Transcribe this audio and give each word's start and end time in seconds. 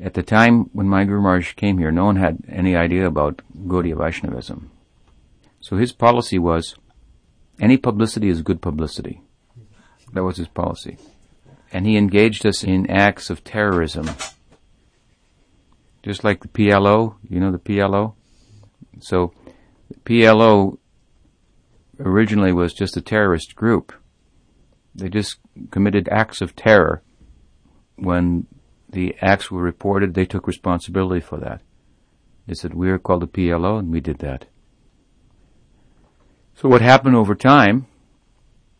At 0.00 0.14
the 0.14 0.22
time 0.22 0.68
when 0.72 0.88
my 0.88 1.04
Guru 1.04 1.22
Maharaj 1.22 1.54
came 1.54 1.78
here, 1.78 1.90
no 1.90 2.04
one 2.04 2.16
had 2.16 2.38
any 2.48 2.76
idea 2.76 3.06
about 3.06 3.40
Gaudiya 3.66 3.96
Vaishnavism. 3.96 4.70
So 5.60 5.76
his 5.76 5.92
policy 5.92 6.38
was, 6.38 6.76
any 7.58 7.76
publicity 7.76 8.28
is 8.28 8.42
good 8.42 8.60
publicity. 8.60 9.22
That 10.12 10.22
was 10.22 10.36
his 10.36 10.48
policy. 10.48 10.98
And 11.72 11.86
he 11.86 11.96
engaged 11.96 12.46
us 12.46 12.62
in 12.62 12.90
acts 12.90 13.30
of 13.30 13.42
terrorism. 13.42 14.08
Just 16.02 16.22
like 16.22 16.40
the 16.40 16.48
PLO, 16.48 17.16
you 17.28 17.40
know 17.40 17.50
the 17.50 17.58
PLO? 17.58 18.14
So, 19.00 19.32
the 19.88 20.00
PLO 20.00 20.78
originally 21.98 22.52
was 22.52 22.72
just 22.72 22.96
a 22.96 23.00
terrorist 23.00 23.56
group. 23.56 23.92
They 24.94 25.08
just 25.08 25.38
committed 25.70 26.08
acts 26.10 26.40
of 26.40 26.54
terror 26.54 27.02
when 27.96 28.46
the 28.96 29.14
acts 29.20 29.50
were 29.50 29.60
reported, 29.60 30.14
they 30.14 30.24
took 30.24 30.46
responsibility 30.46 31.20
for 31.20 31.36
that. 31.36 31.60
They 32.46 32.54
said, 32.54 32.72
we 32.72 32.88
are 32.88 32.98
called 32.98 33.20
the 33.20 33.26
PLO, 33.26 33.78
and 33.78 33.92
we 33.92 34.00
did 34.00 34.20
that. 34.20 34.46
So 36.54 36.70
what 36.70 36.80
happened 36.80 37.14
over 37.14 37.34
time 37.34 37.88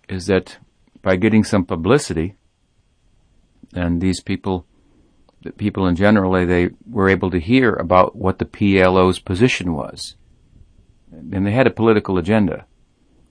is 0.08 0.24
that 0.28 0.56
by 1.02 1.16
getting 1.16 1.44
some 1.44 1.66
publicity, 1.66 2.34
and 3.74 4.00
these 4.00 4.22
people, 4.22 4.64
the 5.42 5.52
people 5.52 5.86
in 5.86 5.96
general, 5.96 6.32
they 6.46 6.70
were 6.90 7.10
able 7.10 7.30
to 7.30 7.38
hear 7.38 7.74
about 7.74 8.16
what 8.16 8.38
the 8.38 8.46
PLO's 8.46 9.18
position 9.18 9.74
was. 9.74 10.14
And 11.12 11.46
they 11.46 11.52
had 11.52 11.66
a 11.66 11.70
political 11.70 12.16
agenda. 12.16 12.64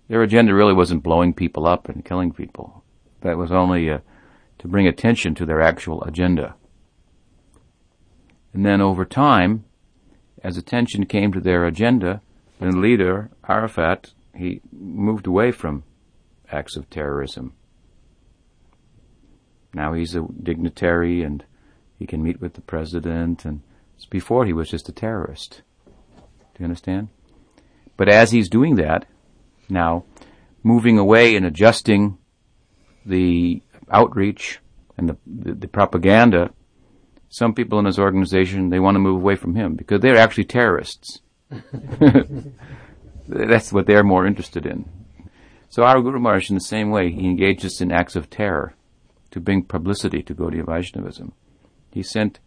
Their 0.08 0.22
agenda 0.22 0.54
really 0.54 0.76
wasn't 0.76 1.02
blowing 1.02 1.34
people 1.34 1.66
up 1.66 1.90
and 1.90 2.06
killing 2.06 2.32
people. 2.32 2.84
That 3.22 3.40
was 3.40 3.52
only 3.52 3.90
uh, 3.90 4.02
to 4.60 4.68
bring 4.68 4.86
attention 4.86 5.34
to 5.34 5.48
their 5.48 5.62
actual 5.62 6.04
agenda. 6.04 6.54
And 8.56 8.66
then 8.66 8.80
over 8.80 9.04
time, 9.04 9.66
as 10.42 10.56
attention 10.56 11.08
came 11.08 11.34
to 11.34 11.42
their 11.42 11.66
agenda, 11.66 12.22
the 12.58 12.68
leader, 12.68 13.30
Arafat, 13.50 14.14
he 14.34 14.62
moved 14.72 15.28
away 15.28 15.52
from 15.52 15.84
acts 16.50 16.78
of 16.78 16.90
terrorism. 16.90 17.52
Now 19.74 19.92
he's 19.92 20.16
a 20.16 20.26
dignitary 20.42 21.22
and 21.22 21.44
he 22.00 22.08
can 22.08 22.24
meet 22.24 22.40
with 22.40 22.54
the 22.54 22.62
president 22.62 23.44
and 23.44 23.62
before 24.10 24.46
he 24.46 24.54
was 24.54 24.70
just 24.70 24.88
a 24.88 24.94
terrorist. 24.94 25.62
Do 25.86 26.60
you 26.60 26.64
understand? 26.64 27.10
But 27.98 28.08
as 28.08 28.32
he's 28.32 28.48
doing 28.48 28.76
that, 28.76 29.06
now, 29.68 30.06
moving 30.64 30.98
away 30.98 31.36
and 31.36 31.46
adjusting 31.46 32.20
the 33.06 33.62
outreach 33.92 34.60
and 34.98 35.10
the, 35.10 35.18
the, 35.26 35.54
the 35.56 35.68
propaganda 35.68 36.52
some 37.30 37.54
people 37.54 37.80
in 37.80 37.86
his 37.86 38.00
organization, 38.00 38.70
they 38.70 38.80
want 38.80 38.96
to 38.96 39.00
move 39.00 39.22
away 39.22 39.36
from 39.36 39.56
him 39.56 39.76
because 39.76 40.02
they're 40.02 40.18
actually 40.18 40.46
terrorists. 40.46 41.22
That's 43.28 43.74
what 43.74 43.88
they're 43.88 44.04
more 44.04 44.26
interested 44.26 44.66
in. 44.66 44.90
So 45.70 45.84
our 45.84 46.02
Guru 46.02 46.20
Maharaj, 46.20 46.50
in 46.50 46.56
the 46.56 46.62
same 46.62 46.90
way, 46.92 47.12
he 47.12 47.26
engaged 47.26 47.66
us 47.66 47.82
in 47.82 47.92
acts 47.92 48.16
of 48.16 48.30
terror 48.30 48.76
to 49.32 49.40
bring 49.40 49.64
publicity 49.64 50.24
to 50.24 50.34
Gaudiya 50.34 50.66
Vaishnavism. 50.66 51.34
He 51.92 52.04
sent 52.04 52.40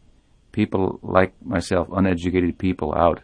people 0.53 0.99
like 1.03 1.35
myself, 1.45 1.89
uneducated 1.93 2.59
people, 2.59 2.95
out 2.95 3.21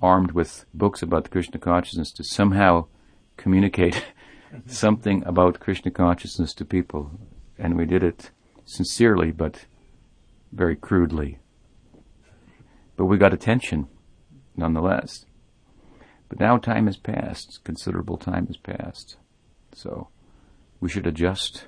armed 0.00 0.32
with 0.32 0.64
books 0.74 1.02
about 1.02 1.24
the 1.24 1.30
Krishna 1.30 1.58
consciousness 1.58 2.12
to 2.12 2.24
somehow 2.24 2.86
communicate 3.36 4.04
something 4.66 5.22
about 5.24 5.60
Krishna 5.60 5.90
consciousness 5.90 6.54
to 6.54 6.64
people. 6.64 7.10
And 7.58 7.76
we 7.76 7.86
did 7.86 8.02
it 8.02 8.30
sincerely, 8.64 9.32
but 9.32 9.64
very 10.52 10.76
crudely. 10.76 11.38
But 12.96 13.06
we 13.06 13.18
got 13.18 13.32
attention, 13.32 13.88
nonetheless. 14.56 15.24
But 16.28 16.40
now 16.40 16.58
time 16.58 16.86
has 16.86 16.96
passed, 16.96 17.60
considerable 17.64 18.18
time 18.18 18.46
has 18.46 18.56
passed. 18.56 19.16
So 19.72 20.08
we 20.80 20.88
should 20.88 21.06
adjust 21.06 21.66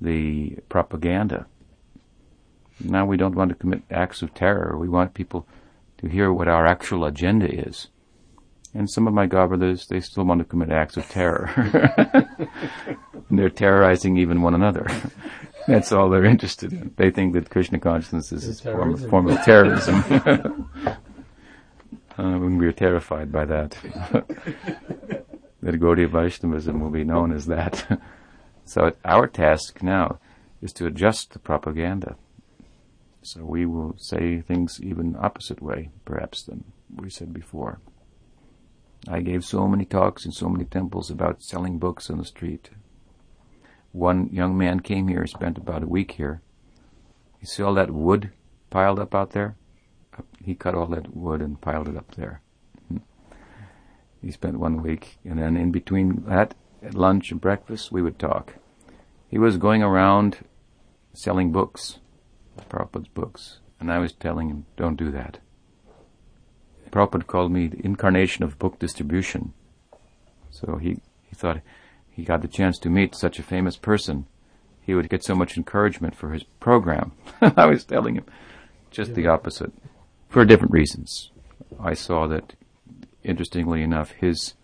the 0.00 0.56
propaganda. 0.68 1.46
Now 2.82 3.06
we 3.06 3.16
don't 3.16 3.36
want 3.36 3.50
to 3.50 3.54
commit 3.54 3.82
acts 3.90 4.22
of 4.22 4.34
terror. 4.34 4.76
We 4.76 4.88
want 4.88 5.14
people 5.14 5.46
to 5.98 6.08
hear 6.08 6.32
what 6.32 6.48
our 6.48 6.66
actual 6.66 7.04
agenda 7.04 7.46
is. 7.46 7.88
And 8.74 8.90
some 8.90 9.06
of 9.06 9.14
my 9.14 9.28
godbrothers, 9.28 9.86
they 9.86 10.00
still 10.00 10.24
want 10.24 10.40
to 10.40 10.44
commit 10.44 10.70
acts 10.70 10.96
of 10.96 11.08
terror. 11.08 11.48
and 13.28 13.38
they're 13.38 13.48
terrorizing 13.48 14.16
even 14.16 14.42
one 14.42 14.54
another. 14.54 14.86
That's 15.66 15.92
all 15.92 16.10
they're 16.10 16.24
interested 16.24 16.72
in. 16.72 16.92
They 16.96 17.10
think 17.10 17.32
that 17.34 17.50
Krishna 17.50 17.78
consciousness 17.78 18.32
is 18.32 18.60
a 18.60 18.72
form, 18.72 18.96
form 18.96 19.28
of 19.28 19.42
terrorism. 19.42 20.70
uh, 22.18 22.38
when 22.38 22.58
we 22.58 22.66
are 22.66 22.72
terrified 22.72 23.32
by 23.32 23.44
that. 23.44 23.76
that 25.62 25.80
Gaudiya 25.80 26.10
Vaishnavism 26.10 26.80
will 26.80 26.90
be 26.90 27.04
known 27.04 27.32
as 27.32 27.46
that. 27.46 28.00
so 28.64 28.92
our 29.04 29.26
task 29.26 29.82
now 29.82 30.18
is 30.60 30.72
to 30.74 30.86
adjust 30.86 31.32
the 31.32 31.38
propaganda. 31.38 32.16
So 33.22 33.44
we 33.44 33.64
will 33.64 33.96
say 33.98 34.40
things 34.40 34.78
even 34.82 35.16
opposite 35.18 35.62
way, 35.62 35.90
perhaps, 36.04 36.42
than 36.42 36.64
we 36.94 37.08
said 37.08 37.32
before. 37.32 37.80
I 39.08 39.20
gave 39.20 39.44
so 39.44 39.66
many 39.66 39.84
talks 39.84 40.24
in 40.24 40.32
so 40.32 40.48
many 40.48 40.64
temples 40.64 41.10
about 41.10 41.42
selling 41.42 41.78
books 41.78 42.10
on 42.10 42.18
the 42.18 42.24
street, 42.24 42.70
one 43.94 44.28
young 44.32 44.58
man 44.58 44.80
came 44.80 45.06
here, 45.06 45.24
spent 45.24 45.56
about 45.56 45.84
a 45.84 45.86
week 45.86 46.12
here. 46.12 46.42
You 47.40 47.46
see 47.46 47.62
all 47.62 47.74
that 47.74 47.92
wood 47.92 48.32
piled 48.68 48.98
up 48.98 49.14
out 49.14 49.30
there? 49.30 49.56
He 50.42 50.56
cut 50.56 50.74
all 50.74 50.86
that 50.86 51.14
wood 51.14 51.40
and 51.40 51.60
piled 51.60 51.88
it 51.88 51.96
up 51.96 52.16
there. 52.16 52.40
He 54.20 54.32
spent 54.32 54.58
one 54.58 54.82
week, 54.82 55.18
and 55.24 55.38
then 55.38 55.56
in 55.56 55.70
between 55.70 56.24
that, 56.26 56.54
at 56.82 56.94
lunch 56.94 57.30
and 57.30 57.40
breakfast, 57.40 57.92
we 57.92 58.02
would 58.02 58.18
talk. 58.18 58.54
He 59.28 59.38
was 59.38 59.58
going 59.58 59.82
around 59.82 60.38
selling 61.12 61.52
books, 61.52 62.00
Prabhupada's 62.68 63.08
books, 63.08 63.60
and 63.78 63.92
I 63.92 63.98
was 63.98 64.12
telling 64.12 64.48
him, 64.48 64.66
don't 64.76 64.96
do 64.96 65.12
that. 65.12 65.38
Prabhupada 66.90 67.26
called 67.26 67.52
me 67.52 67.68
the 67.68 67.84
incarnation 67.84 68.42
of 68.42 68.58
book 68.58 68.80
distribution. 68.80 69.52
So 70.50 70.78
he, 70.78 71.00
he 71.22 71.34
thought, 71.36 71.60
he 72.14 72.22
got 72.22 72.42
the 72.42 72.48
chance 72.48 72.78
to 72.78 72.88
meet 72.88 73.16
such 73.16 73.40
a 73.40 73.42
famous 73.42 73.76
person, 73.76 74.26
he 74.80 74.94
would 74.94 75.08
get 75.08 75.24
so 75.24 75.34
much 75.34 75.56
encouragement 75.56 76.14
for 76.14 76.32
his 76.32 76.44
program. 76.60 77.12
I 77.40 77.66
was 77.66 77.84
telling 77.84 78.14
him 78.14 78.24
just 78.90 79.10
yeah. 79.10 79.16
the 79.16 79.26
opposite 79.26 79.72
for 80.28 80.44
different 80.44 80.72
reasons. 80.72 81.32
I 81.80 81.94
saw 81.94 82.28
that, 82.28 82.54
interestingly 83.24 83.82
enough, 83.82 84.12
his 84.12 84.54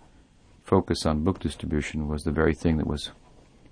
focus 0.63 1.05
on 1.05 1.25
book 1.25 1.41
distribution 1.41 2.07
was 2.07 2.23
the 2.23 2.31
very 2.31 2.55
thing 2.55 2.77
that 2.77 2.87
was 2.87 3.11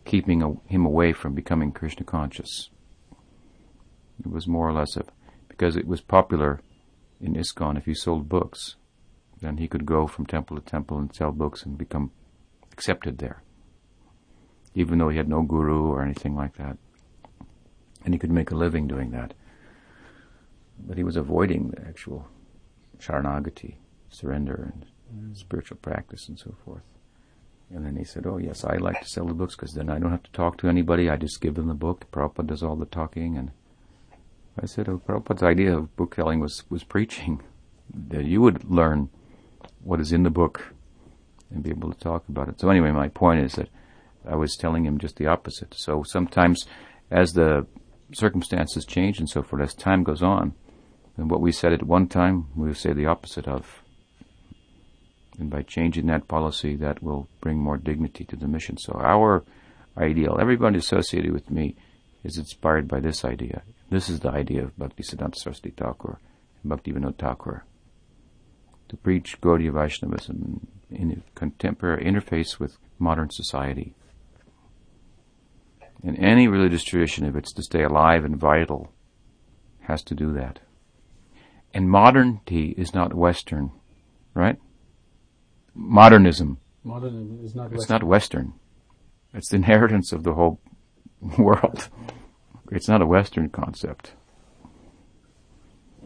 keeping 0.05 0.43
a, 0.43 0.55
him 0.67 0.85
away 0.85 1.13
from 1.13 1.35
becoming 1.35 1.71
Krishna 1.71 2.05
conscious. 2.05 2.71
It 4.19 4.29
was 4.29 4.49
more 4.49 4.69
or 4.69 4.73
less 4.73 4.97
a, 4.97 5.05
because 5.49 5.77
it 5.77 5.87
was 5.87 6.01
popular 6.01 6.61
in 7.21 7.35
ISKCON 7.35 7.79
if 7.79 7.87
you 7.87 7.95
sold 7.95 8.29
books, 8.29 8.75
then 9.41 9.59
he 9.59 9.69
could 9.69 9.87
go 9.87 10.09
from 10.09 10.27
temple 10.27 10.57
to 10.57 10.63
temple 10.63 10.99
and 10.99 11.15
sell 11.15 11.31
books 11.31 11.63
and 11.63 11.79
become 11.79 12.11
accepted 12.73 13.19
there 13.19 13.43
even 14.75 14.99
though 14.99 15.09
he 15.09 15.17
had 15.17 15.29
no 15.29 15.43
guru 15.43 15.89
or 15.89 16.03
anything 16.03 16.35
like 16.35 16.57
that. 16.57 16.77
And 18.05 18.15
he 18.15 18.19
could 18.19 18.31
make 18.31 18.51
a 18.51 18.57
living 18.57 18.87
doing 18.87 19.11
that. 19.11 19.35
But 20.79 20.97
he 20.97 21.05
was 21.05 21.17
avoiding 21.17 21.71
the 21.71 21.81
actual 21.83 22.27
sharanagati, 22.99 23.77
surrender 24.09 24.73
and 24.73 24.87
mm. 25.15 25.37
spiritual 25.37 25.79
practice 25.79 26.29
and 26.29 26.39
so 26.39 26.55
forth. 26.65 26.83
And 27.71 27.85
then 27.85 27.97
he 27.97 28.05
said, 28.05 28.27
oh 28.27 28.39
yes, 28.39 28.65
I 28.65 28.77
like 28.77 29.01
to 29.01 29.09
sell 29.09 29.27
the 29.27 29.35
books 29.35 29.55
because 29.55 29.73
then 29.73 29.91
I 29.91 29.99
don't 29.99 30.11
have 30.11 30.23
to 30.23 30.33
talk 30.33 30.57
to 30.59 30.69
anybody. 30.69 31.11
I 31.11 31.17
just 31.17 31.41
give 31.41 31.55
them 31.55 31.69
the 31.69 31.75
book. 31.75 32.11
Prabhupada 32.11 32.47
does 32.47 32.63
all 32.63 32.77
the 32.77 32.87
talking. 32.87 33.37
And 33.37 33.51
I 34.61 34.67
said, 34.67 34.89
oh, 34.89 35.03
Prabhupada's 35.07 35.43
idea 35.43 35.77
of 35.77 35.95
book 35.97 36.15
selling 36.15 36.41
was, 36.41 36.65
was 36.71 36.85
preaching. 36.85 37.43
That 37.93 38.25
you 38.25 38.41
would 38.41 38.65
learn 38.65 39.11
what 39.83 40.01
is 40.01 40.13
in 40.13 40.23
the 40.23 40.31
book 40.31 40.73
and 41.51 41.63
be 41.63 41.71
able 41.71 41.93
to 41.93 41.99
talk 41.99 42.29
about 42.29 42.49
it. 42.49 42.61
So 42.61 42.71
anyway, 42.71 42.91
my 42.91 43.09
point 43.09 43.45
is 43.45 43.53
that 43.55 43.69
I 44.27 44.37
was 44.37 44.57
telling 44.57 44.85
him 44.85 44.99
just 44.99 45.17
the 45.17 45.27
opposite. 45.27 45.75
So 45.77 46.03
sometimes, 46.03 46.65
as 47.11 47.33
the 47.33 47.67
circumstances 48.13 48.85
change 48.85 49.19
and 49.19 49.29
so 49.29 49.43
forth, 49.43 49.63
as 49.63 49.75
time 49.75 50.03
goes 50.03 50.23
on, 50.23 50.55
then 51.17 51.29
what 51.29 51.41
we 51.41 51.53
said 51.53 51.73
at 51.73 51.83
one 51.83 52.07
time, 52.07 52.47
we 52.55 52.69
will 52.69 52.75
say 52.75 52.93
the 52.93 53.07
opposite 53.07 53.47
of. 53.47 53.83
And 55.39 55.51
by 55.51 55.63
changing 55.63 56.07
that 56.07 56.29
policy, 56.29 56.75
that 56.77 57.03
will 57.03 57.29
bring 57.41 57.59
more 57.59 57.77
dignity 57.77 58.25
to 58.25 58.37
the 58.37 58.49
mission. 58.49 58.77
So 58.77 58.93
our 58.95 59.45
ideal, 59.97 60.39
everybody 60.41 60.79
associated 60.79 61.33
with 61.33 61.51
me, 61.51 61.77
is 62.25 62.39
inspired 62.39 62.89
by 62.89 63.01
this 63.01 63.25
idea. 63.25 63.63
This 63.91 64.09
is 64.09 64.21
the 64.21 64.31
idea 64.31 64.65
of 64.65 64.77
Bhaktisiddhanta 64.77 65.37
Saraswati 65.37 65.71
Thakur 65.71 66.19
and 66.63 66.73
Bhaktivinoda 66.73 67.17
Thakur. 67.17 67.65
To 68.89 68.97
preach 68.97 69.41
Gaudiya 69.41 69.73
Vaishnavism 69.73 70.67
in 70.91 71.11
a 71.13 71.39
contemporary 71.39 72.05
interface 72.05 72.59
with 72.59 72.79
modern 72.99 73.31
society 73.31 73.95
in 76.03 76.17
any 76.17 76.49
religious 76.49 76.85
tradition, 76.85 77.25
if 77.25 77.35
it's 77.37 77.53
to 77.55 77.63
stay 77.63 77.83
alive 77.83 78.25
and 78.25 78.37
vital, 78.37 78.93
has 79.81 80.03
to 80.05 80.15
do 80.15 80.33
that. 80.35 80.61
And 81.75 81.91
modernity 81.91 82.75
is 82.77 82.95
not 82.95 83.15
Western, 83.15 83.71
right? 84.35 84.59
Modernism. 85.75 86.59
Modernism 86.85 87.41
is 87.45 87.55
not 87.55 87.67
It's 87.67 87.81
Western. 87.81 87.95
not 87.95 88.05
Western. 88.05 88.53
It's 89.35 89.51
the 89.51 89.57
inheritance 89.57 90.13
of 90.13 90.23
the 90.23 90.35
whole 90.35 90.61
world. 91.39 91.89
It's 92.71 92.89
not 92.89 93.03
a 93.03 93.07
Western 93.07 93.49
concept. 93.51 94.13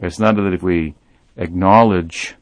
It's 0.01 0.19
not 0.19 0.35
that 0.35 0.53
if 0.53 0.63
we 0.63 0.95
acknowledge 1.37 2.35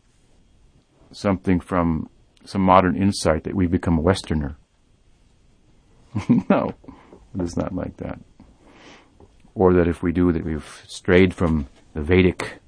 something 1.12 1.60
from 1.60 2.10
some 2.46 2.62
modern 2.62 2.96
insight 2.96 3.44
that 3.44 3.56
we 3.56 3.68
become 3.68 3.98
a 3.98 4.02
Westerner. 4.02 4.58
no, 6.50 6.74
it 7.36 7.42
is 7.42 7.58
not 7.58 7.74
like 7.74 7.98
that. 7.98 8.20
Or 9.54 9.74
that 9.74 9.88
if 9.88 10.02
we 10.02 10.12
do 10.12 10.32
that 10.32 10.46
we've 10.46 10.84
strayed 10.88 11.34
from 11.34 11.68
the 11.94 12.02
Vedic 12.02 12.60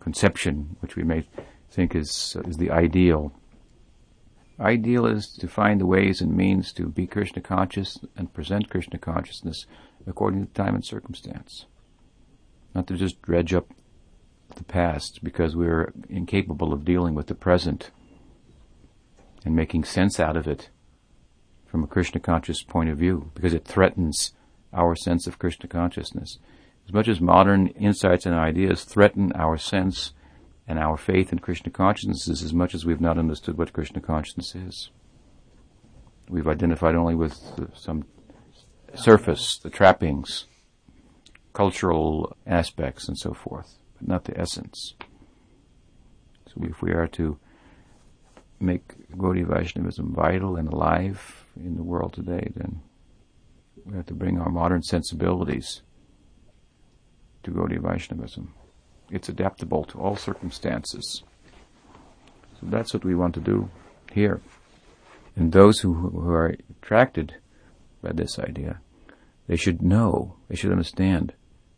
conception, 0.00 0.76
which 0.80 0.96
we 0.96 1.02
may 1.02 1.26
think 1.70 1.94
is, 1.94 2.36
is 2.46 2.56
the 2.56 2.70
ideal. 2.70 3.32
Ideal 4.58 5.06
is 5.06 5.28
to 5.38 5.48
find 5.48 5.80
the 5.80 5.86
ways 5.86 6.20
and 6.20 6.34
means 6.34 6.72
to 6.74 6.86
be 6.86 7.06
Krishna 7.06 7.42
conscious 7.42 7.98
and 8.16 8.32
present 8.32 8.70
Krishna 8.70 8.98
consciousness 8.98 9.66
according 10.06 10.46
to 10.46 10.52
time 10.52 10.74
and 10.74 10.84
circumstance. 10.84 11.66
Not 12.74 12.86
to 12.86 12.94
just 12.94 13.20
dredge 13.20 13.52
up 13.52 13.68
the 14.54 14.64
past 14.64 15.22
because 15.22 15.56
we're 15.56 15.92
incapable 16.08 16.72
of 16.72 16.84
dealing 16.84 17.14
with 17.14 17.26
the 17.26 17.34
present 17.34 17.90
and 19.44 19.54
making 19.54 19.84
sense 19.84 20.18
out 20.20 20.36
of 20.36 20.46
it 20.46 20.70
from 21.76 21.84
a 21.84 21.88
Krishna 21.88 22.18
conscious 22.18 22.62
point 22.62 22.88
of 22.88 22.96
view 22.96 23.30
because 23.34 23.52
it 23.52 23.66
threatens 23.66 24.32
our 24.72 24.96
sense 24.96 25.26
of 25.26 25.38
Krishna 25.38 25.68
consciousness. 25.68 26.38
As 26.86 26.94
much 26.94 27.06
as 27.06 27.20
modern 27.20 27.66
insights 27.66 28.24
and 28.24 28.34
ideas 28.34 28.84
threaten 28.84 29.30
our 29.34 29.58
sense 29.58 30.14
and 30.66 30.78
our 30.78 30.96
faith 30.96 31.32
in 31.32 31.38
Krishna 31.38 31.70
consciousness 31.70 32.42
as 32.42 32.54
much 32.54 32.74
as 32.74 32.86
we've 32.86 32.98
not 32.98 33.18
understood 33.18 33.58
what 33.58 33.74
Krishna 33.74 34.00
consciousness 34.00 34.54
is. 34.54 34.88
We've 36.30 36.48
identified 36.48 36.94
only 36.94 37.14
with 37.14 37.38
some 37.74 38.06
surface, 38.94 39.58
the 39.58 39.68
trappings, 39.68 40.46
cultural 41.52 42.34
aspects, 42.46 43.06
and 43.06 43.18
so 43.18 43.34
forth, 43.34 43.76
but 43.98 44.08
not 44.08 44.24
the 44.24 44.40
essence. 44.40 44.94
So 46.46 46.62
if 46.62 46.80
we 46.80 46.92
are 46.92 47.08
to 47.08 47.38
make 48.60 49.10
Gaudiya 49.14 49.48
Vaishnavism 49.48 50.14
vital 50.14 50.56
and 50.56 50.72
alive 50.72 51.42
in 51.56 51.76
the 51.76 51.82
world 51.82 52.12
today, 52.12 52.50
then 52.54 52.80
we 53.84 53.96
have 53.96 54.06
to 54.06 54.14
bring 54.14 54.38
our 54.38 54.50
modern 54.50 54.82
sensibilities 54.82 55.82
to 57.42 57.50
Gaudiya 57.50 57.80
Vaishnavism. 57.80 58.52
It's 59.10 59.28
adaptable 59.28 59.84
to 59.84 59.98
all 59.98 60.16
circumstances. 60.16 61.22
So 62.60 62.66
that's 62.66 62.92
what 62.92 63.04
we 63.04 63.14
want 63.14 63.34
to 63.34 63.40
do 63.40 63.70
here. 64.12 64.40
And 65.36 65.52
those 65.52 65.80
who, 65.80 65.94
who 65.94 66.28
are 66.30 66.56
attracted 66.82 67.36
by 68.02 68.12
this 68.12 68.38
idea, 68.38 68.80
they 69.46 69.56
should 69.56 69.82
know, 69.82 70.36
they 70.48 70.56
should 70.56 70.72
understand, 70.72 71.34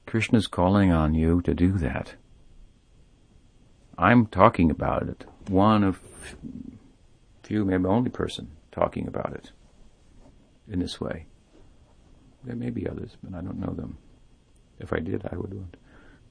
Krishna 0.07 0.39
is 0.39 0.47
calling 0.47 0.91
on 0.91 1.15
you 1.15 1.43
to 1.43 1.55
do 1.55 1.73
that. 1.73 2.15
I'm 3.99 4.27
talking 4.27 4.71
about 4.71 5.09
it. 5.09 5.27
One 5.49 5.85
of 5.85 6.01
few, 7.43 7.65
maybe 7.65 7.87
only 7.87 8.11
person 8.11 8.49
talking 8.71 9.09
about 9.09 9.33
it 9.35 9.51
in 10.71 10.81
this 10.81 11.01
way. 11.01 11.27
There 12.45 12.57
may 12.57 12.71
be 12.71 12.89
others, 12.89 13.17
but 13.23 13.37
I 13.37 13.43
don't 13.43 13.61
know 13.61 13.75
them. 13.75 13.99
If 14.79 14.93
I 14.93 15.01
did, 15.01 15.27
I 15.31 15.37
would 15.37 15.55
want, 15.55 15.77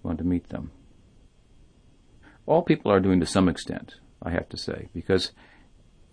want 0.03 0.17
to 0.19 0.23
meet 0.23 0.49
them. 0.49 0.71
All 2.45 2.61
people 2.61 2.91
are 2.91 3.01
doing 3.01 3.19
to 3.19 3.25
some 3.25 3.49
extent, 3.49 3.95
I 4.23 4.31
have 4.31 4.47
to 4.49 4.57
say, 4.57 4.89
because 4.93 5.31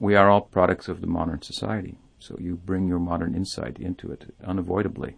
we 0.00 0.16
are 0.16 0.28
all 0.28 0.40
products 0.40 0.88
of 0.88 1.00
the 1.00 1.06
modern 1.06 1.42
society. 1.42 1.98
So 2.18 2.36
you 2.40 2.56
bring 2.56 2.88
your 2.88 2.98
modern 2.98 3.34
insight 3.34 3.78
into 3.78 4.10
it 4.10 4.34
unavoidably. 4.44 5.16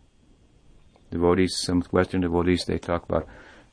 Devotees, 1.10 1.56
some 1.56 1.82
Western 1.90 2.20
devotees, 2.20 2.64
they 2.64 2.78
talk 2.78 3.04
about 3.04 3.26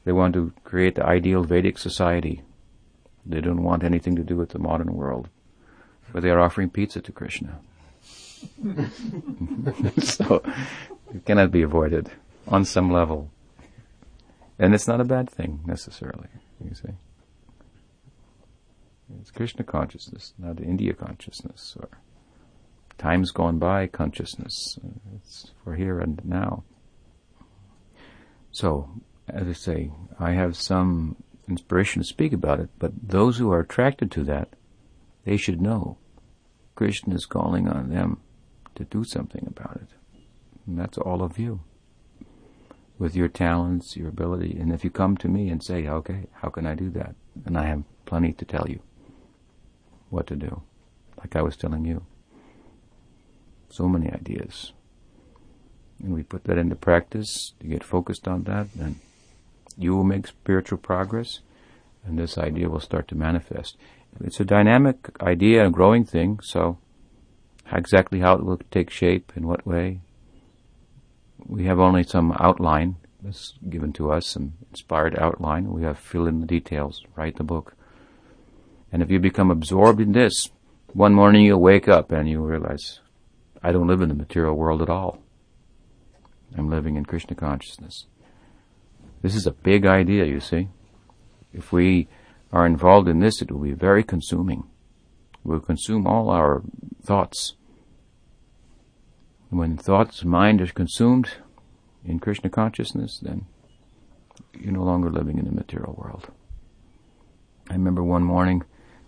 they 0.06 0.12
want 0.12 0.34
to 0.36 0.54
create 0.64 0.96
the 0.96 1.06
ideal 1.06 1.44
Vedic 1.44 1.78
society. 1.78 2.44
They 3.26 3.42
don't 3.42 3.64
want 3.64 3.84
anything 3.84 4.16
to 4.18 4.24
do 4.24 4.36
with 4.36 4.50
the 4.50 4.60
modern 4.60 4.94
world. 4.94 5.30
But 6.12 6.24
they 6.24 6.30
are 6.30 6.40
offering 6.40 6.70
pizza 6.70 7.02
to 7.02 7.12
Krishna. 7.12 7.60
so 10.04 10.44
it 11.14 11.26
cannot 11.26 11.52
be 11.52 11.62
avoided 11.62 12.10
on 12.48 12.66
some 12.66 12.92
level. 12.92 13.32
And 14.60 14.74
it's 14.74 14.88
not 14.88 15.02
a 15.02 15.06
bad 15.06 15.30
thing 15.30 15.62
necessarily, 15.66 16.28
you 16.64 16.76
see. 16.76 16.94
It's 19.20 19.32
Krishna 19.32 19.64
consciousness, 19.64 20.34
not 20.38 20.60
India 20.60 20.94
consciousness 20.94 21.76
or 21.80 21.90
times 22.98 23.32
gone 23.32 23.60
by 23.60 23.88
consciousness. 23.88 24.78
It's 25.16 25.52
for 25.64 25.76
here 25.76 26.00
and 26.00 26.22
now. 26.24 26.64
So, 28.52 28.90
as 29.28 29.48
I 29.48 29.54
say, 29.54 29.92
I 30.20 30.32
have 30.32 30.56
some 30.56 31.18
inspiration 31.50 32.02
to 32.02 32.08
speak 32.08 32.34
about 32.34 32.60
it, 32.60 32.70
but 32.80 32.92
those 33.02 33.38
who 33.38 33.52
are 33.52 33.60
attracted 33.60 34.12
to 34.12 34.24
that, 34.26 34.50
they 35.26 35.38
should 35.38 35.62
know 35.62 35.98
Krishna 36.76 37.16
is 37.16 37.26
calling 37.26 37.68
on 37.68 37.90
them 37.90 38.20
to 38.76 38.84
do 38.84 39.04
something 39.04 39.46
about 39.48 39.78
it. 39.78 39.90
And 40.66 40.80
that's 40.80 40.98
all 40.98 41.22
of 41.22 41.38
you. 41.38 41.62
With 43.00 43.16
your 43.16 43.28
talents, 43.28 43.98
your 43.98 44.10
ability, 44.10 44.58
and 44.60 44.72
if 44.72 44.84
you 44.84 44.90
come 44.90 45.18
to 45.18 45.28
me 45.28 45.50
and 45.50 45.64
say, 45.64 45.88
okay, 45.88 46.28
how 46.34 46.50
can 46.50 46.66
I 46.66 46.76
do 46.76 46.90
that? 46.92 47.16
And 47.46 47.58
I 47.58 47.66
have 47.66 47.84
plenty 48.06 48.34
to 48.34 48.46
tell 48.46 48.68
you 48.70 48.80
what 50.10 50.28
to 50.28 50.36
do, 50.36 50.62
like 51.18 51.36
I 51.36 51.42
was 51.42 51.58
telling 51.58 51.86
you. 51.86 52.06
So 53.70 53.88
many 53.90 54.12
ideas. 54.12 54.74
And 56.02 56.14
we 56.14 56.22
put 56.22 56.44
that 56.44 56.58
into 56.58 56.76
practice 56.76 57.54
You 57.62 57.70
get 57.70 57.84
focused 57.84 58.28
on 58.28 58.44
that, 58.44 58.68
and 58.80 59.00
you 59.78 59.96
will 59.96 60.04
make 60.04 60.28
spiritual 60.28 60.78
progress, 60.78 61.40
and 62.06 62.20
this 62.20 62.38
idea 62.38 62.70
will 62.70 62.80
start 62.80 63.08
to 63.08 63.16
manifest. 63.16 63.78
It's 64.22 64.40
a 64.40 64.46
dynamic 64.46 65.10
idea, 65.22 65.66
a 65.66 65.72
growing 65.72 66.06
thing, 66.06 66.40
so 66.44 66.78
exactly 67.78 68.20
how 68.20 68.36
it 68.36 68.44
will 68.44 68.60
take 68.72 68.90
shape, 68.90 69.34
in 69.36 69.48
what 69.48 69.66
way, 69.66 70.02
we 71.46 71.66
have 71.66 71.80
only 71.80 72.04
some 72.04 72.36
outline 72.40 72.96
that's 73.22 73.54
given 73.70 73.94
to 73.94 74.12
us, 74.12 74.28
some 74.28 74.54
inspired 74.70 75.18
outline. 75.18 75.72
We 75.72 75.84
have 75.84 75.98
to 75.98 76.04
fill 76.04 76.28
in 76.28 76.40
the 76.40 76.46
details, 76.46 77.04
write 77.16 77.38
the 77.38 77.44
book. 77.44 77.76
And 78.92 79.02
if 79.02 79.10
you 79.10 79.20
become 79.20 79.50
absorbed 79.50 80.02
in 80.02 80.12
this, 80.12 80.50
one 80.94 81.14
morning 81.14 81.46
you'll 81.46 81.60
wake 81.60 81.88
up 81.88 82.12
and 82.12 82.30
you 82.30 82.42
realize, 82.42 83.00
I 83.64 83.72
don't 83.72 83.88
live 83.88 84.02
in 84.02 84.10
the 84.10 84.16
material 84.16 84.56
world 84.56 84.82
at 84.82 84.90
all. 84.90 85.24
I'm 86.56 86.70
living 86.70 86.96
in 86.96 87.06
Krishna 87.06 87.36
consciousness. 87.36 88.06
This 89.22 89.36
is 89.36 89.48
a 89.48 89.52
big 89.52 89.86
idea, 89.86 90.26
you 90.26 90.40
see. 90.40 90.68
If 91.54 91.72
we 91.72 92.08
are 92.52 92.66
involved 92.66 93.08
in 93.08 93.20
this, 93.20 93.42
it 93.42 93.52
will 93.52 93.62
be 93.62 93.72
very 93.72 94.04
consuming. 94.04 94.66
It 95.34 95.48
will 95.48 95.60
consume 95.60 96.06
all 96.06 96.30
our 96.30 96.62
thoughts. 97.02 97.56
And 99.54 99.60
when 99.60 99.78
thoughts, 99.78 100.26
mind 100.26 100.62
is 100.62 100.72
consumed 100.72 101.30
in 102.04 102.18
Krishna 102.18 102.50
consciousness, 102.50 103.20
then 103.22 103.46
you're 104.60 104.74
no 104.74 104.82
longer 104.82 105.12
living 105.12 105.38
in 105.38 105.46
the 105.46 105.52
material 105.52 105.94
world. 105.96 106.32
I 107.70 107.74
remember 107.74 108.02
one 108.02 108.24
morning, 108.24 108.64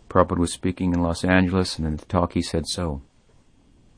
Prabhupada 0.08 0.38
was 0.38 0.54
speaking 0.54 0.94
in 0.94 1.02
Los 1.02 1.24
Angeles, 1.24 1.80
and 1.80 1.88
in 1.88 1.96
the 1.96 2.06
talk 2.06 2.34
he 2.34 2.44
said 2.44 2.68
so. 2.68 3.02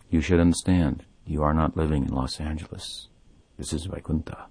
You 0.10 0.22
should 0.22 0.39
understand, 0.39 1.04
you 1.25 1.44
are 1.44 1.54
not 1.54 1.75
living 1.75 2.06
in 2.06 2.13
Los 2.13 2.39
Angeles. 2.39 3.10
This 3.58 3.74
is 3.74 3.84
Vaikuntha. 3.84 4.46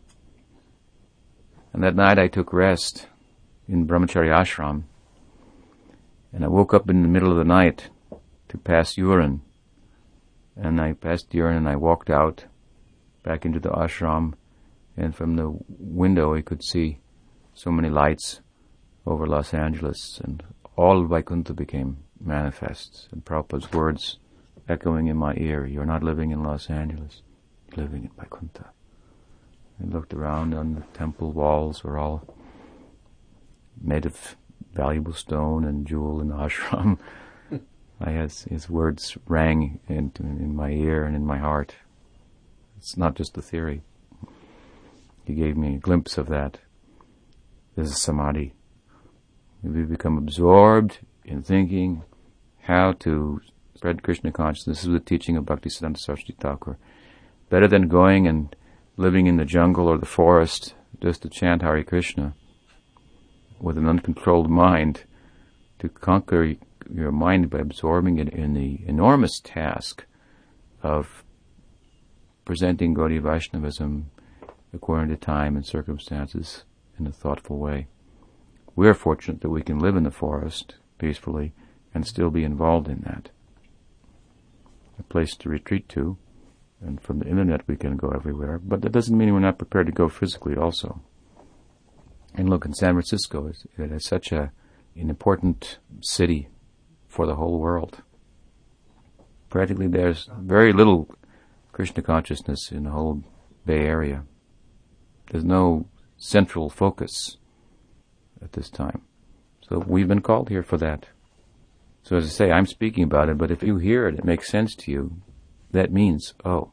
And 1.72 1.82
that 1.82 1.96
night 1.96 2.18
I 2.18 2.28
took 2.28 2.52
rest 2.52 3.06
in 3.66 3.86
Brahmachari 3.86 4.28
Ashram, 4.28 4.82
and 6.30 6.44
I 6.44 6.48
woke 6.48 6.74
up 6.74 6.90
in 6.90 7.00
the 7.00 7.08
middle 7.08 7.30
of 7.30 7.38
the 7.38 7.44
night 7.44 7.88
to 8.50 8.58
pass 8.58 8.98
urine. 8.98 9.40
And 10.56 10.80
I 10.80 10.94
passed 10.94 11.34
urine 11.34 11.56
and 11.56 11.68
I 11.68 11.76
walked 11.76 12.10
out 12.10 12.44
back 13.22 13.44
into 13.44 13.60
the 13.60 13.70
ashram, 13.70 14.34
and 14.96 15.14
from 15.14 15.36
the 15.36 15.54
window 15.68 16.34
I 16.34 16.40
could 16.42 16.62
see 16.62 17.00
so 17.54 17.70
many 17.70 17.90
lights 17.90 18.40
over 19.04 19.26
Los 19.26 19.52
Angeles, 19.52 20.20
and 20.22 20.42
all 20.76 21.04
Vaikuntha 21.04 21.52
became 21.54 21.98
manifest. 22.20 23.08
And 23.12 23.24
Prabhupada's 23.24 23.72
words 23.72 24.18
echoing 24.68 25.08
in 25.08 25.16
my 25.16 25.34
ear, 25.36 25.66
You're 25.66 25.84
not 25.84 26.02
living 26.02 26.30
in 26.30 26.42
Los 26.42 26.70
Angeles, 26.70 27.22
you're 27.68 27.84
living 27.84 28.04
in 28.04 28.10
Vaikuntha. 28.16 28.70
I 29.80 29.86
looked 29.86 30.14
around 30.14 30.54
and 30.54 30.76
the 30.76 30.82
temple 30.94 31.32
walls 31.32 31.84
were 31.84 31.98
all 31.98 32.34
made 33.80 34.06
of 34.06 34.36
valuable 34.72 35.12
stone 35.12 35.64
and 35.64 35.86
jewel 35.86 36.20
and 36.20 36.32
ashram. 36.44 36.98
I 38.00 38.10
has 38.10 38.42
his 38.42 38.68
words 38.68 39.16
rang 39.26 39.80
in, 39.88 40.12
in 40.18 40.54
my 40.54 40.70
ear 40.70 41.04
and 41.04 41.16
in 41.16 41.24
my 41.24 41.38
heart. 41.38 41.74
It's 42.76 42.96
not 42.96 43.14
just 43.14 43.36
a 43.38 43.42
theory. 43.42 43.82
He 45.24 45.34
gave 45.34 45.56
me 45.56 45.74
a 45.74 45.78
glimpse 45.78 46.18
of 46.18 46.28
that. 46.28 46.58
This 47.74 47.88
is 47.88 48.00
samadhi. 48.00 48.52
We 49.62 49.82
become 49.82 50.18
absorbed 50.18 50.98
in 51.24 51.42
thinking 51.42 52.02
how 52.62 52.92
to 53.00 53.40
spread 53.74 54.02
Krishna 54.02 54.30
consciousness. 54.30 54.78
This 54.78 54.86
is 54.86 54.92
the 54.92 55.00
teaching 55.00 55.36
of 55.36 55.44
Bhaktisiddhanta 55.44 55.98
Saraswati 55.98 56.36
Thakur. 56.38 56.78
Better 57.48 57.66
than 57.66 57.88
going 57.88 58.26
and 58.26 58.54
living 58.96 59.26
in 59.26 59.36
the 59.36 59.44
jungle 59.44 59.88
or 59.88 59.98
the 59.98 60.06
forest 60.06 60.74
just 61.00 61.22
to 61.22 61.28
chant 61.28 61.62
Hare 61.62 61.82
Krishna 61.82 62.34
with 63.60 63.78
an 63.78 63.88
uncontrolled 63.88 64.50
mind, 64.50 65.04
to 65.78 65.88
conquer 65.88 66.54
your 66.92 67.12
mind 67.12 67.50
by 67.50 67.58
absorbing 67.58 68.18
it 68.18 68.28
in 68.28 68.54
the 68.54 68.80
enormous 68.86 69.40
task 69.40 70.04
of 70.82 71.24
presenting 72.44 72.94
Gaudiya 72.94 73.22
Vaishnavism 73.22 74.10
according 74.72 75.08
to 75.08 75.16
time 75.16 75.56
and 75.56 75.66
circumstances 75.66 76.64
in 76.98 77.06
a 77.06 77.12
thoughtful 77.12 77.58
way. 77.58 77.88
We 78.74 78.88
are 78.88 78.94
fortunate 78.94 79.40
that 79.40 79.50
we 79.50 79.62
can 79.62 79.78
live 79.78 79.96
in 79.96 80.04
the 80.04 80.10
forest 80.10 80.76
peacefully 80.98 81.52
and 81.94 82.06
still 82.06 82.30
be 82.30 82.44
involved 82.44 82.88
in 82.88 83.00
that. 83.00 83.30
A 84.98 85.02
place 85.02 85.34
to 85.36 85.48
retreat 85.48 85.88
to, 85.90 86.18
and 86.80 87.00
from 87.00 87.18
the 87.18 87.28
internet 87.28 87.66
we 87.66 87.76
can 87.76 87.96
go 87.96 88.08
everywhere, 88.10 88.58
but 88.58 88.82
that 88.82 88.92
doesn't 88.92 89.16
mean 89.16 89.32
we're 89.32 89.40
not 89.40 89.58
prepared 89.58 89.86
to 89.86 89.92
go 89.92 90.08
physically 90.08 90.56
also. 90.56 91.00
And 92.34 92.50
look, 92.50 92.66
in 92.66 92.74
San 92.74 92.94
Francisco, 92.94 93.50
it 93.78 93.92
is 93.92 94.04
such 94.04 94.30
a, 94.30 94.52
an 94.94 95.08
important 95.08 95.78
city 96.02 96.48
for 97.16 97.26
the 97.26 97.36
whole 97.36 97.58
world. 97.58 98.02
Practically 99.48 99.88
there's 99.88 100.28
very 100.38 100.72
little 100.72 101.08
Krishna 101.72 102.02
consciousness 102.02 102.70
in 102.70 102.84
the 102.84 102.90
whole 102.90 103.24
Bay 103.64 103.86
Area. 103.86 104.24
There's 105.30 105.44
no 105.44 105.86
central 106.18 106.68
focus 106.68 107.38
at 108.42 108.52
this 108.52 108.68
time. 108.68 109.00
So 109.66 109.78
we've 109.78 110.06
been 110.06 110.20
called 110.20 110.50
here 110.50 110.62
for 110.62 110.76
that. 110.76 111.06
So 112.02 112.16
as 112.16 112.26
I 112.26 112.28
say, 112.28 112.52
I'm 112.52 112.66
speaking 112.66 113.02
about 113.02 113.30
it, 113.30 113.38
but 113.38 113.50
if 113.50 113.62
you 113.62 113.78
hear 113.78 114.06
it, 114.06 114.18
it 114.18 114.24
makes 114.24 114.50
sense 114.50 114.74
to 114.76 114.92
you, 114.92 115.16
that 115.70 115.90
means, 115.90 116.34
oh, 116.44 116.70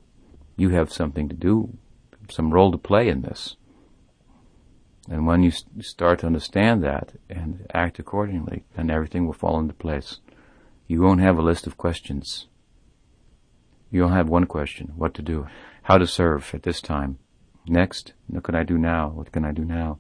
you 0.58 0.70
have 0.70 0.92
something 0.92 1.30
to 1.30 1.36
do, 1.36 1.78
some 2.30 2.54
role 2.54 2.72
to 2.72 2.78
play 2.78 3.08
in 3.08 3.22
this. 3.22 3.56
And 5.10 5.26
when 5.26 5.42
you 5.42 5.52
start 5.80 6.20
to 6.20 6.28
understand 6.28 6.84
that 6.84 7.14
and 7.30 7.66
act 7.74 7.98
accordingly, 7.98 8.66
then 8.76 8.90
everything 8.90 9.26
will 9.26 9.34
fall 9.34 9.58
into 9.60 9.74
place. 9.74 10.20
You 10.94 11.02
won't 11.02 11.22
have 11.22 11.40
a 11.40 11.42
list 11.42 11.66
of 11.66 11.76
questions. 11.76 12.46
You'll 13.90 14.10
have 14.10 14.30
one 14.30 14.46
question, 14.46 14.94
what 14.96 15.16
to 15.16 15.24
do, 15.24 15.48
how 15.82 15.98
to 15.98 16.06
serve 16.06 16.54
at 16.54 16.62
this 16.62 16.82
time. 16.82 17.18
Next, 17.68 18.14
what 18.28 18.44
can 18.44 18.54
I 18.54 18.62
do 18.62 18.78
now? 18.78 19.10
What 19.10 19.32
can 19.32 19.44
I 19.44 19.54
do 19.54 19.66
now? 19.66 19.98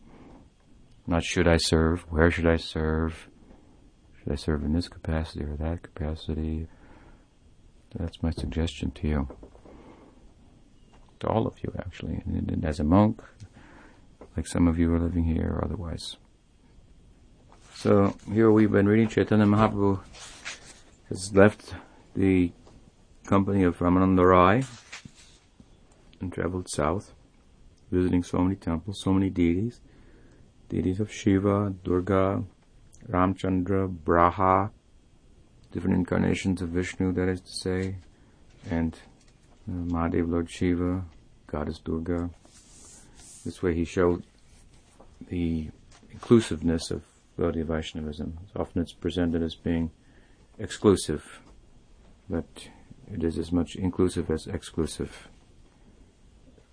Not 1.08 1.24
should 1.24 1.48
I 1.48 1.58
serve, 1.58 2.02
where 2.12 2.30
should 2.30 2.46
I 2.46 2.58
serve? 2.58 3.28
Should 4.20 4.34
I 4.34 4.36
serve 4.36 4.64
in 4.64 4.74
this 4.74 4.88
capacity 4.88 5.44
or 5.44 5.56
that 5.56 5.82
capacity? 5.82 6.68
That's 7.96 8.22
my 8.22 8.30
suggestion 8.30 8.92
to 8.92 9.08
you. 9.08 9.28
To 11.22 11.28
all 11.28 11.48
of 11.48 11.56
you, 11.64 11.74
actually. 11.80 12.22
And 12.28 12.64
as 12.64 12.80
a 12.80 12.84
monk, 12.84 13.24
like 14.38 14.46
some 14.46 14.68
of 14.68 14.78
you 14.78 14.94
are 14.94 15.00
living 15.00 15.24
here 15.24 15.56
or 15.58 15.66
otherwise. 15.66 16.18
So 17.74 18.16
here 18.32 18.52
we've 18.52 18.72
been 18.72 18.88
reading 18.88 19.08
Chaitanya 19.08 19.48
Mahaprabhu 19.48 20.00
has 21.14 21.36
left 21.36 21.76
the 22.16 22.52
company 23.28 23.62
of 23.62 23.78
Ramananda 23.78 24.28
Rai 24.28 24.64
and 26.20 26.34
traveled 26.34 26.68
south, 26.68 27.14
visiting 27.92 28.24
so 28.24 28.40
many 28.40 28.56
temples, 28.56 29.00
so 29.00 29.14
many 29.14 29.30
deities, 29.30 29.80
deities 30.70 31.00
of 31.00 31.14
Shiva, 31.14 31.72
Durga, 31.84 32.44
Ramchandra, 33.08 33.96
Braha, 33.96 34.72
different 35.72 35.98
incarnations 35.98 36.64
of 36.64 36.70
Vishnu, 36.70 37.14
that 37.14 37.30
is 37.30 37.42
to 37.42 37.52
say, 37.52 37.98
and 38.72 38.98
uh, 39.70 39.94
Mahadev, 39.94 40.32
Lord 40.32 40.50
Shiva, 40.50 41.06
Goddess 41.46 41.78
Durga. 41.78 42.32
This 43.46 43.62
way 43.62 43.76
he 43.76 43.86
showed 43.86 44.24
the 45.30 45.70
inclusiveness 46.12 46.90
of 46.90 47.04
Gaudiya 47.38 47.66
Vaishnavism. 47.66 48.40
Often 48.56 48.82
it's 48.82 48.94
presented 48.94 49.44
as 49.44 49.54
being 49.54 49.92
exclusive, 50.58 51.42
but 52.30 52.70
it 53.12 53.24
is 53.24 53.38
as 53.38 53.52
much 53.52 53.76
inclusive 53.76 54.30
as 54.30 54.48
exclusive. 54.48 55.28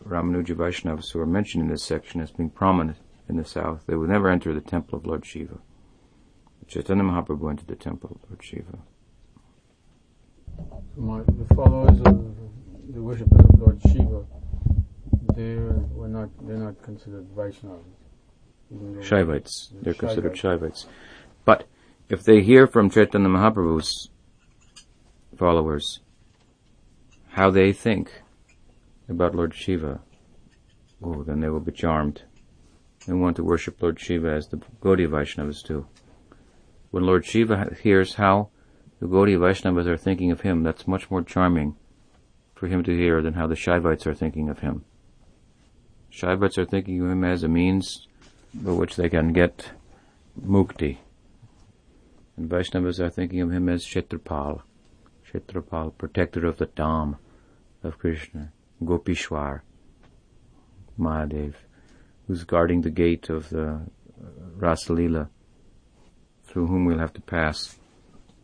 Ramanuja 0.07 0.55
Vaishnavas 0.57 1.13
who 1.13 1.21
are 1.21 1.27
mentioned 1.27 1.65
in 1.65 1.71
this 1.71 1.85
section 1.85 2.21
as 2.21 2.31
being 2.31 2.51
prominent 2.51 2.99
in 3.29 3.37
the 3.37 3.45
south, 3.45 3.85
they 3.87 3.97
would 3.97 4.09
never 4.09 4.29
enter 4.29 4.53
the 4.55 4.61
temple 4.61 4.99
of 4.99 5.07
Lord 5.07 5.25
Shiva. 5.25 5.59
Chaitanya 6.67 7.03
Mahaprabhu 7.03 7.51
entered 7.51 7.67
the 7.67 7.77
temple 7.77 8.11
of 8.17 8.31
Lord 8.31 8.43
Shiva. 8.43 8.79
So 10.95 11.01
my, 11.01 11.21
the 11.21 11.55
followers 11.55 12.01
of 12.01 12.37
the 12.95 13.03
worshippers 13.03 13.41
of 13.41 13.61
Lord 13.61 13.81
Shiva, 13.83 14.25
they 15.35 15.57
were 15.57 16.09
not 16.09 16.29
they're 16.47 16.57
not 16.57 16.81
considered 16.83 17.27
Vaishnavas. 17.35 17.85
Shaivites. 19.01 19.73
They're 19.83 19.95
considered 19.95 20.35
Shaivites. 20.35 20.87
But 21.45 21.67
if 22.11 22.25
they 22.25 22.43
hear 22.43 22.67
from 22.67 22.90
Chaitanya 22.90 23.29
Mahaprabhu's 23.29 24.11
followers 25.37 26.00
how 27.29 27.50
they 27.50 27.73
think 27.73 28.23
about 29.09 29.37
Lord 29.37 29.55
Shiva, 29.55 30.00
oh, 31.02 31.23
then 31.23 31.38
they 31.38 31.49
will 31.49 31.61
be 31.61 31.71
charmed 31.71 32.23
and 33.07 33.23
want 33.23 33.37
to 33.37 33.45
worship 33.45 33.81
Lord 33.81 34.00
Shiva 34.00 34.33
as 34.33 34.49
the 34.49 34.57
Gaudiya 34.57 35.09
Vaishnavas 35.09 35.64
do. 35.64 35.87
When 36.90 37.05
Lord 37.05 37.25
Shiva 37.25 37.76
hears 37.81 38.14
how 38.14 38.50
the 38.99 39.07
Gaudiya 39.07 39.38
Vaishnavas 39.38 39.87
are 39.87 39.97
thinking 39.97 40.33
of 40.33 40.40
him, 40.40 40.64
that's 40.64 40.88
much 40.88 41.12
more 41.12 41.23
charming 41.23 41.76
for 42.57 42.67
him 42.67 42.83
to 42.83 42.97
hear 42.97 43.23
than 43.23 43.35
how 43.35 43.47
the 43.47 43.55
Shaivites 43.55 44.05
are 44.05 44.14
thinking 44.14 44.49
of 44.49 44.59
him. 44.59 44.85
Shaivites 46.12 46.59
are 46.59 46.67
thinking 46.67 47.00
of 47.02 47.11
him 47.12 47.23
as 47.23 47.45
a 47.45 47.49
means 47.49 48.09
by 48.52 48.73
which 48.73 48.97
they 48.97 49.09
can 49.09 49.33
get 49.33 49.71
mukti. 50.45 50.99
And 52.40 52.49
Vaishnavas 52.49 52.99
are 53.00 53.11
thinking 53.11 53.42
of 53.42 53.52
him 53.52 53.68
as 53.68 53.85
Kshetrapal, 53.85 54.62
Kshetrapal, 55.26 55.99
protector 55.99 56.47
of 56.47 56.56
the 56.56 56.68
Dham 56.68 57.18
of 57.82 57.99
Krishna, 57.99 58.50
Gopishwar, 58.82 59.61
Mahadev, 60.99 61.52
who's 62.26 62.44
guarding 62.44 62.80
the 62.80 62.88
gate 62.88 63.28
of 63.28 63.50
the 63.50 63.68
uh, 63.68 63.78
Rasalila, 64.56 65.28
through 66.44 66.68
whom 66.68 66.87
we'll 66.87 66.97
have 66.97 67.12
to 67.12 67.20
pass 67.20 67.76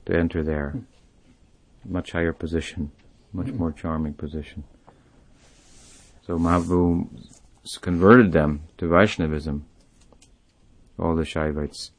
to 0.04 0.14
enter 0.14 0.42
there. 0.42 0.74
Much 1.82 2.12
higher 2.12 2.34
position, 2.34 2.92
much 3.32 3.48
more 3.48 3.72
charming 3.72 4.12
position. 4.12 4.64
So 6.26 6.36
Mahaprabhu 6.36 7.30
converted 7.80 8.32
them 8.32 8.64
to 8.76 8.88
Vaishnavism, 8.88 9.64
all 10.98 11.16
the 11.16 11.22
Shaivites, 11.22 11.92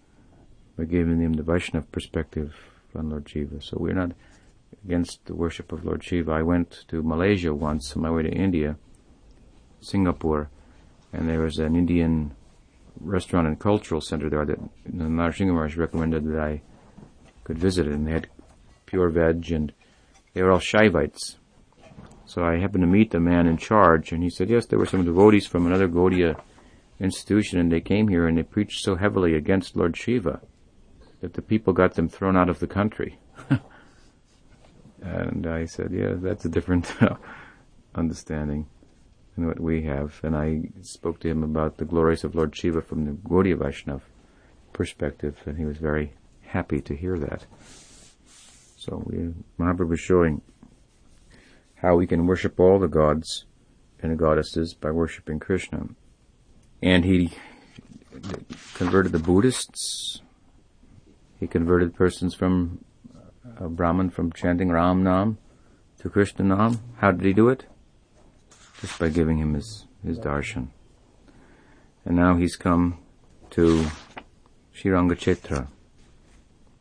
by 0.77 0.85
giving 0.85 1.19
them 1.19 1.33
the 1.33 1.43
Vaishnav 1.43 1.91
perspective 1.91 2.55
on 2.95 3.09
Lord 3.09 3.27
Shiva. 3.27 3.61
So 3.61 3.77
we're 3.79 3.93
not 3.93 4.11
against 4.85 5.25
the 5.25 5.33
worship 5.33 5.71
of 5.71 5.83
Lord 5.83 6.03
Shiva. 6.03 6.31
I 6.31 6.43
went 6.43 6.85
to 6.89 7.01
Malaysia 7.01 7.53
once 7.53 7.95
on 7.95 8.03
my 8.03 8.11
way 8.11 8.23
to 8.23 8.29
India, 8.29 8.77
Singapore, 9.81 10.49
and 11.11 11.27
there 11.27 11.41
was 11.41 11.57
an 11.57 11.75
Indian 11.75 12.35
restaurant 12.99 13.47
and 13.47 13.59
cultural 13.59 14.01
center 14.01 14.29
there 14.29 14.45
that 14.45 14.59
Narasimha 14.89 15.51
Maharaj 15.51 15.77
recommended 15.77 16.25
that 16.25 16.39
I 16.39 16.61
could 17.43 17.57
visit 17.57 17.87
it, 17.87 17.93
and 17.93 18.07
they 18.07 18.11
had 18.11 18.27
pure 18.85 19.09
veg, 19.09 19.51
and 19.51 19.73
they 20.33 20.43
were 20.43 20.51
all 20.51 20.59
Shaivites. 20.59 21.35
So 22.25 22.43
I 22.43 22.57
happened 22.57 22.81
to 22.81 22.87
meet 22.87 23.11
the 23.11 23.19
man 23.19 23.47
in 23.47 23.57
charge, 23.57 24.11
and 24.11 24.21
he 24.21 24.29
said, 24.29 24.49
yes, 24.49 24.65
there 24.65 24.79
were 24.79 24.85
some 24.85 25.05
devotees 25.05 25.47
from 25.47 25.65
another 25.65 25.87
Gaudiya 25.87 26.39
institution, 26.99 27.59
and 27.59 27.71
they 27.71 27.79
came 27.81 28.09
here 28.09 28.27
and 28.27 28.37
they 28.37 28.43
preached 28.43 28.83
so 28.83 28.95
heavily 28.95 29.33
against 29.33 29.75
Lord 29.75 29.95
Shiva 29.95 30.41
that 31.21 31.33
the 31.33 31.41
people 31.41 31.73
got 31.73 31.95
them 31.95 32.09
thrown 32.09 32.37
out 32.37 32.49
of 32.49 32.59
the 32.59 32.67
country. 32.67 33.17
and 35.01 35.47
I 35.47 35.65
said, 35.65 35.91
yeah, 35.91 36.13
that's 36.15 36.45
a 36.45 36.49
different 36.49 36.91
uh, 37.01 37.15
understanding 37.95 38.67
than 39.35 39.47
what 39.47 39.59
we 39.59 39.83
have. 39.83 40.19
And 40.23 40.35
I 40.35 40.69
spoke 40.81 41.19
to 41.21 41.29
him 41.29 41.43
about 41.43 41.77
the 41.77 41.85
glories 41.85 42.23
of 42.23 42.35
Lord 42.35 42.55
Shiva 42.55 42.81
from 42.81 43.05
the 43.05 43.11
Gaudiya 43.11 43.57
Vaishnav 43.57 44.01
perspective, 44.73 45.37
and 45.45 45.57
he 45.57 45.65
was 45.65 45.77
very 45.77 46.13
happy 46.41 46.81
to 46.81 46.95
hear 46.95 47.17
that. 47.17 47.45
So 48.77 49.03
we, 49.05 49.33
was 49.57 49.99
showing 49.99 50.41
how 51.75 51.95
we 51.95 52.07
can 52.07 52.25
worship 52.25 52.59
all 52.59 52.79
the 52.79 52.87
gods 52.87 53.45
and 54.01 54.17
goddesses 54.17 54.73
by 54.73 54.91
worshiping 54.91 55.39
Krishna. 55.39 55.89
And 56.81 57.03
he 57.03 57.31
converted 58.75 59.11
the 59.11 59.19
Buddhists. 59.19 60.21
He 61.39 61.47
converted 61.47 61.95
persons 61.95 62.33
from 62.33 62.83
uh, 63.15 63.65
a 63.65 63.69
Brahmin 63.69 64.09
from 64.09 64.31
chanting 64.31 64.69
Ram 64.69 65.03
Nam 65.03 65.37
to 65.99 66.09
Krishna 66.09 66.45
Nam. 66.45 66.79
How 66.97 67.11
did 67.11 67.25
he 67.25 67.33
do 67.33 67.49
it? 67.49 67.65
Just 68.81 68.97
by 68.99 69.09
giving 69.09 69.37
him 69.37 69.53
his, 69.53 69.85
his 70.03 70.19
darshan. 70.19 70.69
And 72.05 72.15
now 72.15 72.35
he's 72.35 72.55
come 72.55 72.99
to 73.51 73.85
Srirangachetra, 74.75 75.67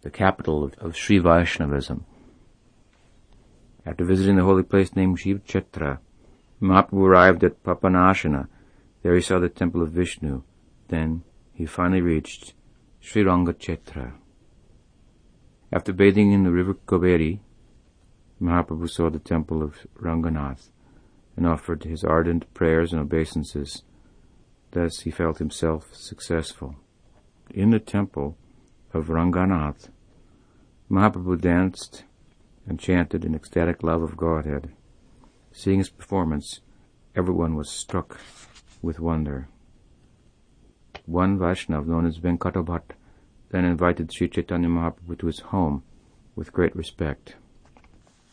the 0.02 0.10
capital 0.10 0.64
of, 0.64 0.74
of 0.74 0.96
Sri 0.96 1.18
Vaishnavism. 1.18 2.04
After 3.84 4.04
visiting 4.04 4.36
the 4.36 4.44
holy 4.44 4.62
place 4.62 4.96
named 4.96 5.20
Shiv 5.20 5.44
Chetra, 5.44 5.98
Mahaprabhu 6.60 7.06
arrived 7.06 7.44
at 7.44 7.62
Papanashana. 7.62 8.48
There 9.02 9.14
he 9.14 9.20
saw 9.20 9.38
the 9.38 9.48
temple 9.48 9.82
of 9.82 9.90
Vishnu. 9.90 10.42
Then 10.88 11.22
he 11.52 11.66
finally 11.66 12.00
reached 12.00 12.54
Srirangachetra. 13.02 14.14
After 15.72 15.92
bathing 15.92 16.32
in 16.32 16.44
the 16.44 16.52
river 16.52 16.74
Kaveri, 16.74 17.40
Mahaprabhu 18.40 18.88
saw 18.88 19.10
the 19.10 19.18
temple 19.18 19.62
of 19.62 19.86
Ranganath 20.00 20.70
and 21.36 21.46
offered 21.46 21.82
his 21.82 22.04
ardent 22.04 22.52
prayers 22.54 22.92
and 22.92 23.02
obeisances. 23.02 23.82
Thus 24.70 25.00
he 25.00 25.10
felt 25.10 25.38
himself 25.38 25.92
successful. 25.92 26.76
In 27.50 27.70
the 27.70 27.80
temple 27.80 28.36
of 28.94 29.08
Ranganath, 29.08 29.90
Mahaprabhu 30.88 31.40
danced 31.40 32.04
and 32.66 32.78
chanted 32.78 33.24
in 33.24 33.34
ecstatic 33.34 33.82
love 33.82 34.02
of 34.02 34.16
Godhead. 34.16 34.72
Seeing 35.52 35.78
his 35.78 35.90
performance, 35.90 36.60
everyone 37.14 37.56
was 37.56 37.70
struck 37.70 38.20
with 38.82 39.00
wonder. 39.00 39.48
One 41.06 41.38
Vaishnav, 41.38 41.86
known 41.86 42.06
as 42.06 42.18
Venkata 42.18 42.64
then 43.50 43.64
invited 43.64 44.12
Sri 44.12 44.28
Chaitanya 44.28 44.68
Mahaprabhu 44.68 45.18
to 45.18 45.26
his 45.26 45.40
home 45.40 45.82
with 46.34 46.52
great 46.52 46.74
respect. 46.74 47.36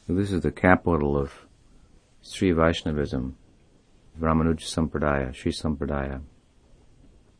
So 0.07 0.13
this 0.13 0.31
is 0.31 0.41
the 0.41 0.51
capital 0.51 1.17
of 1.17 1.31
Sri 2.21 2.51
Vaishnavism, 2.51 3.37
Ramanuja 4.19 4.65
Sampradaya, 4.65 5.33
Sri 5.33 5.51
Sampradaya. 5.51 6.21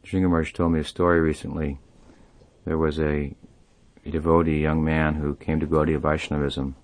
Sringamarsh 0.06 0.54
told 0.54 0.74
me 0.74 0.80
a 0.80 0.84
story 0.84 1.20
recently. 1.20 1.80
There 2.66 2.78
was 2.78 3.00
a, 3.00 3.36
a 4.06 4.12
devotee, 4.12 4.62
young 4.62 4.84
man, 4.84 5.16
who 5.16 5.36
came 5.36 5.60
to 5.60 5.68
Gaudiya 5.68 6.00
Vaishnavism, 6.00 6.76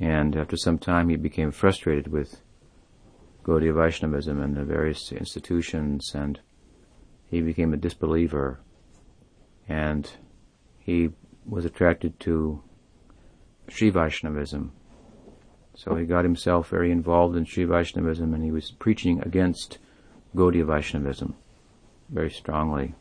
and 0.00 0.36
after 0.36 0.56
some 0.56 0.78
time 0.78 1.08
he 1.08 1.16
became 1.16 1.50
frustrated 1.52 2.08
with 2.08 2.40
Gaudiya 3.44 3.74
Vaishnavism 3.74 4.40
and 4.40 4.56
the 4.56 4.64
various 4.64 5.12
institutions, 5.12 6.12
and 6.14 6.40
he 7.30 7.40
became 7.40 7.72
a 7.72 7.76
disbeliever, 7.76 8.60
and 9.68 10.10
he 10.78 11.10
was 11.46 11.64
attracted 11.64 12.18
to 12.20 12.62
Sri 13.68 13.90
Vaishnavism 13.90 14.72
so 15.74 15.94
he 15.94 16.04
got 16.04 16.24
himself 16.24 16.68
very 16.68 16.90
involved 16.90 17.36
in 17.36 17.44
Sri 17.44 17.64
Vaishnavism 17.64 18.34
and 18.34 18.44
he 18.44 18.50
was 18.50 18.70
preaching 18.70 19.20
against 19.20 19.78
Gaudiya 20.36 20.66
Vaishnavism 20.66 21.34
very 22.08 22.30
strongly 22.30 22.94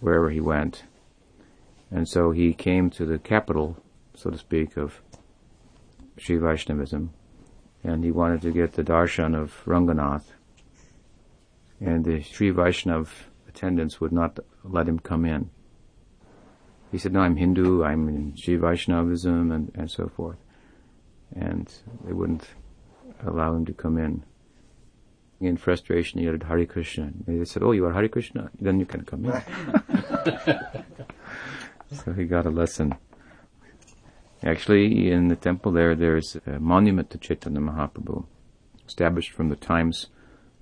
wherever 0.00 0.30
he 0.30 0.40
went. 0.40 0.84
And 1.90 2.06
so 2.08 2.30
he 2.30 2.52
came 2.52 2.90
to 2.90 3.06
the 3.06 3.18
capital, 3.18 3.82
so 4.14 4.30
to 4.30 4.38
speak, 4.38 4.76
of 4.76 5.00
Sri 6.18 6.36
Vaishnavism 6.36 7.12
and 7.82 8.04
he 8.04 8.10
wanted 8.10 8.42
to 8.42 8.52
get 8.52 8.74
the 8.74 8.84
darshan 8.84 9.34
of 9.34 9.62
Ranganath. 9.64 10.32
And 11.80 12.04
the 12.04 12.22
Sri 12.22 12.52
Vaishnav 12.52 13.08
attendants 13.48 14.00
would 14.00 14.12
not 14.12 14.38
let 14.62 14.86
him 14.86 14.98
come 14.98 15.24
in. 15.24 15.48
He 16.90 16.98
said, 16.98 17.12
no, 17.12 17.20
I'm 17.20 17.36
Hindu, 17.36 17.84
I'm 17.84 18.08
in 18.08 18.36
Sri 18.36 18.56
Vaishnavism, 18.56 19.52
and, 19.52 19.72
and 19.74 19.90
so 19.90 20.08
forth 20.08 20.38
and 21.34 21.72
they 22.04 22.12
wouldn't 22.12 22.48
allow 23.24 23.54
him 23.54 23.64
to 23.66 23.72
come 23.72 23.98
in. 23.98 24.24
In 25.40 25.56
frustration, 25.56 26.20
he 26.20 26.28
uttered 26.28 26.42
Hare 26.44 26.66
Krishna. 26.66 27.12
They 27.26 27.44
said, 27.44 27.62
"Oh, 27.62 27.72
you 27.72 27.86
are 27.86 27.92
Hare 27.92 28.08
Krishna, 28.08 28.50
then 28.60 28.78
you 28.78 28.86
can 28.86 29.04
come 29.04 29.24
in." 29.24 29.42
so 32.04 32.12
he 32.12 32.24
got 32.24 32.46
a 32.46 32.50
lesson. 32.50 32.94
Actually, 34.42 35.10
in 35.10 35.28
the 35.28 35.36
temple 35.36 35.72
there, 35.72 35.94
there's 35.94 36.36
a 36.46 36.58
monument 36.58 37.10
to 37.10 37.18
Chaitanya 37.18 37.60
Mahaprabhu, 37.60 38.26
established 38.86 39.32
from 39.32 39.48
the 39.48 39.56
times 39.56 40.08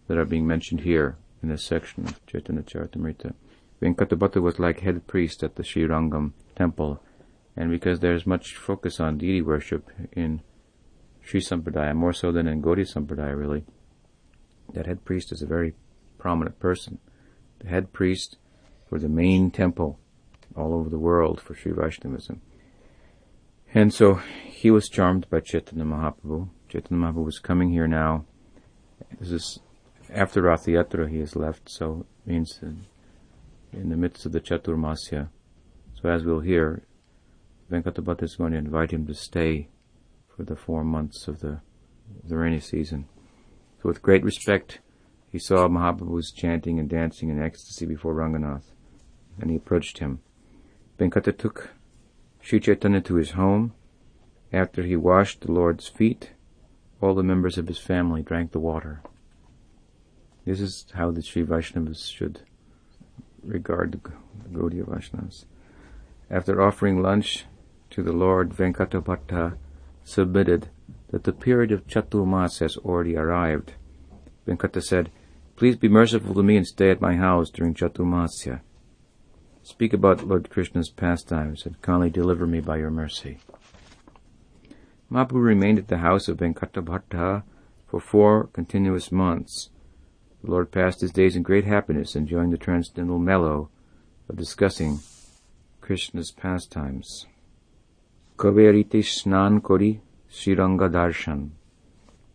that 0.07 0.19
are 0.19 0.25
being 0.25 0.47
mentioned 0.47 0.81
here 0.81 1.17
in 1.43 1.49
this 1.49 1.65
section 1.65 2.05
of 2.05 2.25
Chaitanya 2.27 2.63
Charitamrita. 2.63 3.35
Venkata 3.81 4.19
Bhatta 4.19 4.41
was 4.41 4.59
like 4.59 4.81
head 4.81 5.07
priest 5.07 5.43
at 5.43 5.57
the 5.57 5.63
Srirangam 5.63 6.33
temple, 6.57 7.01
and 7.57 7.71
because 7.71 8.01
there's 8.01 8.27
much 8.27 8.57
focus 8.57 8.99
on 8.99 9.19
deity 9.19 9.43
worship 9.43 9.91
in 10.13 10.43
Sri 11.23 11.41
Sampradaya, 11.41 11.95
more 11.95 12.13
so 12.13 12.33
than 12.33 12.49
in 12.49 12.63
Gaudiya 12.63 12.93
Sampradaya 12.93 13.37
really, 13.39 13.65
that 14.73 14.87
head 14.87 15.05
priest 15.05 15.33
is 15.33 15.43
a 15.43 15.47
very 15.47 15.75
prominent 16.19 16.59
person. 16.59 16.99
The 17.61 17.69
head 17.69 17.93
priest 17.93 18.37
for 18.89 18.99
the 18.99 19.09
main 19.09 19.51
temple 19.51 19.99
all 20.57 20.75
over 20.75 20.89
the 20.89 20.99
world 20.99 21.41
for 21.41 21.55
Sri 21.55 21.73
Vaishnavism. 21.73 22.41
And 23.75 23.93
so 23.93 24.15
he 24.47 24.71
was 24.71 24.89
charmed 24.89 25.29
by 25.29 25.41
Chaitanya 25.41 25.85
Mahaprabhu. 25.85 26.49
Chaitanya 26.69 27.05
Mahaprabhu 27.05 27.25
was 27.25 27.39
coming 27.39 27.71
here 27.71 27.87
now. 27.87 28.25
This 29.21 29.31
is 29.31 29.61
after 30.11 30.43
Rath 30.43 30.65
Yatra 30.67 31.09
he 31.09 31.19
has 31.19 31.37
left, 31.37 31.71
so 31.71 32.07
it 32.25 32.31
means 32.31 32.61
in, 33.73 33.89
the 33.89 33.97
midst 33.97 34.27
of 34.27 34.33
the 34.33 34.41
Chaturmasya. 34.41 35.29
So 36.01 36.09
as 36.09 36.25
we'll 36.25 36.41
hear, 36.41 36.83
Venkata 37.71 38.03
Bhatta 38.03 38.25
is 38.25 38.37
going 38.37 38.53
to 38.53 38.59
invite 38.59 38.91
him 38.91 39.07
to 39.07 39.15
stay 39.15 39.69
for 40.35 40.45
the 40.45 40.57
four 40.57 40.85
months 40.85 41.29
of 41.29 41.41
the, 41.41 41.61
the 42.25 42.37
rainy 42.37 42.61
season. 42.61 43.07
So 43.83 43.89
with 43.89 44.03
great 44.03 44.25
respect, 44.25 44.81
he 45.31 45.39
saw 45.39 45.69
Mahaprabhu's 45.69 46.33
chanting 46.33 46.79
and 46.79 46.89
dancing 46.89 47.29
in 47.29 47.43
ecstasy 47.43 47.87
before 47.87 48.15
Ranganath, 48.15 48.73
and 49.41 49.51
he 49.51 49.57
approached 49.57 49.99
him. 49.99 50.21
Venkata 50.99 51.37
took 51.37 51.71
Sri 52.41 52.61
Chaitanya 52.61 53.01
to 53.03 53.17
his 53.17 53.33
home. 53.33 53.75
After 54.53 54.83
he 54.83 54.97
washed 54.97 55.43
the 55.43 55.53
Lord's 55.53 55.89
feet, 55.89 56.33
all 57.03 57.15
the 57.15 57.23
members 57.23 57.59
of 57.59 57.69
his 57.69 57.79
family 57.79 58.23
drank 58.23 58.53
the 58.53 58.59
water. 58.59 59.03
This 60.47 60.61
is 60.61 60.87
how 60.95 61.11
the 61.11 61.23
Sri 61.23 61.45
Vaishnavas 61.45 62.11
should 62.11 62.41
regard 63.43 63.93
the 63.93 64.49
Gaudiya 64.51 64.85
Vaishnavas. 64.85 65.45
After 66.31 66.61
offering 66.61 67.03
lunch 67.03 67.47
to 67.91 68.03
the 68.03 68.13
Lord, 68.13 68.51
Venkata 68.51 69.57
submitted 70.05 70.69
that 71.11 71.25
the 71.25 71.33
period 71.33 71.73
of 71.73 71.87
Chaturmas 71.87 72.61
has 72.61 72.77
already 72.79 73.17
arrived. 73.17 73.75
Venkata 74.47 74.83
said, 74.83 75.11
Please 75.57 75.77
be 75.77 75.89
merciful 75.89 76.35
to 76.35 76.43
me 76.43 76.57
and 76.57 76.67
stay 76.67 76.91
at 76.91 77.01
my 77.01 77.17
house 77.17 77.51
during 77.51 77.75
Chaturmasya. 77.75 78.61
Speak 79.63 79.93
about 79.93 80.27
Lord 80.27 80.51
Krishna's 80.51 80.89
pastimes 80.89 81.67
and 81.67 81.81
kindly 81.83 82.11
deliver 82.11 82.47
me 82.47 82.61
by 82.61 82.77
your 82.77 82.91
mercy. 82.91 83.39
Mahaprabhu 85.11 85.43
remained 85.43 85.79
at 85.79 85.89
the 85.89 85.99
house 85.99 86.29
of 86.29 86.39
Venkata 86.39 86.83
Bhatta 86.83 87.43
for 87.87 88.01
four 88.01 88.49
continuous 88.53 89.11
months. 89.11 89.71
The 90.43 90.51
Lord 90.51 90.71
passed 90.71 91.01
his 91.01 91.11
days 91.11 91.37
in 91.37 91.43
great 91.43 91.65
happiness, 91.65 92.15
enjoying 92.15 92.51
the 92.51 92.59
transcendental 92.59 93.19
mellow 93.19 93.71
of 94.29 94.37
discussing 94.37 95.01
Krishna's 95.81 96.31
pastimes. 96.31 97.27
Kaverite 98.37 99.03
snan 99.03 99.63
kori 99.63 100.01
siranga 100.31 100.89
darshan. 100.89 101.51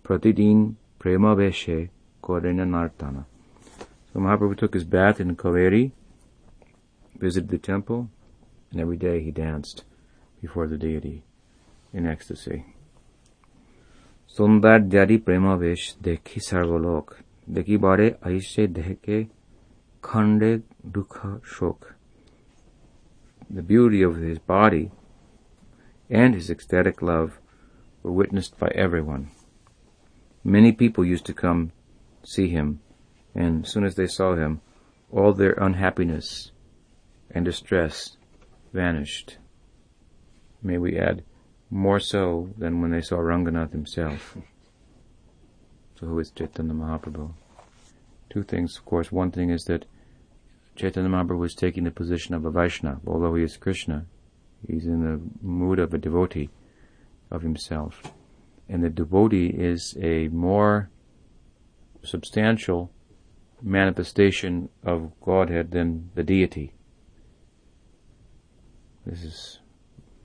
Pratidin 0.03 0.75
prema 0.99 1.35
veshe 1.35 1.89
korena 2.21 2.67
nartana. 2.67 3.25
So 4.11 4.19
Mahaprabhu 4.19 4.57
took 4.57 4.73
his 4.73 4.83
bath 4.83 5.19
in 5.19 5.35
Kaveri, 5.35 5.91
visited 7.17 7.49
the 7.49 7.57
temple, 7.57 8.09
and 8.71 8.81
every 8.81 8.97
day 8.97 9.23
he 9.23 9.31
danced 9.31 9.83
before 10.41 10.67
the 10.67 10.77
deity 10.77 11.23
in 11.93 12.05
ecstasy. 12.05 12.65
Sundar 14.27 14.89
Dhyari 14.89 15.19
Premavesh 15.19 15.95
Dekhi 15.97 16.41
Sarvalok 16.41 17.17
deki 17.51 17.79
bare 17.79 18.17
aise 18.23 18.67
dehke 18.67 19.29
khande 20.01 20.63
dukha 20.87 21.41
shok. 21.41 21.93
The 23.49 23.61
beauty 23.61 24.01
of 24.01 24.17
his 24.17 24.39
body 24.39 24.91
and 26.09 26.33
his 26.33 26.49
ecstatic 26.49 27.01
love 27.01 27.39
were 28.01 28.11
witnessed 28.11 28.57
by 28.57 28.71
everyone. 28.75 29.31
Many 30.43 30.71
people 30.71 31.05
used 31.05 31.25
to 31.25 31.33
come 31.33 31.71
see 32.23 32.49
him, 32.49 32.81
and 33.33 33.65
as 33.65 33.71
soon 33.71 33.83
as 33.83 33.95
they 33.95 34.07
saw 34.07 34.35
him, 34.35 34.61
all 35.11 35.33
their 35.33 35.53
unhappiness 35.53 36.51
and 37.31 37.45
distress 37.45 38.17
vanished. 38.73 39.37
May 40.61 40.77
we 40.77 40.97
add, 40.97 41.23
more 41.69 41.99
so 41.99 42.49
than 42.57 42.81
when 42.81 42.91
they 42.91 43.01
saw 43.01 43.17
Ranganath 43.17 43.71
himself. 43.71 44.37
So 46.03 46.09
who 46.09 46.19
is 46.19 46.31
Chaitanya 46.31 46.73
Mahaprabhu? 46.73 47.31
Two 48.29 48.43
things, 48.43 48.75
of 48.75 48.83
course. 48.83 49.09
One 49.09 49.31
thing 49.31 49.49
is 49.49 49.63
that 49.65 49.85
Chaitanya 50.75 51.09
Mahaprabhu 51.09 51.39
was 51.39 51.55
taking 51.55 51.85
the 51.85 51.91
position 51.91 52.35
of 52.35 52.43
a 52.43 52.51
Vaishnava, 52.51 52.99
although 53.07 53.35
he 53.35 53.43
is 53.43 53.55
Krishna. 53.55 54.05
He's 54.67 54.85
in 54.85 55.01
the 55.05 55.21
mood 55.41 55.79
of 55.79 55.93
a 55.93 55.97
devotee 55.97 56.49
of 57.31 57.41
himself. 57.41 58.03
And 58.67 58.83
the 58.83 58.89
devotee 58.89 59.47
is 59.47 59.95
a 59.97 60.27
more 60.27 60.89
substantial 62.03 62.91
manifestation 63.61 64.67
of 64.83 65.17
Godhead 65.21 65.71
than 65.71 66.09
the 66.15 66.23
deity. 66.23 66.73
This 69.05 69.23
is 69.23 69.59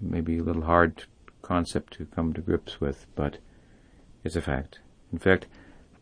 maybe 0.00 0.38
a 0.38 0.42
little 0.42 0.64
hard 0.64 1.04
concept 1.40 1.92
to 1.98 2.06
come 2.06 2.32
to 2.32 2.40
grips 2.40 2.80
with, 2.80 3.06
but 3.14 3.38
it's 4.24 4.34
a 4.34 4.42
fact. 4.42 4.80
In 5.12 5.20
fact, 5.20 5.46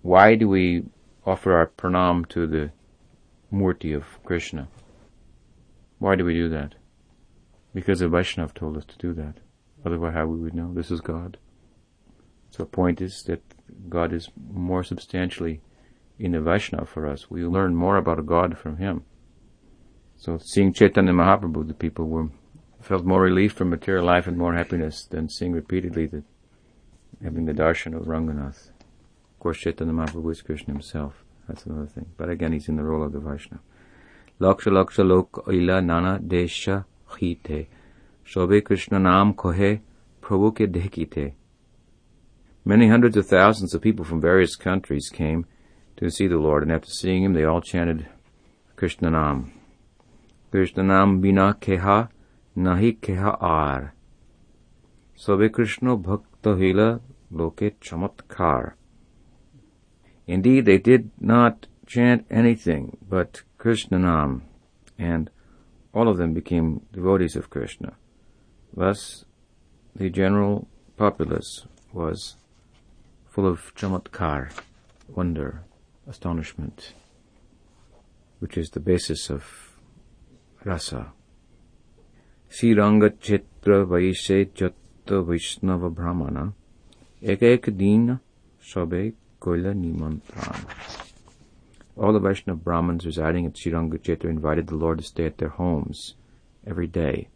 why 0.06 0.36
do 0.36 0.48
we 0.48 0.84
offer 1.26 1.52
our 1.52 1.66
pranam 1.66 2.28
to 2.28 2.46
the 2.46 2.70
Murti 3.52 3.92
of 3.92 4.04
Krishna? 4.24 4.68
Why 5.98 6.14
do 6.14 6.24
we 6.24 6.34
do 6.34 6.48
that? 6.50 6.76
Because 7.74 7.98
the 7.98 8.06
Vaishnav 8.06 8.54
told 8.54 8.76
us 8.76 8.84
to 8.84 8.96
do 8.98 9.12
that. 9.14 9.38
Otherwise, 9.84 10.14
how 10.14 10.26
we 10.26 10.38
would 10.38 10.54
know 10.54 10.72
this 10.72 10.92
is 10.92 11.00
God? 11.00 11.38
So 12.50 12.62
the 12.62 12.68
point 12.68 13.00
is 13.00 13.24
that 13.24 13.42
God 13.88 14.12
is 14.12 14.30
more 14.48 14.84
substantially 14.84 15.60
in 16.20 16.32
the 16.32 16.40
Vaishnava 16.40 16.86
for 16.86 17.08
us. 17.08 17.28
We 17.28 17.44
learn 17.44 17.74
more 17.74 17.96
about 17.96 18.24
God 18.26 18.56
from 18.56 18.76
him. 18.76 19.04
So 20.16 20.38
seeing 20.38 20.72
Chaitanya 20.72 21.14
Mahaprabhu, 21.14 21.66
the 21.66 21.74
people 21.74 22.06
were 22.06 22.28
felt 22.80 23.04
more 23.04 23.22
relief 23.22 23.54
from 23.54 23.70
material 23.70 24.04
life 24.04 24.28
and 24.28 24.38
more 24.38 24.54
happiness 24.54 25.04
than 25.04 25.28
seeing 25.28 25.52
repeatedly 25.52 26.06
the 26.06 26.22
having 27.24 27.46
the 27.46 27.52
darshan 27.52 27.96
of 27.96 28.06
Ranganath. 28.06 28.70
Of 29.36 29.40
course, 29.40 29.58
Chaitanya 29.58 29.92
Mahaprabhu 29.92 30.32
is 30.32 30.40
Krishna 30.40 30.72
himself. 30.72 31.22
That's 31.46 31.66
another 31.66 31.86
thing. 31.86 32.06
But 32.16 32.30
again, 32.30 32.52
he's 32.52 32.68
in 32.68 32.76
the 32.76 32.82
role 32.82 33.04
of 33.04 33.12
the 33.12 33.20
Vaishnava. 33.20 33.62
Laksha 34.40 34.72
laksha 34.72 35.06
lok 35.06 35.44
ila 35.46 35.82
nana 35.82 36.18
desha 36.18 36.86
khite. 37.10 37.66
Shobe 38.24 38.64
Krishna 38.64 38.98
naam 38.98 39.34
kohe 39.34 39.80
prabhu 40.22 40.52
ke 40.52 40.72
dekite. 40.72 41.34
Many 42.64 42.88
hundreds 42.88 43.16
of 43.16 43.26
thousands 43.26 43.74
of 43.74 43.82
people 43.82 44.04
from 44.04 44.20
various 44.20 44.56
countries 44.56 45.10
came 45.10 45.44
to 45.98 46.10
see 46.10 46.26
the 46.26 46.38
Lord, 46.38 46.62
and 46.62 46.72
after 46.72 46.90
seeing 46.90 47.22
him, 47.22 47.34
they 47.34 47.44
all 47.44 47.60
chanted 47.60 48.06
Krishna 48.74 49.10
Nam. 49.10 49.52
Krishna 50.50 50.82
Nam 50.82 51.20
bina 51.20 51.56
keha 51.60 52.08
nahi 52.56 52.98
keha 52.98 53.36
ar. 53.40 53.94
Sobe 55.18 55.52
Krishna 55.52 55.96
bhakta 55.96 56.56
hila 56.56 57.00
loke 57.30 57.78
chamatkar. 57.80 58.75
Indeed, 60.26 60.64
they 60.64 60.78
did 60.78 61.10
not 61.20 61.66
chant 61.86 62.26
anything 62.30 62.96
but 63.08 63.42
Krishna 63.58 63.98
Nam, 63.98 64.42
and 64.98 65.30
all 65.92 66.08
of 66.08 66.16
them 66.16 66.34
became 66.34 66.82
devotees 66.92 67.36
of 67.36 67.50
Krishna. 67.50 67.94
Thus, 68.74 69.24
the 69.94 70.10
general 70.10 70.68
populace 70.96 71.66
was 71.92 72.36
full 73.28 73.46
of 73.46 73.74
chamatkar, 73.74 74.50
wonder, 75.08 75.62
astonishment, 76.08 76.92
which 78.40 78.58
is 78.58 78.70
the 78.70 78.80
basis 78.80 79.30
of 79.30 79.76
rasa. 80.64 81.12
Sriranga 82.50 83.10
Chitra 83.10 83.86
Vaishe 83.86 84.52
Chatta 84.54 85.22
Vaishnava 85.22 85.90
Brahmana 85.90 86.52
Ek 87.22 87.42
Ek 87.42 87.76
Din 87.76 88.20
Sabe 88.60 89.12
Koila 89.46 89.72
Nimantran. 89.74 90.66
All 91.96 92.12
the 92.12 92.18
Vaishnava 92.18 92.58
Brahmins 92.58 93.06
residing 93.06 93.46
at 93.46 93.52
Sriranga 93.52 93.96
Chitra 93.96 94.28
invited 94.28 94.66
the 94.66 94.74
Lord 94.74 94.98
to 94.98 95.04
stay 95.04 95.24
at 95.24 95.38
their 95.38 95.50
homes 95.50 96.16
every 96.66 96.88
day. 96.88 97.28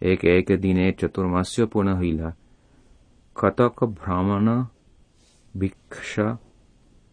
Ek 0.00 0.24
Ek 0.24 0.46
Dine 0.46 0.94
Chaturmasya 0.94 1.66
Punahila 1.66 2.32
Kataka 3.36 3.94
Brahmana 3.94 4.70
Bhiksha 5.54 6.38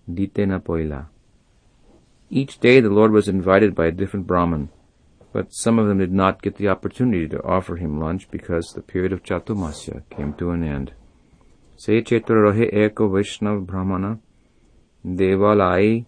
Ditena 0.09 0.61
Poila. 0.61 1.07
Each 2.29 2.57
day 2.57 2.79
the 2.79 2.89
Lord 2.89 3.11
was 3.11 3.27
invited 3.27 3.75
by 3.75 3.87
a 3.87 3.91
different 3.91 4.25
Brahmin, 4.25 4.69
but 5.33 5.53
some 5.53 5.77
of 5.77 5.89
them 5.89 5.97
did 5.97 6.13
not 6.13 6.41
get 6.41 6.55
the 6.55 6.69
opportunity 6.69 7.27
to 7.27 7.43
offer 7.43 7.75
him 7.75 7.99
lunch 7.99 8.31
because 8.31 8.71
the 8.71 8.81
period 8.81 9.11
of 9.11 9.23
Chaturmasya 9.23 10.03
came 10.09 10.33
to 10.35 10.51
an 10.51 10.63
end. 10.63 10.93
से 11.79 12.01
चेत्र 12.01 12.35
रहे 12.47 12.65
एक 12.85 13.01
वैष्णव 13.13 13.59
ब्राह्मण। 13.65 14.15
देवालय 15.05 16.03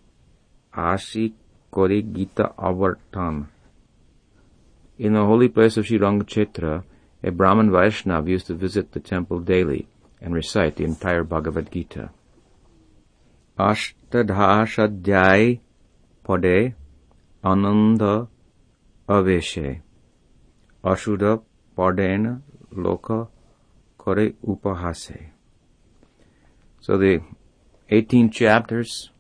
आशी 0.73 1.27
करे 1.73 2.01
Gita 2.13 2.43
अवर्तन 2.69 3.45
in 4.99 5.15
holy 5.17 5.47
place 5.47 5.77
of 5.79 5.85
Shri 5.85 5.97
Ranga 5.97 6.23
क्षेत्र, 6.23 6.81
a 7.23 7.31
Brahmin 7.31 7.69
Vaishnava 7.69 8.27
used 8.29 8.47
to 8.47 8.53
visit 8.55 8.97
the 8.97 9.01
temple 9.09 9.43
daily 9.45 9.83
and 10.23 10.35
recite 10.35 10.77
the 10.77 10.81
entire 10.81 11.23
Bhagavad 11.31 11.69
Gita 11.73 12.11
अष्टाध्याय 13.57 15.53
पदे 16.25 16.57
आनंद 17.43 18.01
अवेशे। 19.09 19.79
अशुद 20.83 21.23
पडेन 21.77 22.27
लोक 22.77 23.11
करे 23.99 24.33
उपहासे। 24.43 25.30
So 26.81 26.97
the 26.97 27.21
18 27.89 28.31
chapters 28.31 29.11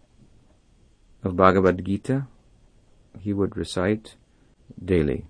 of 1.23 1.35
Bhagavad 1.35 1.85
Gita 1.85 2.27
he 3.19 3.33
would 3.33 3.55
recite 3.55 4.15
daily, 4.83 5.25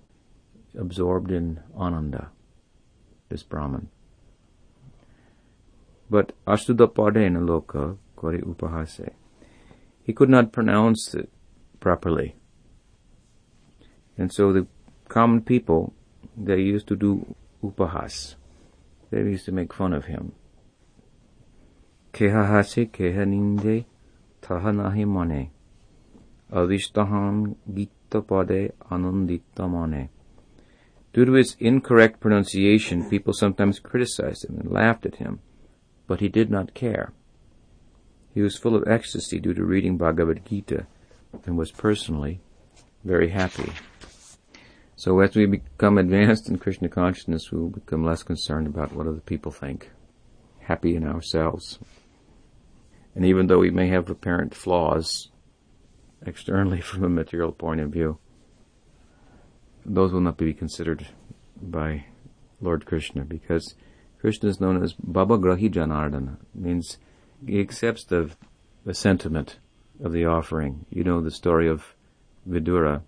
absorbed 0.78 1.30
in 1.30 1.60
Ananda, 1.76 2.30
this 3.28 3.42
Brahman. 3.42 3.88
But 6.08 6.32
Ashtuda 6.46 6.88
Padena 6.88 7.40
Loka 7.40 7.98
Kori 8.16 8.40
Upahase. 8.40 9.12
He 10.02 10.12
could 10.12 10.30
not 10.30 10.52
pronounce 10.52 11.14
it 11.14 11.28
properly. 11.80 12.36
And 14.16 14.32
so 14.32 14.52
the 14.52 14.66
common 15.08 15.42
people, 15.42 15.92
they 16.36 16.60
used 16.60 16.86
to 16.88 16.96
do 16.96 17.34
upahas. 17.62 18.36
They 19.10 19.18
used 19.18 19.44
to 19.46 19.52
make 19.52 19.72
fun 19.72 19.92
of 19.92 20.06
him. 20.06 20.32
Due 31.14 31.24
to 31.24 31.32
his 31.32 31.56
incorrect 31.58 32.20
pronunciation, 32.20 33.08
people 33.08 33.32
sometimes 33.32 33.78
criticized 33.78 34.44
him 34.44 34.58
and 34.58 34.70
laughed 34.70 35.06
at 35.06 35.16
him, 35.16 35.40
but 36.06 36.20
he 36.20 36.28
did 36.28 36.50
not 36.50 36.74
care. 36.74 37.12
He 38.34 38.42
was 38.42 38.58
full 38.58 38.76
of 38.76 38.86
ecstasy 38.86 39.38
due 39.38 39.54
to 39.54 39.64
reading 39.64 39.96
Bhagavad 39.96 40.44
Gita 40.44 40.86
and 41.46 41.56
was 41.56 41.72
personally 41.72 42.40
very 43.04 43.30
happy. 43.30 43.72
So 44.96 45.20
as 45.20 45.34
we 45.34 45.46
become 45.46 45.98
advanced 45.98 46.48
in 46.48 46.58
Krishna 46.58 46.88
consciousness, 46.88 47.50
we 47.50 47.58
will 47.58 47.70
become 47.70 48.04
less 48.04 48.22
concerned 48.22 48.66
about 48.66 48.92
what 48.92 49.06
other 49.06 49.20
people 49.20 49.50
think. 49.50 49.90
Happy 50.60 50.94
in 50.94 51.04
ourselves. 51.04 51.78
And 53.14 53.24
even 53.24 53.46
though 53.46 53.58
we 53.58 53.70
may 53.70 53.88
have 53.88 54.08
apparent 54.08 54.54
flaws 54.54 55.30
externally 56.24 56.80
from 56.88 57.04
a 57.04 57.08
material 57.08 57.52
point 57.52 57.80
of 57.80 57.90
view, 57.90 58.18
those 59.84 60.12
will 60.12 60.20
not 60.20 60.36
be 60.36 60.54
considered 60.54 61.08
by 61.60 62.06
Lord 62.60 62.86
Krishna 62.86 63.24
because 63.24 63.74
Krishna 64.20 64.48
is 64.48 64.60
known 64.60 64.82
as 64.82 64.94
Bhava 64.94 65.40
Grahi 65.40 65.68
Janardana, 65.68 66.36
means 66.54 66.98
he 67.44 67.60
accepts 67.60 68.04
the, 68.04 68.30
the 68.84 68.94
sentiment 68.94 69.58
of 70.02 70.12
the 70.12 70.24
offering. 70.26 70.86
You 70.90 71.02
know 71.02 71.20
the 71.20 71.30
story 71.30 71.68
of 71.68 71.94
Vidura 72.48 73.02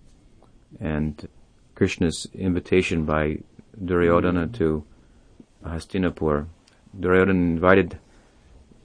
and 0.81 1.29
Krishna's 1.77 2.27
invitation 2.35 3.05
by 3.05 3.39
Duryodhana 3.83 4.49
to 4.55 4.85
Hastinapur. 5.65 6.47
Duryodhana 6.99 7.39
invited 7.39 7.99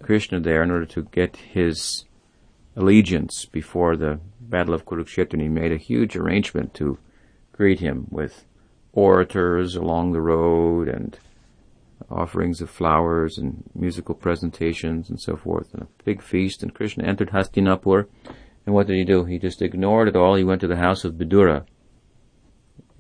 Krishna 0.02 0.40
there 0.40 0.64
in 0.64 0.72
order 0.72 0.86
to 0.88 1.04
get 1.04 1.38
his 1.38 2.06
allegiance 2.76 3.46
before 3.46 3.96
the 3.96 4.20
Battle 4.40 4.74
of 4.74 4.86
Kurukshetra, 4.86 5.34
and 5.34 5.42
he 5.42 5.50
made 5.50 5.72
a 5.72 5.78
huge 5.78 6.16
arrangement 6.16 6.74
to 6.76 6.98
greet 7.52 7.80
him 7.80 8.08
with 8.10 8.46
orators 8.94 9.76
along 9.76 10.12
the 10.12 10.22
road 10.22 10.88
and 10.88 11.18
offerings 12.10 12.62
of 12.62 12.70
flowers 12.70 13.38
and 13.38 13.64
musical 13.76 14.16
presentations 14.16 15.10
and 15.10 15.20
so 15.20 15.36
forth, 15.36 15.74
and 15.74 15.84
a 15.84 15.88
big 16.04 16.22
feast. 16.22 16.64
And 16.64 16.74
Krishna 16.74 17.04
entered 17.04 17.30
Hastinapur, 17.30 18.08
and 18.66 18.74
what 18.74 18.88
did 18.88 18.98
he 18.98 19.04
do? 19.04 19.26
He 19.26 19.38
just 19.38 19.62
ignored 19.62 20.08
it 20.08 20.16
all. 20.16 20.36
He 20.36 20.44
went 20.44 20.62
to 20.62 20.68
the 20.68 20.78
house 20.78 21.04
of 21.04 21.16
Vidura. 21.16 21.66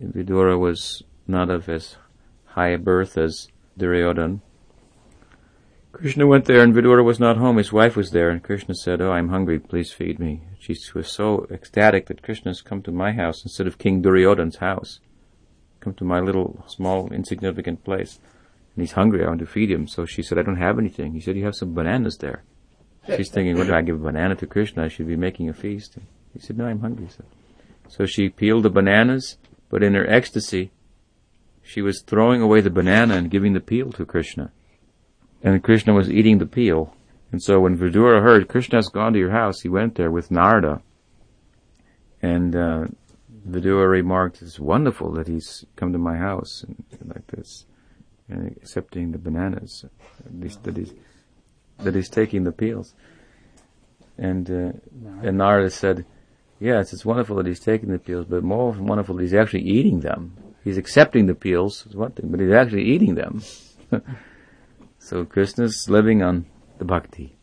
Vidura 0.02 0.60
was 0.60 1.04
not 1.28 1.50
of 1.50 1.68
as 1.70 1.96
high 2.46 2.70
a 2.70 2.78
birth 2.78 3.18
as 3.18 3.48
Duryodhana. 3.78 4.40
Krishna 5.92 6.28
went 6.28 6.46
there 6.46 6.62
and 6.62 6.74
Vidura 6.74 7.04
was 7.04 7.20
not 7.20 7.38
home. 7.38 7.58
His 7.58 7.74
wife 7.74 7.96
was 7.96 8.12
there 8.12 8.30
and 8.30 8.44
Krishna 8.44 8.76
said, 8.76 9.02
Oh, 9.02 9.12
I'm 9.12 9.30
hungry. 9.30 9.60
Please 9.60 9.92
feed 9.92 10.20
me. 10.20 10.44
She 10.60 10.76
was 10.94 11.12
so 11.12 11.48
ecstatic 11.50 12.06
that 12.08 12.22
Krishna 12.22 12.52
has 12.52 12.62
come 12.62 12.82
to 12.84 12.92
my 12.92 13.12
house 13.12 13.44
instead 13.44 13.68
of 13.68 13.80
King 13.80 14.02
Duryodhan's 14.02 14.58
house. 14.58 15.00
Come 15.80 15.94
to 15.96 16.04
my 16.04 16.20
little, 16.20 16.64
small, 16.68 17.12
insignificant 17.12 17.84
place 17.84 18.20
and 18.76 18.88
he's 18.88 18.94
hungry. 18.94 19.24
I 19.26 19.28
want 19.28 19.40
to 19.40 19.46
feed 19.46 19.72
him. 19.72 19.88
So 19.88 20.06
she 20.06 20.22
said, 20.22 20.38
I 20.38 20.44
don't 20.44 20.58
have 20.58 20.78
anything. 20.80 21.14
He 21.14 21.20
said, 21.20 21.36
you 21.36 21.46
have 21.46 21.56
some 21.56 21.74
bananas 21.74 22.18
there. 22.18 22.44
She's 23.08 23.30
thinking, 23.30 23.58
what 23.58 23.68
do 23.68 23.74
I 23.74 23.82
give 23.82 23.96
a 23.96 24.04
banana 24.04 24.36
to 24.36 24.48
Krishna? 24.48 24.86
I 24.86 24.88
should 24.88 25.08
be 25.08 25.16
making 25.16 25.50
a 25.50 25.54
feast. 25.54 25.98
He 26.34 26.40
said, 26.40 26.58
no, 26.58 26.66
I'm 26.66 26.82
hungry. 26.82 27.08
So, 27.10 27.24
so 27.88 28.06
she 28.06 28.30
peeled 28.30 28.64
the 28.64 28.70
bananas, 28.70 29.38
but 29.70 29.82
in 29.82 29.96
her 29.96 30.08
ecstasy, 30.08 30.72
she 31.64 31.82
was 31.82 32.02
throwing 32.02 32.42
away 32.42 32.62
the 32.62 32.70
banana 32.70 33.16
and 33.16 33.32
giving 33.32 33.54
the 33.54 33.60
peel 33.60 33.92
to 33.94 34.06
Krishna. 34.06 34.52
And 35.42 35.64
Krishna 35.64 35.94
was 35.94 36.12
eating 36.12 36.38
the 36.38 36.46
peel. 36.46 36.94
And 37.32 37.42
so 37.42 37.60
when 37.60 37.78
Vidura 37.78 38.22
heard 38.22 38.48
Krishna 38.48 38.78
has 38.78 38.90
gone 38.90 39.14
to 39.14 39.20
your 39.20 39.32
house, 39.32 39.62
he 39.62 39.70
went 39.70 39.96
there 39.96 40.12
with 40.12 40.32
Narada. 40.32 40.82
And 42.22 42.56
uh, 42.56 42.88
Vidura 43.48 43.90
remarked, 43.90 44.42
"It's 44.42 44.60
wonderful 44.60 45.12
that 45.14 45.28
he's 45.28 45.66
come 45.76 45.94
to 45.94 46.00
my 46.00 46.18
house 46.18 46.64
and, 46.64 46.84
like 47.06 47.28
this, 47.28 47.66
and 48.28 48.48
accepting 48.48 49.12
the 49.12 49.18
bananas, 49.18 49.86
at 50.26 50.40
least 50.40 50.64
that 50.64 50.76
he's 50.76 50.94
that 51.78 51.96
he's 51.96 52.10
taking 52.10 52.44
the 52.44 52.52
peels." 52.52 52.94
And 54.18 54.50
uh, 54.50 54.72
and 55.24 55.38
Narada 55.38 55.70
said, 55.70 56.06
"Yes, 56.60 56.92
it's 56.92 57.06
wonderful 57.06 57.38
that 57.38 57.46
he's 57.46 57.62
taking 57.62 57.90
the 57.90 58.00
peels, 58.00 58.26
but 58.26 58.44
more 58.44 58.72
wonderful 58.72 59.16
that 59.16 59.24
he's 59.24 59.34
actually 59.34 59.64
eating 59.64 60.02
them. 60.02 60.36
He's 60.64 60.78
accepting 60.78 61.28
the 61.28 61.36
peels 61.36 61.86
is 61.88 61.96
one 61.96 62.12
thing, 62.12 62.30
but 62.30 62.42
he's 62.42 62.52
actually 62.52 62.84
eating 62.86 63.16
them." 63.16 63.42
so 65.10 65.26
Krishna's 65.26 65.90
living 65.90 66.22
on 66.22 66.46
the 66.78 66.86
bhakti. 66.86 67.36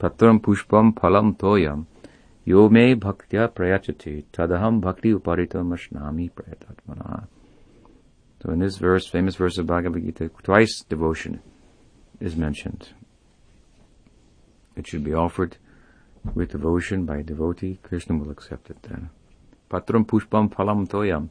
Patram 0.00 0.40
pushpam 0.40 0.94
phalam 0.94 1.36
toyam 1.36 1.84
Yo 2.46 2.68
me 2.70 2.94
bhaktya 2.94 3.48
prayachati 3.48 4.24
tadaham 4.32 4.80
bhakti 4.80 5.12
uparitam 5.12 5.68
ashnami 5.76 6.30
prayatatmana. 6.30 7.26
So 8.42 8.52
in 8.52 8.58
this 8.58 8.78
verse, 8.78 9.06
famous 9.06 9.36
verse 9.36 9.58
of 9.58 9.66
Bhagavad 9.66 10.02
Gita, 10.02 10.30
twice 10.42 10.82
devotion 10.86 11.40
is 12.20 12.36
mentioned. 12.36 12.88
It 14.74 14.86
should 14.86 15.04
be 15.04 15.14
offered 15.14 15.58
with 16.34 16.52
devotion 16.52 17.04
by 17.04 17.18
a 17.18 17.22
devotee. 17.22 17.78
Krishna 17.82 18.16
will 18.16 18.30
accept 18.30 18.70
it 18.70 18.82
then. 18.82 19.10
Patram 19.70 20.06
pushpam 20.06 20.52
phalam 20.52 20.88
toyam. 20.88 21.28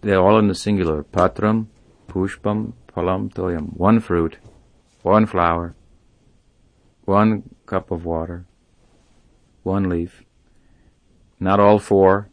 They're 0.00 0.20
all 0.20 0.38
in 0.38 0.48
the 0.48 0.54
singular. 0.54 1.04
Patram 1.04 1.66
pushpam 2.08 2.72
phalam 2.92 3.32
toyam. 3.32 3.76
One 3.76 4.00
fruit, 4.00 4.38
one 5.02 5.26
flower, 5.26 5.74
one 7.04 7.54
cup 7.66 7.90
of 7.90 8.04
water, 8.04 8.46
one 9.62 9.88
leaf 9.88 10.24
not 11.42 11.60
all 11.60 11.78
four, 11.78 12.30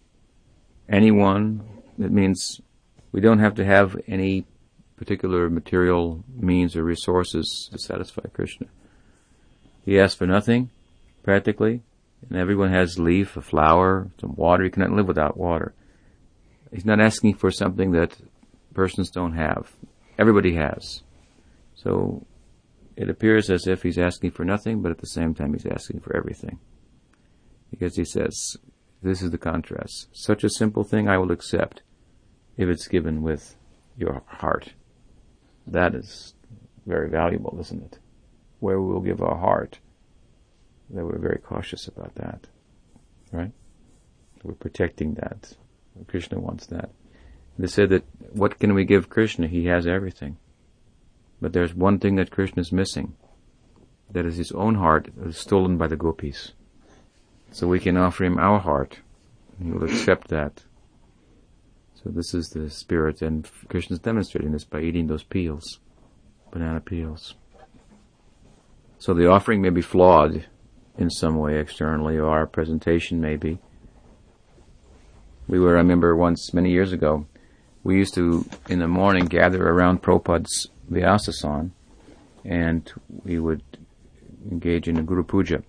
any 0.87 1.11
one. 1.11 1.67
That 1.97 2.11
means 2.11 2.61
we 3.11 3.19
don't 3.19 3.39
have 3.39 3.55
to 3.55 3.65
have 3.65 3.97
any 4.07 4.45
particular 4.95 5.49
material 5.49 6.23
means 6.35 6.75
or 6.75 6.83
resources 6.83 7.69
to 7.71 7.79
satisfy 7.79 8.21
Krishna. 8.33 8.67
He 9.83 9.99
asks 9.99 10.15
for 10.15 10.27
nothing, 10.27 10.69
practically, 11.23 11.81
and 12.29 12.37
everyone 12.37 12.71
has 12.71 12.99
leaf, 12.99 13.35
a 13.35 13.41
flower, 13.41 14.11
some 14.21 14.35
water. 14.35 14.63
You 14.63 14.71
cannot 14.71 14.91
live 14.91 15.07
without 15.07 15.37
water. 15.37 15.73
He's 16.71 16.85
not 16.85 17.01
asking 17.01 17.35
for 17.35 17.49
something 17.49 17.91
that 17.91 18.15
persons 18.73 19.09
don't 19.09 19.33
have. 19.33 19.71
Everybody 20.19 20.53
has. 20.55 21.01
So 21.73 22.27
it 22.99 23.09
appears 23.09 23.49
as 23.49 23.65
if 23.65 23.81
he's 23.81 23.97
asking 23.97 24.31
for 24.31 24.43
nothing, 24.43 24.81
but 24.81 24.91
at 24.91 24.97
the 24.97 25.07
same 25.07 25.33
time 25.33 25.53
he's 25.53 25.65
asking 25.65 26.01
for 26.01 26.13
everything. 26.17 26.59
Because 27.71 27.95
he 27.95 28.03
says, 28.03 28.57
this 29.01 29.21
is 29.21 29.31
the 29.31 29.37
contrast. 29.37 30.09
Such 30.11 30.43
a 30.43 30.49
simple 30.49 30.83
thing 30.83 31.07
I 31.07 31.17
will 31.17 31.31
accept 31.31 31.81
if 32.57 32.67
it's 32.67 32.89
given 32.89 33.21
with 33.21 33.55
your 33.95 34.21
heart. 34.27 34.73
That 35.65 35.95
is 35.95 36.33
very 36.85 37.09
valuable, 37.09 37.57
isn't 37.61 37.81
it? 37.81 37.99
Where 38.59 38.81
we 38.81 38.91
will 38.91 38.99
give 38.99 39.21
our 39.21 39.37
heart, 39.37 39.79
that 40.89 41.05
we're 41.05 41.19
very 41.19 41.39
cautious 41.39 41.87
about 41.87 42.15
that. 42.15 42.47
Right? 43.31 43.53
We're 44.43 44.55
protecting 44.55 45.13
that. 45.13 45.53
Krishna 46.07 46.37
wants 46.37 46.65
that. 46.65 46.89
They 47.57 47.67
said 47.67 47.91
that 47.91 48.03
what 48.33 48.59
can 48.59 48.73
we 48.73 48.83
give 48.83 49.09
Krishna? 49.09 49.47
He 49.47 49.67
has 49.67 49.87
everything. 49.87 50.35
But 51.41 51.53
there's 51.53 51.73
one 51.73 51.99
thing 51.99 52.15
that 52.15 52.31
Krishna 52.31 52.61
is 52.61 52.71
missing. 52.71 53.15
That 54.11 54.25
is 54.25 54.37
his 54.37 54.51
own 54.51 54.75
heart 54.75 55.09
stolen 55.31 55.77
by 55.77 55.87
the 55.87 55.95
gopis. 55.95 56.53
So 57.51 57.67
we 57.67 57.79
can 57.79 57.97
offer 57.97 58.23
him 58.23 58.37
our 58.37 58.59
heart. 58.59 58.99
He 59.61 59.71
will 59.71 59.83
accept 59.83 60.29
that. 60.29 60.63
So 61.95 62.09
this 62.09 62.33
is 62.33 62.49
the 62.49 62.69
spirit, 62.69 63.21
and 63.21 63.49
Krishna 63.67 63.95
is 63.95 63.99
demonstrating 63.99 64.51
this 64.51 64.63
by 64.63 64.81
eating 64.81 65.07
those 65.07 65.23
peels, 65.23 65.79
banana 66.51 66.79
peels. 66.79 67.35
So 68.97 69.13
the 69.13 69.27
offering 69.27 69.61
may 69.61 69.69
be 69.69 69.81
flawed 69.81 70.45
in 70.97 71.09
some 71.09 71.37
way 71.37 71.59
externally, 71.59 72.17
or 72.17 72.29
our 72.29 72.45
presentation 72.47 73.19
may 73.19 73.35
be. 73.35 73.59
We 75.47 75.59
were, 75.59 75.75
I 75.75 75.79
remember 75.79 76.15
once, 76.15 76.53
many 76.53 76.71
years 76.71 76.93
ago, 76.93 77.25
we 77.83 77.97
used 77.97 78.13
to, 78.15 78.45
in 78.69 78.79
the 78.79 78.87
morning, 78.87 79.25
gather 79.25 79.67
around 79.67 80.01
Prabhupada's 80.01 80.69
Vyasasan, 80.89 81.71
and 82.43 82.91
we 83.23 83.39
would 83.39 83.63
engage 84.49 84.87
in 84.87 84.97
a 84.97 85.03
Guru 85.03 85.23
Puja. 85.23 85.63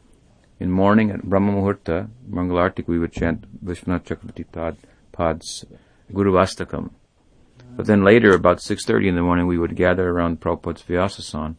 In 0.59 0.71
morning 0.71 1.11
at 1.11 1.23
Brahma 1.23 1.53
Muhurta, 1.53 2.09
Mangalartik, 2.29 2.87
we 2.87 2.99
would 2.99 3.13
chant 3.13 3.65
Vishwanath 3.65 4.05
Chakravarti 4.05 4.45
Pad, 4.51 4.77
Pad's 5.13 5.65
Guru 6.13 6.33
Astakam. 6.35 6.91
But 7.77 7.87
then 7.87 8.05
later, 8.05 8.35
about 8.35 8.59
6.30 8.59 9.09
in 9.09 9.15
the 9.15 9.23
morning, 9.23 9.47
we 9.47 9.59
would 9.59 9.77
gather 9.77 10.11
around 10.11 10.41
Prabhupada's 10.41 10.83
Vyasasan 10.83 11.57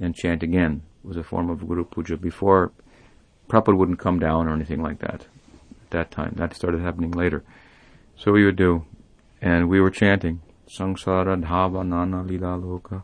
and 0.00 0.14
chant 0.14 0.42
again. 0.42 0.82
It 1.04 1.08
was 1.08 1.16
a 1.16 1.22
form 1.22 1.50
of 1.50 1.66
Guru 1.66 1.84
Puja 1.84 2.16
before 2.16 2.72
Prabhupada 3.48 3.76
wouldn't 3.76 3.98
come 3.98 4.18
down 4.18 4.48
or 4.48 4.54
anything 4.54 4.82
like 4.82 5.00
that 5.00 5.26
at 5.82 5.90
that 5.90 6.10
time. 6.10 6.34
That 6.36 6.54
started 6.54 6.80
happening 6.80 7.10
later. 7.10 7.42
So 8.16 8.32
we 8.32 8.44
would 8.44 8.56
do, 8.56 8.84
and 9.40 9.68
we 9.68 9.80
were 9.80 9.90
chanting, 9.90 10.40
Sangsara 10.70 11.42
Dhava 11.42 11.86
Nana 11.86 12.22
Lila 12.22 12.56
Loka 12.56 13.02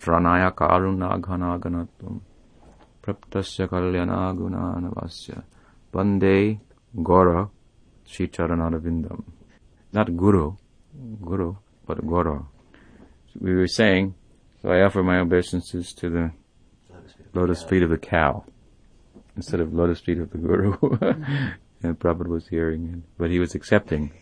Tranaya 0.00 0.52
Karuna 0.52 1.20
Ghanaganatum 1.20 2.20
praptasya 3.04 3.68
kalyana 3.68 4.34
gunanavasya 4.34 5.42
bande 5.92 6.58
gora 6.94 7.48
chicharanadavindam. 8.06 9.22
Not 9.92 10.16
guru, 10.16 10.56
guru, 11.20 11.56
but 11.86 12.04
gora. 12.06 12.44
So 13.32 13.40
we 13.40 13.54
were 13.54 13.66
saying, 13.66 14.14
so 14.62 14.70
I 14.70 14.82
offer 14.82 15.02
my 15.02 15.18
obeisances 15.18 15.92
to 15.94 16.10
the 16.10 16.32
lotus 17.34 17.62
feet 17.62 17.82
of 17.82 17.90
the 17.90 17.98
cow 17.98 18.44
instead 19.36 19.60
of 19.60 19.74
lotus 19.74 20.00
feet 20.00 20.18
of 20.18 20.30
the 20.30 20.38
guru. 20.38 20.76
and 21.82 21.98
Prabhupada 21.98 22.28
was 22.28 22.48
hearing 22.48 22.88
it, 22.88 23.18
but 23.18 23.30
he 23.30 23.38
was 23.38 23.54
accepting 23.54 24.12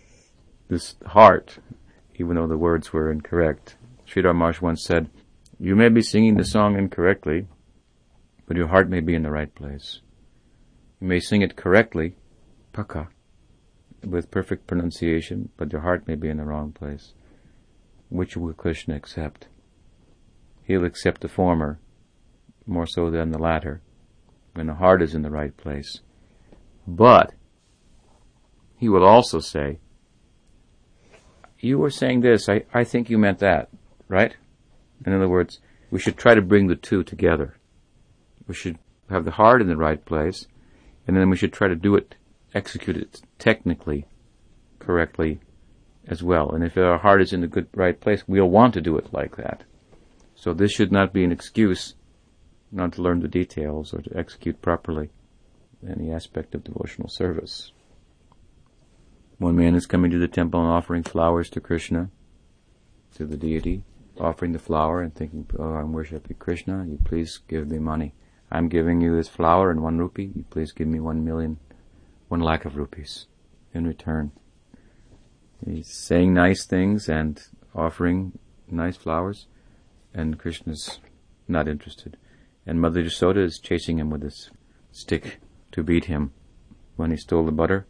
this 0.68 0.96
heart, 1.07 1.59
even 2.23 2.37
though 2.37 2.47
the 2.47 2.57
words 2.57 2.93
were 2.93 3.11
incorrect. 3.11 3.75
Sridhar 4.07 4.33
Maharaj 4.33 4.61
once 4.61 4.85
said, 4.85 5.11
you 5.59 5.75
may 5.75 5.89
be 5.89 6.03
singing 6.03 6.37
the 6.37 6.45
song 6.45 6.79
incorrectly, 6.79 7.49
but 8.47 8.57
your 8.57 8.69
heart 8.69 8.89
may 8.89 9.01
be 9.01 9.17
in 9.17 9.25
the 9.25 9.31
right 9.33 9.53
place. 9.53 10.01
You 11.01 11.09
may 11.09 11.19
sing 11.19 11.43
it 11.43 11.57
correctly, 11.57 12.15
paka, 12.73 13.09
with 14.05 14.31
perfect 14.31 14.69
pronunciation, 14.69 15.49
but 15.57 15.73
your 15.73 15.81
heart 15.81 16.07
may 16.07 16.15
be 16.15 16.29
in 16.29 16.37
the 16.37 16.45
wrong 16.45 16.71
place. 16.71 17.13
Which 18.09 18.37
will 18.37 18.53
Krishna 18.53 18.95
accept? 18.95 19.49
He'll 20.63 20.85
accept 20.85 21.23
the 21.23 21.29
former 21.29 21.81
more 22.67 22.87
so 22.87 23.11
than 23.11 23.33
the 23.33 23.39
latter, 23.39 23.83
when 24.55 24.69
the 24.69 24.75
heart 24.75 25.03
is 25.03 25.13
in 25.13 25.23
the 25.23 25.31
right 25.31 25.57
place. 25.57 26.01
But 26.87 27.35
he 28.77 28.89
will 28.89 29.05
also 29.05 29.41
say, 29.41 29.79
You 31.62 31.79
were 31.79 31.90
saying 31.90 32.22
this, 32.22 32.48
I, 32.48 32.64
I 32.75 32.83
think 32.83 33.09
you 33.09 33.18
meant 33.18 33.38
that, 33.38 33.68
right? 34.09 34.35
In 35.07 35.12
other 35.14 35.29
words, 35.29 35.61
we 35.92 36.01
should 36.01 36.16
try 36.16 36.35
to 36.35 36.42
bring 36.42 36.66
the 36.66 36.75
two 36.75 37.05
together. 37.05 37.55
We 38.48 38.55
should 38.55 38.79
have 39.09 39.25
the 39.25 39.31
heart 39.31 39.62
in 39.62 39.68
the 39.68 39.77
right 39.77 40.05
place, 40.05 40.48
and 41.07 41.16
then 41.16 41.31
we 41.31 41.37
should 41.37 41.53
try 41.53 41.68
to 41.68 41.77
do 41.77 41.94
it, 41.94 42.16
execute 42.53 42.96
it 42.96 43.22
technically, 43.38 44.07
correctly 44.81 45.38
as 46.09 46.20
well. 46.20 46.51
And 46.51 46.64
if 46.64 46.77
our 46.77 46.98
heart 46.98 47.22
is 47.22 47.33
in 47.33 47.42
the 47.42 47.46
good, 47.46 47.68
right 47.75 47.98
place, 47.98 48.25
we'll 48.27 48.51
want 48.51 48.75
to 48.75 48.81
do 48.81 48.98
it 48.98 49.12
like 49.12 49.37
that. 49.37 49.62
So 50.35 50.53
this 50.53 50.72
should 50.72 50.90
not 50.90 51.12
be 51.12 51.22
an 51.22 51.31
excuse 51.31 51.94
not 52.72 52.94
to 52.94 53.03
learn 53.03 53.20
the 53.20 53.29
details 53.29 53.94
or 53.94 54.03
to 54.03 54.18
execute 54.18 54.61
properly 54.61 55.11
any 55.88 56.11
aspect 56.11 56.57
of 56.57 56.64
devotional 56.64 57.09
service. 57.09 57.70
One 59.42 59.57
man 59.57 59.74
is 59.74 59.87
coming 59.87 60.12
to 60.12 60.20
the 60.20 60.28
temple 60.28 60.61
and 60.61 60.70
offering 60.70 61.02
flowers 61.02 61.50
to 61.50 61.61
Krishna, 61.61 62.11
to 63.16 63.26
the 63.26 63.37
deity, 63.37 63.83
offering 64.16 64.52
the 64.52 64.61
flower 64.61 65.02
and 65.02 65.12
thinking, 65.12 65.50
oh, 65.59 65.64
I'm 65.64 65.92
worshiping 65.92 66.37
Krishna, 66.38 66.87
you 66.88 67.00
please 67.02 67.40
give 67.48 67.68
me 67.68 67.81
money. 67.81 68.14
I'm 68.52 68.68
giving 68.68 69.00
you 69.00 69.16
this 69.16 69.26
flower 69.26 69.72
and 69.72 69.83
one 69.83 69.98
rupee. 69.98 70.31
You 70.33 70.44
please 70.48 70.70
give 70.70 70.87
me 70.87 71.00
one 71.00 71.24
million, 71.24 71.59
one 72.28 72.38
lakh 72.38 72.64
of 72.64 72.76
rupees 72.76 73.26
in 73.74 73.85
return. 73.85 74.31
He's 75.66 75.92
saying 75.92 76.33
nice 76.33 76.64
things 76.64 77.09
and 77.09 77.42
offering 77.74 78.38
nice 78.70 78.96
flowers, 78.96 79.48
and 80.14 80.38
Krishna's 80.38 81.00
not 81.48 81.66
interested. 81.66 82.16
And 82.64 82.81
Mother 82.81 83.02
Yasoda 83.02 83.42
is 83.42 83.59
chasing 83.59 83.98
him 83.98 84.09
with 84.09 84.20
this 84.20 84.50
stick 84.92 85.40
to 85.72 85.83
beat 85.83 86.05
him 86.05 86.33
when 86.94 87.11
he 87.11 87.16
stole 87.16 87.44
the 87.44 87.50
butter 87.50 87.88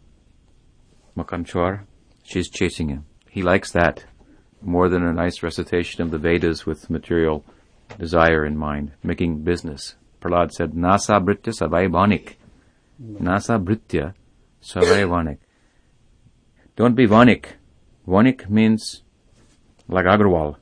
Makanchwar, 1.17 1.85
she's 2.23 2.49
chasing 2.49 2.89
him. 2.89 3.05
He 3.29 3.43
likes 3.43 3.73
that 3.73 4.05
more 4.61 4.89
than 4.89 5.05
a 5.05 5.13
nice 5.13 5.43
recitation 5.43 6.03
of 6.03 6.11
the 6.11 6.19
Vedas 6.19 6.65
with 6.67 6.91
material 6.91 7.45
desire 7.99 8.45
in 8.45 8.57
mind, 8.57 8.93
making 9.03 9.43
business. 9.43 9.97
Prahlad 10.21 10.53
said, 10.53 10.73
Nasa 10.73 11.23
Britya 11.23 11.53
Savai 11.53 11.91
Vanik. 11.91 12.35
Nasa 13.01 13.63
Britya 13.63 14.15
Savai 14.63 15.09
Vanik. 15.09 15.39
Don't 16.77 16.95
be 16.95 17.07
Vanik. 17.07 17.47
Vanik 18.07 18.49
means 18.49 19.03
like 19.89 20.07
Agarwal, 20.07 20.57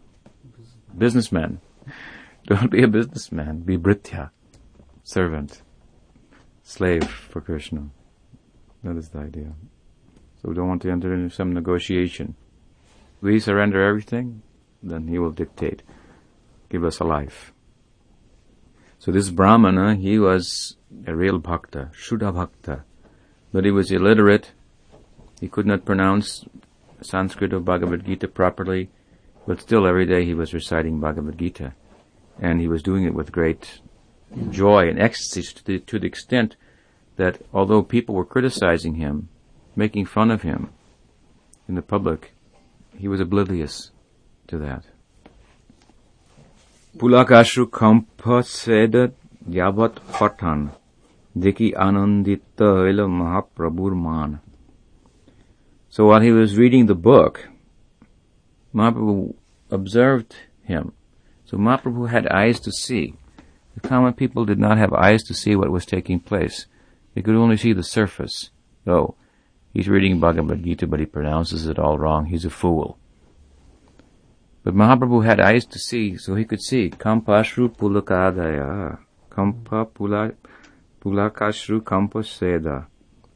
businessman. 0.97 1.61
Don't 2.47 2.71
be 2.71 2.83
a 2.83 2.89
businessman. 2.89 3.61
Be 3.61 3.77
Britya, 3.77 4.31
servant, 5.05 5.63
slave 6.63 7.09
for 7.09 7.41
Krishna. 7.41 7.91
That 8.83 8.97
is 8.97 9.11
the 9.11 9.21
idea. 9.21 9.53
So 10.40 10.48
we 10.48 10.55
don't 10.55 10.68
want 10.68 10.83
to 10.83 10.90
enter 10.90 11.12
into 11.12 11.35
some 11.35 11.53
negotiation. 11.53 12.35
We 13.20 13.40
surrender 13.40 13.83
everything, 13.83 14.42
then 14.83 15.09
he 15.09 15.18
will 15.18 15.33
dictate, 15.33 15.83
give 16.70 16.85
us 16.85 17.00
a 17.00 17.05
life. 17.05 17.53
So 18.98 19.12
this 19.12 19.31
Brahmana, 19.31 19.96
he 19.96 20.18
was 20.18 20.76
a 21.07 21.14
real 21.14 21.38
bhakta, 21.38 21.90
Shuddha 21.92 22.33
bhakta, 22.35 22.85
but 23.53 23.64
he 23.64 23.70
was 23.70 23.90
illiterate. 23.90 24.53
He 25.40 25.48
could 25.48 25.66
not 25.66 25.85
pronounce 25.85 26.44
Sanskrit 27.03 27.53
of 27.53 27.64
Bhagavad 27.64 28.07
Gita 28.07 28.29
properly, 28.29 28.90
but 29.46 29.61
still 29.61 29.87
every 29.87 30.07
day 30.07 30.24
he 30.24 30.35
was 30.35 30.55
reciting 30.55 31.00
Bhagavad 31.00 31.38
Gita. 31.38 31.74
And 32.38 32.61
he 32.61 32.68
was 32.68 32.83
doing 32.83 33.05
it 33.05 33.14
with 33.14 33.33
great 33.33 33.81
joy 34.50 34.88
and 34.88 34.98
ecstasy 34.98 35.42
to 35.42 35.64
the, 35.64 35.79
to 35.81 35.98
the 35.98 36.07
extent 36.07 36.57
that 37.16 37.42
although 37.53 37.83
people 37.83 38.14
were 38.14 38.24
criticizing 38.24 38.94
him, 38.94 39.29
making 39.77 40.07
fun 40.07 40.31
of 40.31 40.43
him 40.43 40.71
in 41.69 41.75
the 41.75 41.83
public, 41.83 42.33
he 42.97 43.09
was 43.09 43.21
oblivious 43.21 43.91
to 44.49 44.59
that. 44.59 44.85
Pulakashru 46.97 47.67
kampaseda 47.71 49.13
yavat 49.49 49.99
patan 50.13 50.73
diki 51.37 51.73
anandita 51.75 52.87
hela 52.87 53.07
mahaprabhur 53.09 53.95
man. 53.97 54.41
So 55.89 56.07
while 56.07 56.21
he 56.21 56.31
was 56.31 56.57
reading 56.57 56.87
the 56.87 56.95
book, 56.95 57.49
Mahaprabhu 58.75 59.35
observed 59.71 60.37
him. 60.63 60.93
So 61.45 61.57
Mahaprabhu 61.57 62.09
had 62.09 62.29
eyes 62.29 62.61
to 62.61 62.71
see. 62.71 63.15
The 63.75 63.89
common 63.89 64.13
people 64.15 64.45
did 64.45 64.59
not 64.59 64.79
have 64.79 64.93
eyes 64.93 65.23
to 65.25 65.35
see 65.35 65.57
what 65.57 65.71
was 65.71 65.85
taking 65.85 66.21
place. 66.21 66.67
They 67.15 67.23
could 67.23 67.35
only 67.35 67.57
see 67.57 67.73
the 67.73 67.83
surface. 67.83 68.51
Oh, 68.87 69.17
he's 69.73 69.89
reading 69.89 70.21
Bhagavad 70.21 70.63
Gita, 70.65 70.87
but 70.87 71.01
he 71.01 71.07
pronounces 71.07 71.67
it 71.67 71.79
all 71.79 71.99
wrong. 71.99 72.27
He's 72.27 72.45
a 72.45 72.51
fool. 72.51 72.99
But 74.63 74.75
Mahaprabhu 74.75 75.25
had 75.25 75.41
eyes 75.41 75.65
to 75.67 75.79
see, 75.79 76.17
so 76.17 76.35
he 76.35 76.45
could 76.45 76.61
see. 76.61 76.91
Kampashru 76.91 77.75
pulakadaya. 77.75 78.99
Kampa 79.31 79.87
pula, 79.87 80.35
pulakashru 81.01 81.81
kampa 81.81 82.23
seda. 82.23 82.87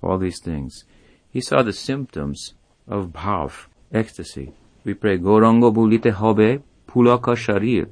All 0.03 0.19
these 0.19 0.41
things. 0.43 0.85
He 1.31 1.41
saw 1.41 1.63
the 1.63 1.73
symptoms 1.73 2.55
of 2.87 3.09
bhav, 3.09 3.67
ecstasy. 3.93 4.53
We 4.85 4.95
pray, 4.95 5.19
Gorango 5.19 5.73
bulite 5.75 6.13
hobe 6.13 6.63
pulaka 6.87 7.35
sharir. 7.35 7.89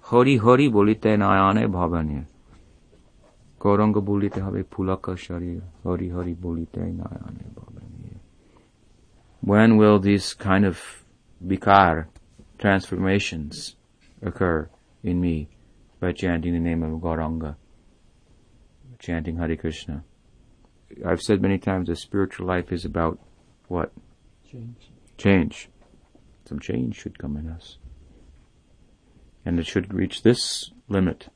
Hori 0.00 0.38
hori 0.38 0.70
bolite 0.70 1.16
nayane 1.16 1.66
bhavanye. 1.70 2.26
Gouranga 3.63 3.95
বলিতে 4.11 4.39
হবে 4.45 4.61
পুলকা 4.73 5.13
শরীর 5.27 5.59
হরি 5.85 6.07
হরি 6.15 6.33
বলিতে 6.45 6.79
নয়নে 6.99 7.47
bhavanye. 7.57 8.19
When 9.41 9.69
will 9.79 9.99
these 9.99 10.27
kind 10.47 10.65
of 10.71 10.77
vikar 11.51 12.07
transformations 12.57 13.75
occur 14.21 14.69
in 15.03 15.15
me 15.25 15.49
by 15.99 16.11
chanting 16.11 16.53
the 16.53 16.59
name 16.59 16.81
of 16.83 16.91
Gauranga, 17.05 17.55
chanting 18.99 19.37
Hare 19.37 19.55
Krishna? 19.63 20.03
I've 21.05 21.21
said 21.21 21.41
many 21.41 21.57
times 21.57 21.87
that 21.87 21.97
spiritual 21.97 22.45
life 22.47 22.71
is 22.71 22.83
about 22.85 23.19
what? 23.67 23.91
Change. 24.51 24.81
Change. 25.17 25.69
Some 26.45 26.59
change 26.59 26.95
should 26.95 27.19
come 27.19 27.35
in 27.37 27.47
us. 27.49 27.77
And 29.45 29.59
it 29.59 29.67
should 29.67 29.93
reach 29.93 30.23
this 30.23 30.71
limit 30.87 31.29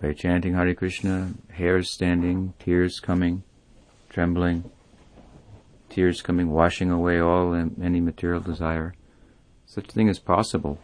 by 0.00 0.12
chanting 0.12 0.54
Hare 0.54 0.74
Krishna, 0.74 1.32
hairs 1.50 1.90
standing, 1.90 2.54
tears 2.58 3.00
coming, 3.00 3.42
trembling, 4.08 4.70
tears 5.88 6.20
coming, 6.20 6.50
washing 6.50 6.90
away 6.90 7.18
all 7.18 7.54
any 7.54 8.00
material 8.00 8.40
desire. 8.40 8.94
Such 9.64 9.88
a 9.88 9.92
thing 9.92 10.08
is 10.08 10.18
possible. 10.18 10.78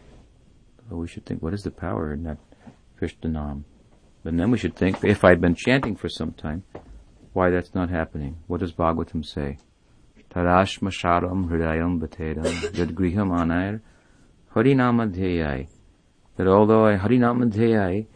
But 0.89 0.97
we 0.97 1.07
should 1.07 1.25
think, 1.25 1.41
what 1.41 1.53
is 1.53 1.63
the 1.63 1.71
power 1.71 2.11
in 2.11 2.23
that 2.23 2.37
Krishna 2.97 3.29
Nam? 3.29 3.65
But 4.23 4.37
then 4.37 4.51
we 4.51 4.57
should 4.57 4.75
think, 4.75 5.03
if 5.03 5.23
I'd 5.23 5.41
been 5.41 5.55
chanting 5.55 5.95
for 5.95 6.09
some 6.09 6.33
time, 6.33 6.63
why 7.33 7.49
that's 7.49 7.73
not 7.73 7.89
happening. 7.89 8.37
What 8.47 8.59
does 8.59 8.73
Bhagavatam 8.73 9.25
say? 9.25 9.57
Tarashma 10.31 10.91
sharam 10.91 11.49
hridayam 11.49 11.99
bhatedam 11.99 12.45
yad 12.73 12.91
griham 12.93 13.31
anair 13.31 13.81
harinamadheyai. 14.55 15.67
That 16.37 16.47
although 16.47 16.85
I 16.85 16.97
harinama 16.97 17.51
dheyai, 17.51 18.07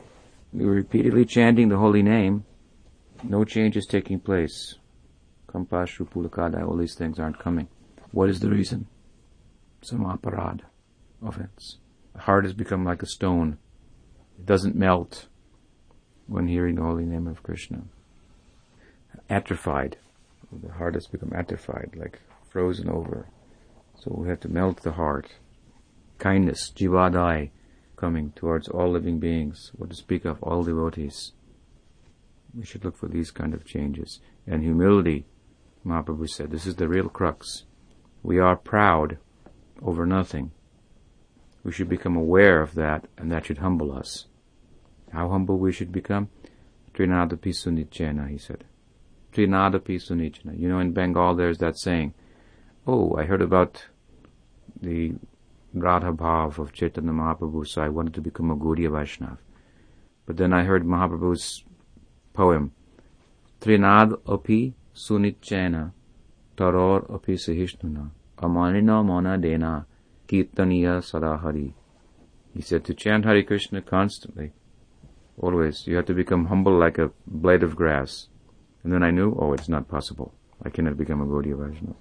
we 0.58 0.65
were 0.65 0.74
repeatedly 0.74 1.24
chanting 1.24 1.70
the 1.70 1.78
holy 1.78 2.02
name, 2.02 2.43
no 3.24 3.43
change 3.43 3.78
is 3.78 3.86
taking 3.86 4.20
place. 4.20 4.76
Kampashru 5.48 6.10
Pulakada, 6.10 6.67
all 6.67 6.78
these 6.78 6.96
things 6.96 7.20
aren't 7.20 7.38
coming. 7.38 7.67
What 8.12 8.30
is 8.30 8.39
the 8.39 8.50
reason? 8.50 8.88
Samaparad, 9.84 10.62
offense. 11.24 11.78
The 12.15 12.22
heart 12.22 12.46
has 12.46 12.54
become 12.54 12.84
like 12.84 13.04
a 13.04 13.06
stone. 13.06 13.60
It 14.39 14.48
doesn't 14.48 14.76
melt 14.76 15.28
when 16.26 16.48
hearing 16.48 16.76
the 16.76 16.82
holy 16.82 17.06
name 17.06 17.28
of 17.28 17.43
Krishna. 17.43 17.84
Atrophied. 19.30 19.98
The 20.52 20.74
heart 20.74 20.96
has 20.96 21.06
become 21.06 21.34
atrophied, 21.36 21.96
like 21.96 22.20
frozen 22.50 22.89
over. 22.89 23.28
So 24.00 24.12
we 24.17 24.30
have 24.30 24.39
to 24.39 24.50
melt 24.50 24.82
the 24.82 24.93
heart. 24.93 25.28
Kindness, 26.17 26.72
jivadai, 26.76 27.52
coming 27.98 28.32
towards 28.36 28.70
all 28.70 28.92
living 28.92 29.20
beings, 29.20 29.72
or 29.78 29.88
to 29.88 29.96
speak 29.96 30.24
of 30.24 30.42
all 30.42 30.64
devotees. 30.64 31.34
We 32.56 32.64
should 32.64 32.86
look 32.86 32.96
for 32.96 33.10
these 33.10 33.32
kind 33.32 33.54
of 33.54 33.66
changes. 33.66 34.22
And 34.46 34.64
humility, 34.64 35.26
Mahaprabhu 35.86 36.30
said, 36.30 36.52
this 36.52 36.66
is 36.66 36.76
the 36.76 36.88
real 36.88 37.10
crux. 37.10 37.66
We 38.24 38.40
are 38.40 38.56
proud 38.56 39.18
over 39.82 40.06
nothing. 40.06 40.52
We 41.64 41.72
should 41.72 41.90
become 41.90 42.16
aware 42.16 42.62
of 42.62 42.76
that, 42.76 43.08
and 43.18 43.32
that 43.32 43.46
should 43.46 43.58
humble 43.58 43.92
us. 43.92 44.28
How 45.12 45.30
humble 45.30 45.58
we 45.58 45.74
should 45.74 45.92
become? 45.92 46.30
Trinadapi 46.94 47.54
sunichena, 47.54 48.30
he 48.30 48.38
said. 48.38 48.64
Trinadapi 49.34 49.98
sunichena. 49.98 50.58
You 50.58 50.70
know, 50.70 50.80
in 50.80 50.94
Bengal 50.94 51.36
there's 51.36 51.58
that 51.60 51.78
saying, 51.78 52.14
oh, 52.86 53.16
I 53.18 53.26
heard 53.26 53.42
about 53.42 53.86
the 54.82 55.14
Radha 55.82 56.12
Bhav 56.12 56.58
of 56.60 56.74
Chaitanya 56.74 57.12
Mahaprabhu, 57.12 57.68
so 57.68 57.82
I 57.82 57.90
wanted 57.90 58.13
to 58.16 58.22
become 58.22 58.52
a 58.52 58.56
Gaudiya 58.56 58.90
Vaishnav. 58.90 59.38
But 60.26 60.38
then 60.38 60.54
I 60.54 60.63
heard 60.63 60.84
Mahaprabhu's 60.84 61.63
poem, 62.34 62.72
Trinad 63.62 64.13
api 64.28 64.74
sunichena, 64.94 65.92
taror 66.56 67.13
api 67.13 67.34
sahishnuna, 67.34 68.10
amanina 68.38 69.06
mana 69.06 69.38
dena, 69.38 69.86
kirtaniya 70.28 71.02
sadahari. 71.02 71.74
He 72.54 72.62
said 72.62 72.84
to 72.86 72.94
chant 72.94 73.26
Hare 73.26 73.44
Krishna 73.44 73.82
constantly, 73.82 74.52
always. 75.38 75.88
You 75.88 75.96
have 75.98 76.06
to 76.06 76.14
become 76.14 76.45
humble 76.45 76.78
like 76.78 76.97
a 76.97 77.12
blade 77.26 77.64
of 77.64 77.76
grass. 77.76 78.28
And 78.84 78.91
then 78.91 79.04
I 79.04 79.12
knew, 79.12 79.36
oh, 79.39 79.54
it's 79.54 79.70
not 79.70 79.88
possible. 79.88 80.34
I 80.64 80.70
cannot 80.70 80.97
become 80.97 81.22
a 81.22 81.26
Gaudiya 81.26 81.58
Vaishnava. 81.58 81.95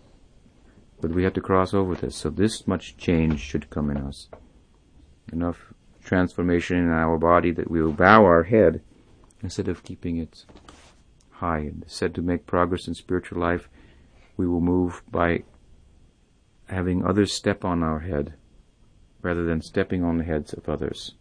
But 1.01 1.11
we 1.11 1.25
have 1.25 1.35
to 1.35 1.41
cross 1.41 1.75
over 1.75 1.95
this. 1.95 2.17
So 2.17 2.31
this 2.31 2.67
much 2.67 2.97
change 2.97 3.41
should 3.41 3.71
come 3.71 3.91
in 3.91 3.97
us. 3.99 4.29
Enough 5.33 5.75
transformation 6.05 6.79
in 6.79 6.91
our 6.91 7.19
body 7.19 7.51
that 7.53 7.71
we 7.71 7.83
will 7.83 7.93
bow 7.93 8.25
our 8.25 8.45
head 8.45 8.81
instead 9.43 9.69
of 9.69 9.83
keeping 9.83 10.17
it 10.17 10.45
high. 11.33 11.59
And 11.59 11.85
said 11.87 12.15
to 12.15 12.23
make 12.23 12.47
progress 12.47 12.89
in 12.89 12.95
spiritual 12.95 13.41
life, 13.41 13.69
we 14.37 14.47
will 14.47 14.61
move 14.61 15.03
by 15.11 15.43
having 16.69 17.05
others 17.05 17.33
step 17.33 17.65
on 17.65 17.83
our 17.83 18.01
head 18.01 18.35
rather 19.23 19.45
than 19.45 19.61
stepping 19.61 20.05
on 20.05 20.19
the 20.19 20.25
heads 20.25 20.53
of 20.53 20.69
others. 20.69 21.15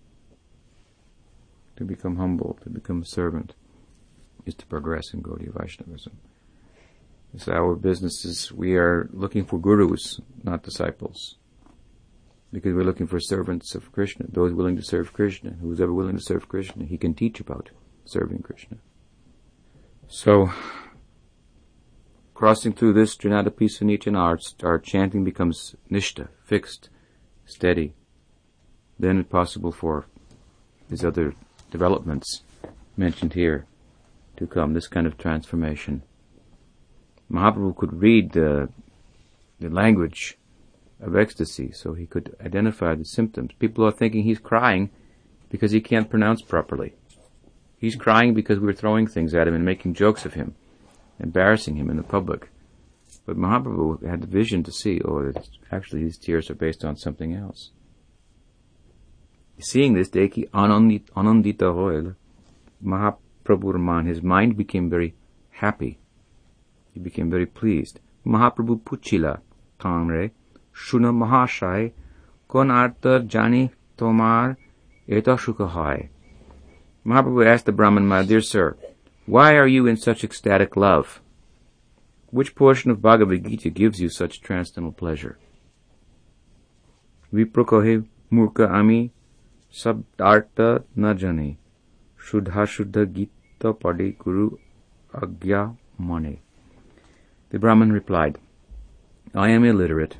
To 1.77 1.83
become 1.83 2.15
humble, 2.15 2.57
to 2.63 2.69
become 2.69 3.01
a 3.01 3.05
servant, 3.05 3.53
is 4.45 4.55
to 4.55 4.65
progress 4.65 5.13
in 5.13 5.21
Gaudiya 5.21 5.53
Vaishnavism. 5.53 6.13
Our 7.47 7.75
businesses, 7.75 8.51
we 8.51 8.75
are 8.75 9.09
looking 9.11 9.45
for 9.45 9.59
gurus, 9.59 10.19
not 10.43 10.63
disciples. 10.63 11.37
Because 12.51 12.73
we're 12.73 12.83
looking 12.83 13.07
for 13.07 13.19
servants 13.19 13.75
of 13.75 13.91
Krishna, 13.91 14.25
those 14.29 14.53
willing 14.53 14.77
to 14.77 14.81
serve 14.81 15.13
Krishna. 15.13 15.57
Who's 15.61 15.81
ever 15.81 15.93
willing 15.93 16.15
to 16.15 16.23
serve 16.23 16.47
Krishna, 16.47 16.85
he 16.85 16.97
can 16.97 17.13
teach 17.13 17.39
about 17.39 17.71
serving 18.05 18.41
Krishna. 18.43 18.77
So, 20.07 20.51
crossing 22.33 22.73
through 22.73 22.93
this 22.93 23.15
Trinadapi 23.17 23.67
sunichena 23.69 24.07
and 24.07 24.17
our, 24.17 24.39
our 24.63 24.79
chanting 24.79 25.23
becomes 25.23 25.75
nishta, 25.91 26.29
fixed, 26.43 26.89
steady. 27.45 27.93
Then 28.97 29.19
it's 29.19 29.29
possible 29.29 29.71
for 29.71 30.05
these 30.89 31.03
other 31.03 31.33
developments 31.71 32.43
mentioned 32.95 33.33
here 33.33 33.65
to 34.37 34.47
come, 34.47 34.73
this 34.73 34.87
kind 34.87 35.07
of 35.07 35.17
transformation. 35.17 36.03
Mahaprabhu 37.31 37.75
could 37.75 38.01
read 38.01 38.31
the, 38.33 38.69
the 39.59 39.69
language 39.69 40.37
of 41.01 41.15
ecstasy, 41.15 41.71
so 41.71 41.93
he 41.93 42.05
could 42.05 42.35
identify 42.43 42.95
the 42.95 43.05
symptoms. 43.05 43.51
People 43.59 43.85
are 43.85 43.91
thinking 43.91 44.23
he's 44.23 44.39
crying 44.39 44.89
because 45.49 45.71
he 45.71 45.81
can't 45.81 46.09
pronounce 46.09 46.41
properly. 46.41 46.93
He's 47.77 47.95
crying 47.95 48.33
because 48.33 48.59
we're 48.59 48.73
throwing 48.73 49.07
things 49.07 49.33
at 49.33 49.47
him 49.47 49.53
and 49.53 49.65
making 49.65 49.93
jokes 49.93 50.25
of 50.25 50.33
him, 50.33 50.55
embarrassing 51.19 51.75
him 51.75 51.89
in 51.89 51.97
the 51.97 52.03
public. 52.03 52.49
But 53.25 53.37
Mahaprabhu 53.37 54.07
had 54.07 54.21
the 54.21 54.27
vision 54.27 54.63
to 54.63 54.71
see, 54.71 55.01
oh, 55.03 55.33
actually 55.71 56.03
these 56.03 56.17
tears 56.17 56.49
are 56.49 56.55
based 56.55 56.85
on 56.85 56.95
something 56.95 57.33
else. 57.33 57.71
Seeing 59.59 59.93
this, 59.93 60.09
Deki 60.09 60.49
Anandita 60.51 61.73
Royal, 61.73 62.15
Mahaprabhu 62.83 63.73
Raman, 63.73 64.05
his 64.05 64.21
mind 64.21 64.57
became 64.57 64.89
very 64.89 65.15
happy. 65.49 65.97
He 66.95 67.01
became 67.01 67.29
very 67.29 67.45
pleased. 67.45 67.99
Mahaprabhu 68.25 68.81
Puchila, 68.81 69.41
Tangre, 69.77 70.31
Shuna 70.73 71.11
Mahashai, 71.13 71.91
Kon 72.47 72.71
Arthur 72.71 73.19
Jani 73.29 73.71
Tomar, 73.97 74.57
Eta 75.09 75.35
Shukahai. 75.35 76.07
Mahaprabhu 77.05 77.45
asked 77.45 77.65
the 77.65 77.73
Brahman, 77.73 78.07
my 78.07 78.23
dear 78.23 78.39
sir, 78.39 78.77
why 79.25 79.55
are 79.55 79.67
you 79.67 79.85
in 79.87 79.97
such 79.97 80.23
ecstatic 80.23 80.77
love? 80.77 81.21
Which 82.27 82.55
portion 82.55 82.91
of 82.91 83.01
Bhagavad 83.01 83.43
Gita 83.43 83.69
gives 83.69 83.99
you 83.99 84.07
such 84.07 84.39
transcendental 84.39 84.93
pleasure? 84.93 85.37
Viprakohe 87.33 88.07
murka 88.31 88.71
ami 88.71 89.11
sabdarta 89.69 90.85
na 90.95 91.13
jane. 91.13 91.57
Shuddha 92.17 92.65
shuddha 92.65 93.05
gita 93.11 93.73
padi 93.73 94.13
guru 94.13 94.57
agya 95.13 95.75
mane. 95.99 96.44
The 97.49 97.59
Brahman 97.59 97.91
replied, 97.91 98.37
I 99.33 99.49
am 99.49 99.63
illiterate, 99.63 100.17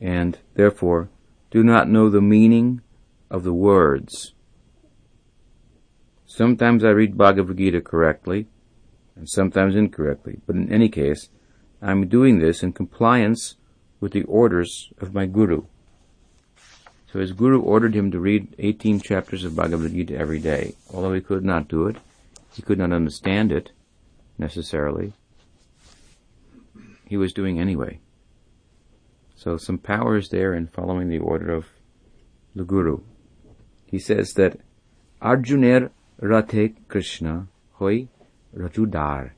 and 0.00 0.38
therefore 0.54 1.08
do 1.50 1.62
not 1.62 1.88
know 1.88 2.08
the 2.08 2.20
meaning 2.20 2.82
of 3.30 3.44
the 3.44 3.52
words 3.52 4.34
Sometimes 6.38 6.84
I 6.84 6.90
read 6.90 7.16
Bhagavad 7.16 7.56
Gita 7.56 7.80
correctly, 7.80 8.46
and 9.16 9.26
sometimes 9.26 9.74
incorrectly, 9.74 10.40
but 10.46 10.56
in 10.56 10.70
any 10.70 10.90
case, 10.90 11.30
I 11.80 11.90
am 11.90 12.06
doing 12.06 12.38
this 12.38 12.62
in 12.62 12.74
compliance 12.74 13.56
with 13.98 14.12
the 14.12 14.24
orders 14.24 14.92
of 15.00 15.14
my 15.14 15.24
Guru. 15.24 15.64
So 17.10 17.18
his 17.18 17.32
Guru 17.32 17.60
ordered 17.60 17.96
him 17.96 18.10
to 18.10 18.20
read 18.20 18.54
18 18.58 19.00
chapters 19.00 19.42
of 19.42 19.56
Bhagavad 19.56 19.92
Gita 19.92 20.16
every 20.16 20.38
day. 20.38 20.74
Although 20.92 21.14
he 21.14 21.22
could 21.22 21.44
not 21.44 21.66
do 21.66 21.86
it, 21.86 21.96
he 22.52 22.60
could 22.60 22.78
not 22.78 22.92
understand 22.92 23.50
it 23.50 23.70
necessarily, 24.36 25.14
he 27.08 27.16
was 27.16 27.32
doing 27.32 27.58
anyway. 27.58 28.00
So 29.34 29.56
some 29.56 29.78
power 29.78 30.16
is 30.16 30.28
there 30.28 30.52
in 30.52 30.66
following 30.66 31.08
the 31.08 31.18
order 31.18 31.54
of 31.54 31.66
the 32.54 32.64
Guru. 32.64 33.00
He 33.86 33.98
says 33.98 34.34
that 34.34 34.60
Arjuner 35.22 35.90
Rathe 36.20 36.74
Krishna 36.88 37.48
hoi 37.72 38.08
Rajudar. 38.54 39.30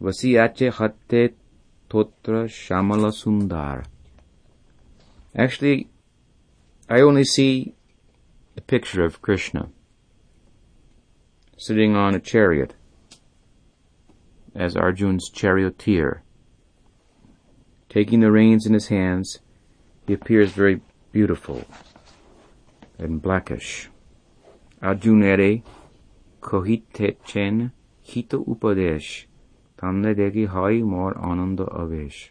Vasiyache 0.00 0.72
hatte 0.72 1.34
totra 1.90 2.48
shamala 2.48 3.12
sundar. 3.12 3.84
Actually, 5.36 5.90
I 6.88 7.00
only 7.00 7.24
see 7.24 7.74
a 8.56 8.60
picture 8.60 9.04
of 9.04 9.20
Krishna 9.20 9.68
sitting 11.58 11.94
on 11.94 12.14
a 12.14 12.20
chariot 12.20 12.74
as 14.54 14.74
Arjun's 14.74 15.30
charioteer. 15.30 16.21
Taking 17.92 18.20
the 18.20 18.32
reins 18.32 18.64
in 18.64 18.72
his 18.72 18.88
hands, 18.88 19.40
he 20.06 20.14
appears 20.14 20.52
very 20.52 20.80
beautiful 21.12 21.66
and 22.98 23.20
blackish. 23.20 23.90
Arjunere 24.82 25.62
kohitechen 26.40 27.72
hito 28.00 28.44
upadesh 28.44 29.26
tamne 29.76 30.14
degi 30.14 30.46
hai 30.46 30.80
more 30.80 31.12
ananda 31.18 31.66
avesh. 31.66 32.30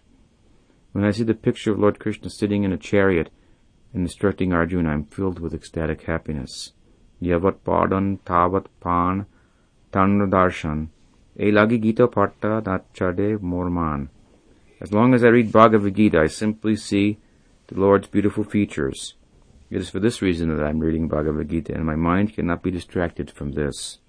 When 0.93 1.05
I 1.05 1.11
see 1.11 1.23
the 1.23 1.35
picture 1.35 1.73
of 1.73 1.77
Lord 1.77 1.99
Krishna 1.99 2.31
sitting 2.31 2.63
in 2.63 2.73
a 2.73 2.77
chariot 2.77 3.29
and 3.93 4.01
instructing 4.01 4.53
Arjuna, 4.53 4.89
I 4.89 4.93
am 4.93 5.03
filled 5.03 5.39
with 5.39 5.53
ecstatic 5.53 6.01
happiness. 6.05 6.71
Yavat 7.21 7.57
padan 7.63 8.17
tavat 8.25 8.65
pan 8.79 9.27
tanradarshan 9.93 10.87
elagi 11.37 11.79
gita 11.79 12.07
patta 12.07 12.63
nachade 12.63 13.39
morman. 13.39 14.09
As 14.81 14.91
long 14.91 15.13
as 15.13 15.23
I 15.23 15.27
read 15.27 15.51
Bhagavad 15.51 15.95
Gita, 15.95 16.19
I 16.19 16.25
simply 16.25 16.75
see 16.75 17.19
the 17.67 17.79
Lord's 17.79 18.07
beautiful 18.07 18.43
features. 18.43 19.13
It 19.69 19.79
is 19.79 19.91
for 19.91 19.99
this 19.99 20.23
reason 20.23 20.49
that 20.49 20.65
I 20.65 20.69
am 20.69 20.79
reading 20.79 21.07
Bhagavad 21.07 21.49
Gita, 21.49 21.75
and 21.75 21.85
my 21.85 21.95
mind 21.95 22.33
cannot 22.33 22.63
be 22.63 22.71
distracted 22.71 23.29
from 23.29 23.51
this. 23.51 23.99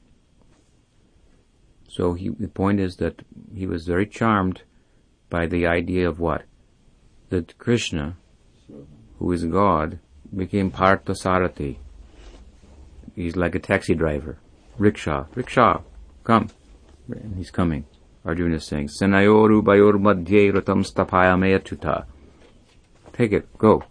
So 1.89 2.15
he, 2.15 2.31
the 2.31 2.49
point 2.49 2.81
is 2.81 2.97
that 2.97 3.21
he 3.55 3.67
was 3.67 3.87
very 3.87 4.07
charmed 4.07 4.63
by 5.29 5.47
the 5.47 5.67
idea 5.67 6.09
of 6.09 6.19
what? 6.19 6.45
That 7.29 7.59
Krishna, 7.59 8.17
who 9.19 9.31
is 9.31 9.45
God, 9.45 9.99
became 10.35 10.71
Partha 10.71 11.13
Sarathi. 11.13 11.77
He's 13.15 13.37
like 13.37 13.55
a 13.55 13.59
taxi 13.59 13.95
driver. 13.95 14.39
Rickshaw, 14.79 15.27
rickshaw, 15.35 15.83
come. 16.25 16.49
And 17.09 17.37
he's 17.37 17.51
coming. 17.51 17.85
Arjuna 18.25 18.57
is 18.57 18.67
saying, 18.67 18.89
Senayoru 18.89 19.63
bayor 19.63 19.95
madhye 19.95 20.53
ratam 20.53 22.07
Take 23.13 23.33
it, 23.33 23.59
go 23.59 23.85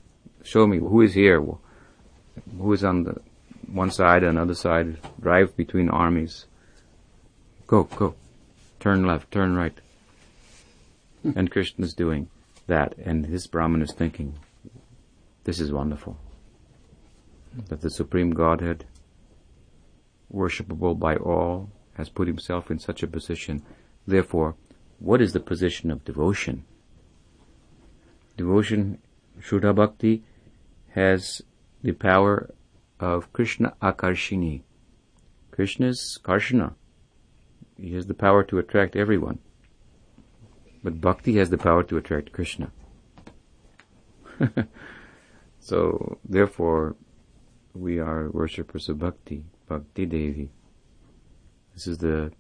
show 0.44 0.68
me 0.68 0.78
who 0.78 1.02
is 1.02 1.14
here, 1.14 1.42
who 1.42 2.74
is 2.74 2.84
on 2.84 3.04
the 3.04 3.22
one 3.72 3.92
side 3.92 4.24
and 4.24 4.38
other 4.38 4.54
side, 4.54 4.98
drive 5.20 5.56
between 5.56 5.90
armies. 5.90 6.46
Go, 7.68 7.84
go. 7.84 8.16
Turn 8.80 9.06
left, 9.06 9.32
turn 9.32 9.56
right. 9.56 9.78
Hmm. 11.22 11.32
and 11.36 11.52
Krishna 11.52 11.86
is 11.86 11.94
doing 11.94 12.30
that, 12.68 12.96
and 12.98 13.26
his 13.26 13.48
Brahman 13.48 13.82
is 13.82 13.94
thinking, 13.94 14.40
this 15.44 15.60
is 15.60 15.72
wonderful. 15.72 16.18
That 17.70 17.82
the 17.82 17.90
Supreme 17.90 18.32
Godhead, 18.32 18.86
worshipable 20.34 20.98
by 20.98 21.16
all, 21.16 21.70
has 21.96 22.10
put 22.10 22.28
himself 22.28 22.72
in 22.72 22.80
such 22.80 23.04
a 23.04 23.08
position. 23.08 23.64
Therefore, 24.06 24.56
what 25.00 25.22
is 25.22 25.34
the 25.34 25.40
position 25.40 25.92
of 25.92 26.06
devotion? 26.06 26.66
Devotion, 28.38 29.00
Shuddha 29.40 29.76
Bhakti, 29.76 30.24
has 30.90 31.42
the 31.82 31.94
power 31.94 32.54
of 33.00 33.32
Krishna 33.34 33.74
Akarshini. 33.82 34.62
Krishna's 35.52 36.00
is 36.00 36.20
Karshana. 36.24 36.74
He 37.78 37.94
has 37.94 38.06
the 38.06 38.14
power 38.14 38.44
to 38.44 38.60
attract 38.60 38.96
everyone. 38.96 39.40
But 40.84 41.02
Bhakti 41.02 41.38
has 41.38 41.50
the 41.50 41.58
power 41.58 41.84
to 41.84 41.98
attract 41.98 42.32
Krishna. 42.32 42.72
so, 45.60 46.20
therefore, 46.28 46.96
we 47.74 48.00
are 48.00 48.30
worshippers 48.30 48.90
of 48.90 49.00
Bhakti, 49.00 49.46
Bhakti 49.68 50.06
Devi. 50.06 50.50
This 51.74 51.88
is 51.88 52.00
the 52.00 52.32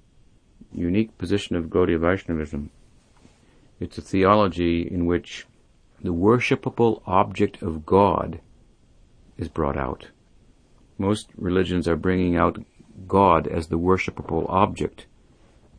unique 0.73 1.17
position 1.17 1.55
of 1.55 1.65
Gaudiya 1.69 1.99
Vaishnavism. 1.99 2.69
It's 3.79 3.97
a 3.97 4.01
theology 4.01 4.81
in 4.81 5.05
which 5.05 5.45
the 6.01 6.13
worshipable 6.13 7.01
object 7.05 7.61
of 7.61 7.85
God 7.85 8.39
is 9.37 9.49
brought 9.49 9.77
out. 9.77 10.07
Most 10.97 11.29
religions 11.35 11.87
are 11.87 11.95
bringing 11.95 12.35
out 12.35 12.63
God 13.07 13.47
as 13.47 13.67
the 13.67 13.79
worshipable 13.79 14.45
object, 14.49 15.07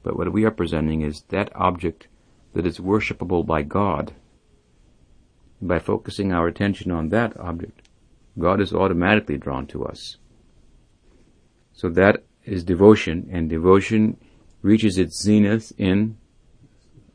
but 0.03 0.17
what 0.17 0.33
we 0.33 0.45
are 0.45 0.51
presenting 0.51 1.03
is 1.03 1.23
that 1.29 1.55
object 1.55 2.09
that 2.55 2.67
is 2.67 2.79
worshipable 2.79 3.47
by 3.47 3.63
God. 3.63 4.15
By 5.61 5.79
focusing 5.79 6.33
our 6.33 6.49
attention 6.49 6.91
on 6.91 7.11
that 7.11 7.39
object, 7.39 7.89
God 8.39 8.61
is 8.61 8.73
automatically 8.73 9.37
drawn 9.37 9.67
to 9.69 9.85
us. 9.85 10.17
So 11.73 11.89
that 11.91 12.25
is 12.45 12.65
devotion, 12.65 13.29
and 13.31 13.49
devotion 13.49 14.17
reaches 14.63 14.97
its 14.97 15.21
zenith 15.23 15.73
in 15.77 16.17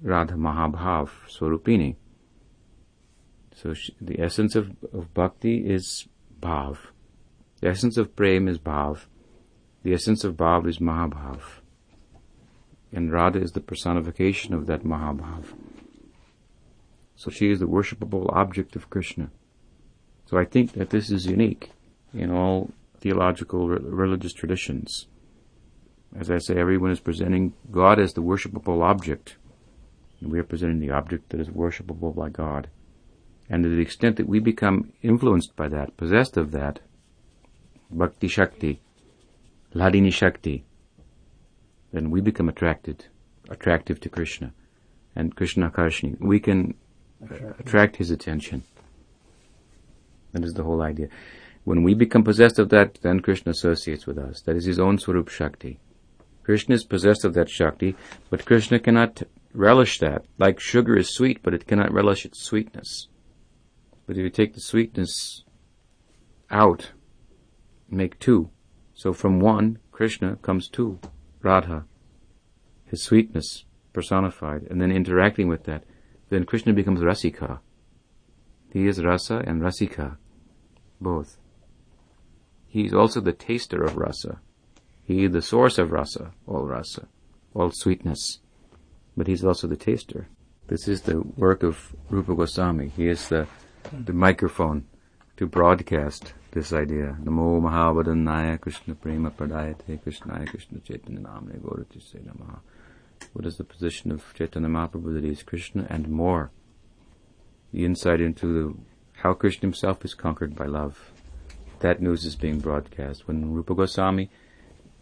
Radha 0.01 0.35
Mahabhav 0.35 1.09
Swarupini. 1.27 1.95
So 3.55 3.73
she, 3.73 3.95
the 3.99 4.19
essence 4.21 4.55
of, 4.55 4.71
of 4.93 5.13
bhakti 5.13 5.67
is 5.67 6.07
bhav. 6.39 6.77
The 7.61 7.69
essence 7.69 7.97
of 7.97 8.15
prem 8.15 8.47
is 8.47 8.59
bhav. 8.59 9.05
The 9.83 9.93
essence 9.93 10.23
of 10.23 10.35
bhav 10.35 10.67
is 10.67 10.77
mahabhav. 10.77 11.41
And 12.91 13.11
Radha 13.11 13.39
is 13.39 13.51
the 13.51 13.59
personification 13.59 14.53
of 14.53 14.65
that 14.67 14.83
Mahabhav. 14.83 15.45
So 17.15 17.29
she 17.29 17.49
is 17.49 17.59
the 17.59 17.67
worshipable 17.67 18.31
object 18.33 18.75
of 18.75 18.89
Krishna. 18.89 19.29
So 20.25 20.37
I 20.37 20.45
think 20.45 20.73
that 20.73 20.91
this 20.91 21.09
is 21.09 21.25
unique 21.25 21.71
in 22.13 22.31
all 22.31 22.69
theological 22.99 23.67
religious 23.67 24.33
traditions. 24.33 25.07
As 26.15 26.31
I 26.31 26.37
say, 26.37 26.57
everyone 26.57 26.91
is 26.91 26.99
presenting 26.99 27.53
God 27.71 27.99
as 27.99 28.13
the 28.13 28.21
worshipable 28.21 28.83
object. 28.83 29.37
And 30.19 30.31
we 30.31 30.39
are 30.39 30.43
presenting 30.43 30.79
the 30.79 30.91
object 30.91 31.29
that 31.29 31.39
is 31.39 31.49
worshipable 31.49 32.15
by 32.15 32.29
God. 32.29 32.69
And 33.49 33.63
to 33.63 33.69
the 33.69 33.81
extent 33.81 34.17
that 34.17 34.27
we 34.27 34.39
become 34.39 34.93
influenced 35.01 35.55
by 35.55 35.69
that, 35.69 35.95
possessed 35.95 36.37
of 36.37 36.51
that, 36.51 36.79
Bhakti 37.89 38.27
Shakti, 38.27 38.81
Ladini 39.73 40.11
Shakti, 40.11 40.65
then 41.93 42.09
we 42.09 42.19
become 42.19 42.49
attracted, 42.49 43.05
attractive 43.49 43.99
to 44.01 44.09
Krishna. 44.09 44.53
And 45.15 45.35
Krishna 45.35 45.69
Karshni, 45.69 46.19
we 46.19 46.39
can 46.39 46.75
attract 47.59 47.95
his 47.95 48.11
attention. 48.11 48.63
That 50.33 50.43
is 50.43 50.53
the 50.53 50.63
whole 50.63 50.81
idea. 50.81 51.07
When 51.63 51.83
we 51.83 51.93
become 51.93 52.23
possessed 52.23 52.59
of 52.59 52.69
that, 52.69 52.99
then 53.01 53.21
Krishna 53.21 53.51
associates 53.51 54.05
with 54.05 54.17
us. 54.17 54.41
That 54.41 54.55
is 54.55 54.65
his 54.65 54.79
own 54.79 54.99
Swarup 54.99 55.29
Shakti. 55.29 55.79
Krishna 56.47 56.75
is 56.75 56.85
possessed 56.85 57.25
of 57.25 57.33
that 57.33 57.49
Shakti, 57.49 57.97
but 58.29 58.45
Krishna 58.45 58.79
cannot 58.79 59.23
relish 59.51 59.99
that. 59.99 60.23
Like 60.37 60.61
sugar 60.61 60.95
is 60.95 61.13
sweet, 61.13 61.43
but 61.43 61.53
it 61.53 61.67
cannot 61.67 61.91
relish 61.91 62.23
its 62.23 62.41
sweetness. 62.41 63.09
But 64.05 64.15
if 64.15 64.23
you 64.23 64.29
take 64.29 64.53
the 64.53 64.61
sweetness 64.61 65.43
out, 66.49 66.93
make 67.89 68.17
two. 68.19 68.49
So 68.93 69.11
from 69.11 69.41
one, 69.41 69.79
Krishna 69.91 70.37
comes 70.37 70.69
two, 70.69 71.01
Radha, 71.41 71.83
his 72.85 73.03
sweetness 73.03 73.65
personified, 73.91 74.67
and 74.69 74.81
then 74.81 74.89
interacting 74.89 75.49
with 75.49 75.65
that, 75.65 75.83
then 76.29 76.45
Krishna 76.45 76.71
becomes 76.71 77.01
Rasika. 77.01 77.59
He 78.71 78.87
is 78.87 79.03
Rasa 79.03 79.43
and 79.45 79.61
Rasika, 79.61 80.15
both. 81.01 81.39
He 82.67 82.85
is 82.85 82.93
also 82.93 83.19
the 83.19 83.33
taster 83.33 83.83
of 83.83 83.97
Rasa. 83.97 84.39
He 85.07 85.25
the 85.27 85.41
source 85.41 85.77
of 85.77 85.93
rasa, 85.93 86.33
all 86.45 86.65
rasa, 86.65 87.07
all 87.53 87.71
sweetness. 87.71 88.39
But 89.15 89.27
he's 89.27 89.45
also 89.45 89.65
the 89.65 89.77
taster. 89.77 90.27
This 90.67 90.89
is 90.89 91.03
the 91.03 91.21
work 91.21 91.63
of 91.63 91.95
Rupa 92.09 92.35
Goswami. 92.35 92.89
He 92.89 93.07
is 93.07 93.29
the, 93.29 93.47
the 93.93 94.11
microphone 94.11 94.85
to 95.37 95.47
broadcast 95.47 96.33
this 96.51 96.73
idea. 96.73 97.17
Namo 97.23 97.61
Mahabhadanaya 97.61 98.59
Krishna 98.59 98.95
Prema 98.95 99.31
Pradayate 99.31 99.97
Krishnaya 100.03 100.45
Krishna 100.49 100.79
Chaitanya 100.81 101.21
Namne 101.21 101.57
Gaurati 101.61 102.01
Namaha. 102.25 102.59
What 103.31 103.45
is 103.45 103.55
the 103.55 103.63
position 103.63 104.11
of 104.11 104.33
Chaitanya 104.33 104.67
Mahaprabhu 104.67 105.13
that 105.13 105.23
he 105.23 105.29
is 105.29 105.41
Krishna 105.41 105.87
and 105.89 106.09
more? 106.09 106.51
The 107.71 107.85
insight 107.85 108.19
into 108.19 108.47
the, 108.47 108.75
how 109.21 109.33
Krishna 109.33 109.61
himself 109.61 110.03
is 110.03 110.13
conquered 110.13 110.53
by 110.53 110.65
love. 110.65 111.13
That 111.79 112.01
news 112.01 112.25
is 112.25 112.35
being 112.35 112.59
broadcast. 112.59 113.25
When 113.25 113.53
Rupa 113.53 113.73
Goswami 113.73 114.29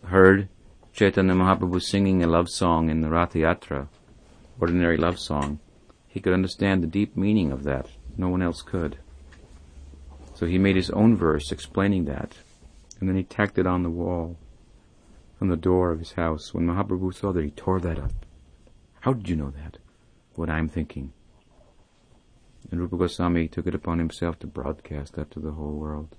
heard 0.08 0.50
Chaitanya 0.94 1.34
Mahaprabhu 1.34 1.82
singing 1.82 2.24
a 2.24 2.28
love 2.28 2.50
song 2.50 2.90
in 2.90 3.02
the 3.02 3.10
Ratha 3.10 3.40
Yatra, 3.40 3.88
ordinary 4.60 4.98
love 4.98 5.20
song, 5.20 5.60
he 6.08 6.20
could 6.20 6.34
understand 6.34 6.82
the 6.82 6.88
deep 6.88 7.18
meaning 7.18 7.52
of 7.52 7.64
that. 7.64 7.88
No 8.18 8.30
one 8.30 8.42
else 8.42 8.62
could. 8.62 8.98
So 10.34 10.46
he 10.46 10.58
made 10.58 10.76
his 10.76 10.90
own 10.92 11.16
verse 11.16 11.52
explaining 11.52 12.06
that, 12.06 12.36
and 13.00 13.10
then 13.10 13.16
he 13.16 13.24
tacked 13.24 13.58
it 13.58 13.68
on 13.68 13.84
the 13.84 13.90
wall 13.90 14.38
on 15.42 15.50
the 15.50 15.58
door 15.58 15.92
of 15.92 16.00
his 16.00 16.14
house. 16.14 16.54
When 16.54 16.66
Mahaprabhu 16.66 17.14
saw 17.14 17.32
that, 17.34 17.44
he 17.44 17.52
tore 17.52 17.80
that 17.82 18.00
up. 18.00 18.12
How 19.02 19.14
did 19.14 19.30
you 19.30 19.36
know 19.36 19.52
that? 19.52 19.78
What 20.36 20.50
I'm 20.50 20.68
thinking. 20.68 21.14
And 22.72 22.80
Rupa 22.80 22.98
Goswami 22.98 23.48
took 23.48 23.68
it 23.68 23.76
upon 23.76 24.00
himself 24.00 24.40
to 24.40 24.48
broadcast 24.48 25.14
that 25.14 25.32
to 25.32 25.40
the 25.40 25.52
whole 25.52 25.74
world. 25.74 26.16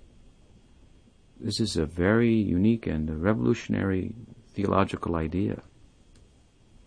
This 1.39 1.61
is 1.61 1.76
a 1.76 1.87
very 1.87 2.32
unique 2.32 2.87
and 2.87 3.22
revolutionary 3.22 4.14
theological 4.49 5.16
idea. 5.16 5.62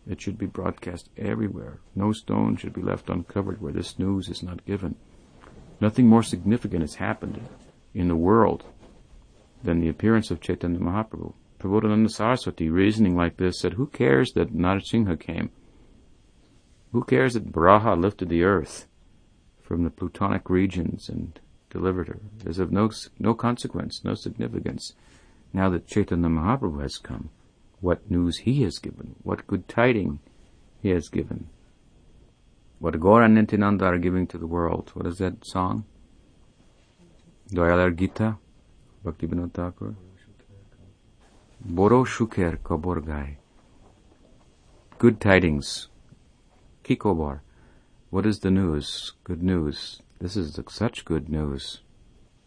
It 0.07 0.19
should 0.19 0.39
be 0.39 0.47
broadcast 0.47 1.09
everywhere. 1.15 1.81
No 1.95 2.11
stone 2.13 2.57
should 2.57 2.73
be 2.73 2.81
left 2.81 3.09
uncovered 3.09 3.61
where 3.61 3.73
this 3.73 3.99
news 3.99 4.27
is 4.27 4.41
not 4.41 4.65
given. 4.65 4.95
Nothing 5.79 6.07
more 6.07 6.23
significant 6.23 6.81
has 6.81 6.95
happened 6.95 7.47
in 7.93 8.07
the 8.07 8.15
world 8.15 8.65
than 9.63 9.79
the 9.79 9.89
appearance 9.89 10.31
of 10.31 10.41
Chaitanya 10.41 10.79
Mahaprabhu. 10.79 11.33
Prabodhananda 11.59 12.09
Saraswati, 12.09 12.69
reasoning 12.69 13.15
like 13.15 13.37
this, 13.37 13.59
said, 13.59 13.73
Who 13.73 13.85
cares 13.85 14.31
that 14.31 14.53
Narasimha 14.53 15.19
came? 15.19 15.51
Who 16.91 17.03
cares 17.03 17.33
that 17.33 17.51
Varaha 17.51 17.99
lifted 17.99 18.29
the 18.29 18.43
earth 18.43 18.87
from 19.61 19.83
the 19.83 19.91
plutonic 19.91 20.49
regions 20.49 21.07
and 21.07 21.39
delivered 21.69 22.07
her. 22.07 22.19
Is 22.45 22.59
of 22.59 22.71
no, 22.71 22.89
no 23.19 23.33
consequence, 23.33 24.03
no 24.03 24.15
significance. 24.15 24.93
Now 25.53 25.69
that 25.69 25.87
Chaitanya 25.87 26.29
Mahaprabhu 26.29 26.81
has 26.81 26.97
come, 26.97 27.29
what 27.81 28.09
news 28.09 28.39
he 28.39 28.63
has 28.63 28.79
given, 28.79 29.15
what 29.23 29.47
good 29.47 29.67
tiding 29.67 30.19
he 30.81 30.89
has 30.89 31.09
given, 31.09 31.47
what 32.79 32.93
Gaura 32.95 33.25
and 33.25 33.35
Nityananda 33.35 33.85
are 33.85 33.97
giving 33.97 34.25
to 34.27 34.37
the 34.37 34.47
world. 34.47 34.91
What 34.93 35.05
is 35.05 35.17
that 35.17 35.45
song? 35.45 35.85
Doyalar 37.51 37.95
Gita, 37.95 38.37
Bhakti 39.03 39.27
Vinod 39.27 39.53
Thakur. 39.53 39.95
Boro 41.61 42.05
Shuker 42.05 42.57
Kabor 42.57 43.05
Gai. 43.05 43.37
Good 44.97 45.19
tidings. 45.19 45.87
Kikobar. 46.83 47.41
What 48.09 48.25
is 48.25 48.39
the 48.39 48.51
news? 48.51 49.13
Good 49.23 49.43
news. 49.43 50.01
This 50.19 50.35
is 50.35 50.59
such 50.67 51.05
good 51.05 51.29
news, 51.29 51.79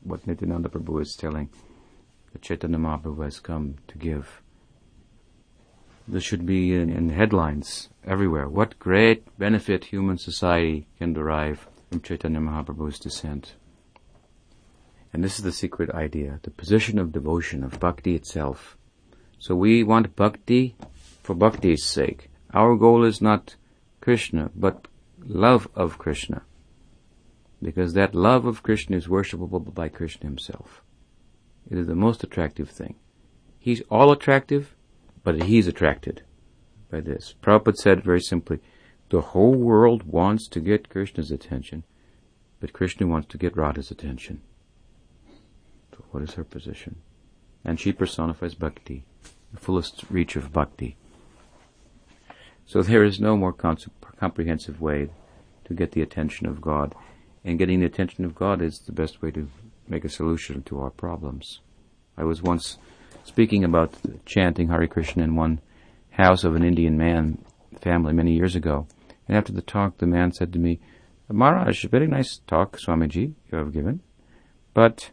what 0.02 0.26
Nityananda 0.26 0.68
Prabhu 0.68 1.00
is 1.00 1.16
telling, 1.16 1.48
that 2.30 2.42
Chaitanya 2.42 2.76
Mahaprabhu 2.76 3.24
has 3.24 3.40
come 3.40 3.76
to 3.88 3.96
give. 3.96 4.42
This 6.06 6.22
should 6.22 6.44
be 6.44 6.74
in, 6.74 6.90
in 6.90 7.08
headlines 7.08 7.88
everywhere. 8.04 8.46
What 8.46 8.78
great 8.78 9.26
benefit 9.38 9.86
human 9.86 10.18
society 10.18 10.86
can 10.98 11.14
derive 11.14 11.66
from 11.88 12.02
Chaitanya 12.02 12.40
Mahaprabhu's 12.40 12.98
descent. 12.98 13.54
And 15.10 15.24
this 15.24 15.38
is 15.38 15.44
the 15.44 15.50
secret 15.50 15.88
idea, 15.92 16.40
the 16.42 16.50
position 16.50 16.98
of 16.98 17.10
devotion, 17.10 17.64
of 17.64 17.80
bhakti 17.80 18.14
itself. 18.14 18.76
So 19.38 19.54
we 19.54 19.82
want 19.82 20.14
bhakti 20.14 20.76
for 21.22 21.34
bhakti's 21.34 21.86
sake. 21.86 22.28
Our 22.52 22.76
goal 22.76 23.02
is 23.02 23.22
not 23.22 23.56
Krishna, 24.02 24.50
but 24.54 24.88
love 25.24 25.68
of 25.74 25.96
Krishna 25.96 26.42
because 27.62 27.92
that 27.94 28.14
love 28.14 28.44
of 28.44 28.62
Krishna 28.62 28.96
is 28.96 29.06
worshipable 29.06 29.72
by 29.72 29.88
Krishna 29.88 30.26
himself. 30.26 30.82
It 31.70 31.78
is 31.78 31.86
the 31.86 31.94
most 31.94 32.24
attractive 32.24 32.68
thing. 32.68 32.96
He's 33.58 33.82
all 33.82 34.10
attractive, 34.10 34.74
but 35.22 35.42
he's 35.44 35.68
attracted 35.68 36.22
by 36.90 37.00
this. 37.00 37.34
Prabhupada 37.40 37.76
said 37.76 38.02
very 38.02 38.20
simply, 38.20 38.58
the 39.10 39.20
whole 39.20 39.54
world 39.54 40.02
wants 40.02 40.48
to 40.48 40.60
get 40.60 40.88
Krishna's 40.88 41.30
attention, 41.30 41.84
but 42.58 42.72
Krishna 42.72 43.06
wants 43.06 43.28
to 43.28 43.38
get 43.38 43.56
Radha's 43.56 43.90
attention. 43.90 44.42
So 45.92 46.04
what 46.10 46.22
is 46.22 46.34
her 46.34 46.44
position? 46.44 46.96
And 47.64 47.78
she 47.78 47.92
personifies 47.92 48.54
bhakti, 48.54 49.04
the 49.52 49.60
fullest 49.60 50.04
reach 50.10 50.34
of 50.34 50.52
bhakti. 50.52 50.96
So 52.66 52.82
there 52.82 53.04
is 53.04 53.20
no 53.20 53.36
more 53.36 53.52
comprehensive 53.52 54.80
way 54.80 55.10
to 55.64 55.74
get 55.74 55.92
the 55.92 56.02
attention 56.02 56.46
of 56.46 56.60
God 56.60 56.94
and 57.44 57.58
getting 57.58 57.80
the 57.80 57.86
attention 57.86 58.24
of 58.24 58.34
God 58.34 58.62
is 58.62 58.78
the 58.86 58.92
best 58.92 59.22
way 59.22 59.30
to 59.32 59.48
make 59.88 60.04
a 60.04 60.08
solution 60.08 60.62
to 60.64 60.80
our 60.80 60.90
problems. 60.90 61.60
I 62.16 62.24
was 62.24 62.42
once 62.42 62.78
speaking 63.24 63.64
about 63.64 63.94
chanting 64.26 64.68
Hare 64.68 64.86
Krishna 64.86 65.24
in 65.24 65.36
one 65.36 65.60
house 66.10 66.44
of 66.44 66.54
an 66.54 66.64
Indian 66.64 66.96
man 66.96 67.44
family 67.80 68.12
many 68.12 68.32
years 68.32 68.54
ago. 68.54 68.86
And 69.26 69.36
after 69.36 69.52
the 69.52 69.62
talk, 69.62 69.98
the 69.98 70.06
man 70.06 70.32
said 70.32 70.52
to 70.52 70.58
me, 70.58 70.80
Maharaj, 71.28 71.86
very 71.86 72.06
nice 72.06 72.40
talk, 72.46 72.78
Swamiji, 72.78 73.34
you 73.50 73.58
have 73.58 73.72
given. 73.72 74.00
But 74.74 75.10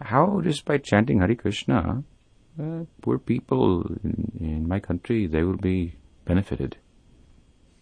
how 0.00 0.40
just 0.42 0.64
by 0.64 0.78
chanting 0.78 1.20
Hare 1.20 1.34
Krishna, 1.34 2.04
uh, 2.60 2.84
poor 3.00 3.18
people 3.18 3.82
in, 4.04 4.32
in 4.38 4.68
my 4.68 4.80
country, 4.80 5.26
they 5.26 5.42
will 5.42 5.56
be 5.56 5.94
benefited. 6.24 6.76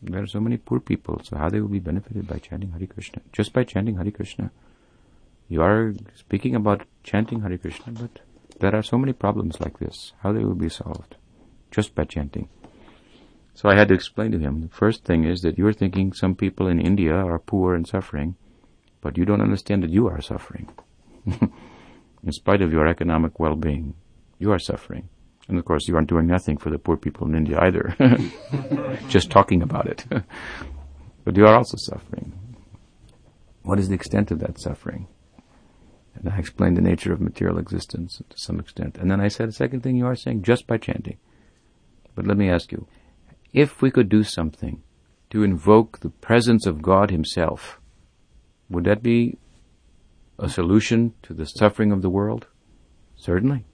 There 0.03 0.23
are 0.23 0.27
so 0.27 0.41
many 0.41 0.57
poor 0.57 0.81
people, 0.81 1.21
so 1.25 1.37
how 1.37 1.49
they 1.49 1.61
will 1.61 1.69
be 1.69 1.79
benefited 1.79 2.27
by 2.27 2.39
chanting 2.39 2.73
Hare 2.73 2.87
Krishna? 2.87 3.23
Just 3.33 3.53
by 3.53 3.65
chanting 3.65 3.97
Hare 3.97 4.11
Krishna. 4.11 4.51
You 5.49 5.63
are 5.63 5.95
speaking 6.15 6.55
about 6.55 6.87
chanting 7.03 7.41
Hare 7.41 7.57
Krishna, 7.57 7.93
but 7.93 8.21
there 8.61 8.75
are 8.75 8.83
so 8.83 8.99
many 8.99 9.13
problems 9.13 9.61
like 9.61 9.79
this. 9.79 10.13
How 10.21 10.33
they 10.33 10.45
will 10.45 10.55
be 10.55 10.69
solved? 10.69 11.17
Just 11.71 11.95
by 11.95 12.05
chanting. 12.05 12.49
So 13.55 13.71
I 13.71 13.75
had 13.75 13.89
to 13.89 13.95
explain 13.95 14.33
to 14.33 14.39
him, 14.39 14.61
the 14.61 14.69
first 14.69 15.05
thing 15.05 15.25
is 15.25 15.41
that 15.41 15.57
you're 15.57 15.73
thinking 15.73 16.13
some 16.13 16.35
people 16.35 16.69
in 16.69 16.79
India 16.79 17.15
are 17.15 17.39
poor 17.39 17.75
and 17.75 17.87
suffering, 17.87 18.37
but 19.01 19.17
you 19.17 19.25
don't 19.25 19.41
understand 19.41 19.83
that 19.83 19.91
you 19.91 20.09
are 20.09 20.21
suffering. 20.21 20.69
in 21.27 22.33
spite 22.33 22.61
of 22.61 22.73
your 22.73 22.87
economic 22.87 23.41
well-being, 23.41 23.95
you 24.39 24.53
are 24.53 24.59
suffering. 24.59 25.09
And 25.49 25.59
of 25.59 25.65
course, 25.65 25.87
you 25.87 25.95
aren't 25.95 26.09
doing 26.09 26.27
nothing 26.27 26.57
for 26.57 26.71
the 26.71 26.79
poor 26.79 26.97
people 26.97 27.27
in 27.27 27.35
India 27.35 27.59
either. 27.61 27.95
Just 29.09 29.31
talking 29.31 29.63
about 29.63 29.87
it. 29.87 30.05
but 31.25 31.37
you 31.37 31.47
are 31.47 31.55
also 31.55 31.77
suffering. 31.77 32.33
What 33.63 33.79
is 33.79 33.89
the 33.89 33.95
extent 33.95 34.31
of 34.31 34.41
that 34.41 34.59
suffering? 34.59 35.07
And 36.15 36.29
I 36.33 36.39
explained 36.39 36.77
the 36.77 36.83
nature 36.83 37.13
of 37.13 37.21
material 37.21 37.59
existence 37.59 38.21
to 38.29 38.39
some 38.39 38.59
extent. 38.59 38.97
And 38.97 39.11
then 39.11 39.21
I 39.21 39.29
said, 39.29 39.49
the 39.49 39.53
second 39.53 39.83
thing 39.83 39.97
you 39.97 40.07
are 40.07 40.17
saying, 40.17 40.43
just 40.43 40.67
by 40.67 40.79
chanting. 40.79 41.19
But 42.15 42.27
let 42.27 42.37
me 42.37 42.51
ask 42.51 42.73
you, 42.73 42.87
if 43.53 43.83
we 43.83 43.91
could 43.91 44.09
do 44.09 44.23
something 44.23 44.83
to 45.31 45.43
invoke 45.43 46.01
the 46.01 46.11
presence 46.11 46.67
of 46.67 46.83
God 46.83 47.11
Himself, 47.11 47.81
would 48.69 48.85
that 48.85 49.03
be 49.03 49.39
a 50.39 50.49
solution 50.49 51.15
to 51.23 51.35
the 51.35 51.45
suffering 51.45 51.93
of 51.93 52.03
the 52.03 52.11
world? 52.11 52.47
Certainly. 53.17 53.65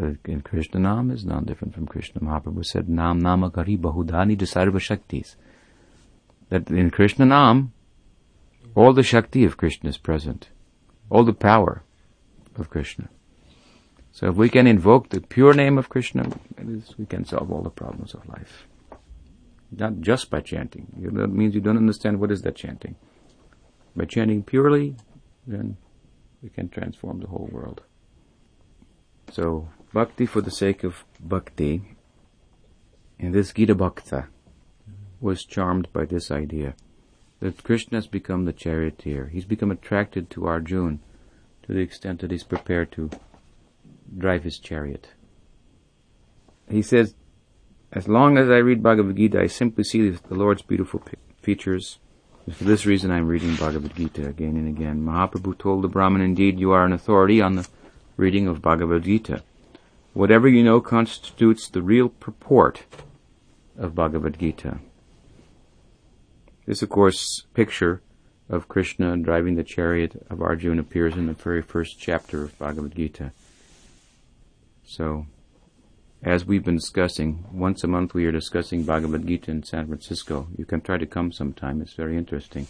Uh, 0.00 0.12
in 0.26 0.42
Krishna 0.42 0.80
Nam 0.80 1.10
is 1.10 1.24
not 1.24 1.46
different 1.46 1.74
from 1.74 1.86
Krishna. 1.86 2.20
Mahaprabhu 2.20 2.64
said, 2.64 2.88
Nam 2.88 3.18
Nama 3.18 3.50
Gari 3.50 3.78
Bahudani 3.78 4.36
Sarva 4.36 4.78
Shaktis. 4.78 5.36
That 6.50 6.70
in 6.70 6.90
Krishna 6.90 7.24
Nam, 7.24 7.72
all 8.74 8.92
the 8.92 9.02
Shakti 9.02 9.44
of 9.44 9.56
Krishna 9.56 9.88
is 9.88 9.96
present. 9.96 10.50
All 11.08 11.24
the 11.24 11.32
power 11.32 11.82
of 12.56 12.68
Krishna. 12.68 13.08
So 14.12 14.28
if 14.28 14.36
we 14.36 14.48
can 14.48 14.66
invoke 14.66 15.10
the 15.10 15.20
pure 15.20 15.54
name 15.54 15.78
of 15.78 15.88
Krishna, 15.88 16.30
we 16.98 17.06
can 17.06 17.24
solve 17.24 17.50
all 17.50 17.62
the 17.62 17.70
problems 17.70 18.14
of 18.14 18.28
life. 18.28 18.66
Not 19.70 20.00
just 20.00 20.30
by 20.30 20.40
chanting. 20.40 20.86
That 20.98 21.28
means 21.28 21.54
you 21.54 21.60
don't 21.60 21.76
understand 21.76 22.20
what 22.20 22.30
is 22.30 22.42
that 22.42 22.54
chanting. 22.54 22.96
By 23.94 24.04
chanting 24.04 24.42
purely, 24.42 24.96
then 25.46 25.76
we 26.42 26.50
can 26.50 26.68
transform 26.68 27.20
the 27.20 27.26
whole 27.26 27.48
world. 27.50 27.82
So, 29.32 29.68
bhakti 29.96 30.26
for 30.26 30.42
the 30.42 30.50
sake 30.50 30.84
of 30.84 31.04
bhakti, 31.18 31.96
and 33.18 33.34
this 33.34 33.50
Gita 33.50 33.74
Bhakta 33.74 34.26
was 35.22 35.42
charmed 35.42 35.90
by 35.90 36.04
this 36.04 36.30
idea 36.30 36.74
that 37.40 37.64
Krishna 37.64 37.96
has 37.96 38.06
become 38.06 38.44
the 38.44 38.52
charioteer. 38.52 39.28
He's 39.28 39.46
become 39.46 39.70
attracted 39.70 40.28
to 40.28 40.46
Arjun 40.46 41.00
to 41.62 41.72
the 41.72 41.80
extent 41.80 42.20
that 42.20 42.30
he's 42.30 42.44
prepared 42.44 42.92
to 42.92 43.08
drive 44.18 44.44
his 44.44 44.58
chariot. 44.58 45.08
He 46.68 46.82
says, 46.82 47.14
as 47.90 48.06
long 48.06 48.36
as 48.36 48.50
I 48.50 48.58
read 48.58 48.82
Bhagavad 48.82 49.16
Gita, 49.16 49.40
I 49.40 49.46
simply 49.46 49.84
see 49.84 50.10
the 50.10 50.34
Lord's 50.34 50.60
beautiful 50.60 51.02
features. 51.40 52.00
for 52.52 52.64
this 52.64 52.84
reason 52.84 53.10
I'm 53.10 53.28
reading 53.28 53.56
Bhagavad 53.56 53.96
Gita 53.96 54.28
again 54.28 54.58
and 54.58 54.68
again. 54.68 55.02
Mahaprabhu 55.06 55.56
told 55.56 55.80
the 55.80 55.88
Brahmin, 55.88 56.20
indeed 56.20 56.60
you 56.60 56.72
are 56.72 56.84
an 56.84 56.92
authority 56.92 57.40
on 57.40 57.54
the 57.56 57.66
reading 58.18 58.46
of 58.46 58.60
Bhagavad 58.60 59.04
Gita. 59.04 59.42
Whatever 60.16 60.48
you 60.48 60.64
know 60.64 60.80
constitutes 60.80 61.68
the 61.68 61.82
real 61.82 62.08
purport 62.08 62.84
of 63.76 63.94
Bhagavad 63.94 64.38
Gita. 64.38 64.78
This, 66.64 66.80
of 66.80 66.88
course, 66.88 67.42
picture 67.52 68.00
of 68.48 68.66
Krishna 68.66 69.18
driving 69.18 69.56
the 69.56 69.62
chariot 69.62 70.26
of 70.30 70.40
Arjuna 70.40 70.80
appears 70.80 71.16
in 71.16 71.26
the 71.26 71.34
very 71.34 71.60
first 71.60 72.00
chapter 72.00 72.44
of 72.44 72.58
Bhagavad 72.58 72.94
Gita. 72.94 73.32
So, 74.86 75.26
as 76.22 76.46
we've 76.46 76.64
been 76.64 76.76
discussing, 76.76 77.44
once 77.52 77.84
a 77.84 77.86
month 77.86 78.14
we 78.14 78.24
are 78.24 78.32
discussing 78.32 78.84
Bhagavad 78.84 79.26
Gita 79.26 79.50
in 79.50 79.64
San 79.64 79.86
Francisco. 79.86 80.48
You 80.56 80.64
can 80.64 80.80
try 80.80 80.96
to 80.96 81.04
come 81.04 81.30
sometime, 81.30 81.82
it's 81.82 81.92
very 81.92 82.16
interesting. 82.16 82.68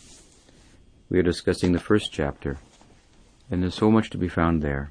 We 1.09 1.21
are 1.21 1.23
discussing 1.23 1.71
the 1.71 1.79
first 1.79 2.11
chapter, 2.11 2.59
and 3.49 3.63
there's 3.63 3.77
so 3.77 3.93
much 3.93 4.11
to 4.11 4.19
be 4.19 4.27
found 4.27 4.63
there. 4.63 4.91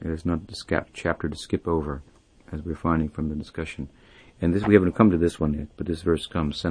It 0.00 0.10
is 0.10 0.24
not 0.24 0.40
a 0.48 0.84
chapter 0.92 1.28
to 1.28 1.36
skip 1.36 1.66
over, 1.66 2.02
as 2.52 2.62
we're 2.62 2.74
finding 2.74 3.08
from 3.08 3.28
the 3.28 3.34
discussion. 3.34 3.88
And 4.40 4.54
this 4.54 4.64
we 4.64 4.74
haven't 4.74 4.92
come 4.92 5.10
to 5.10 5.18
this 5.18 5.40
one 5.40 5.54
yet, 5.54 5.68
but 5.76 5.86
this 5.86 6.02
verse 6.02 6.26
comes. 6.26 6.62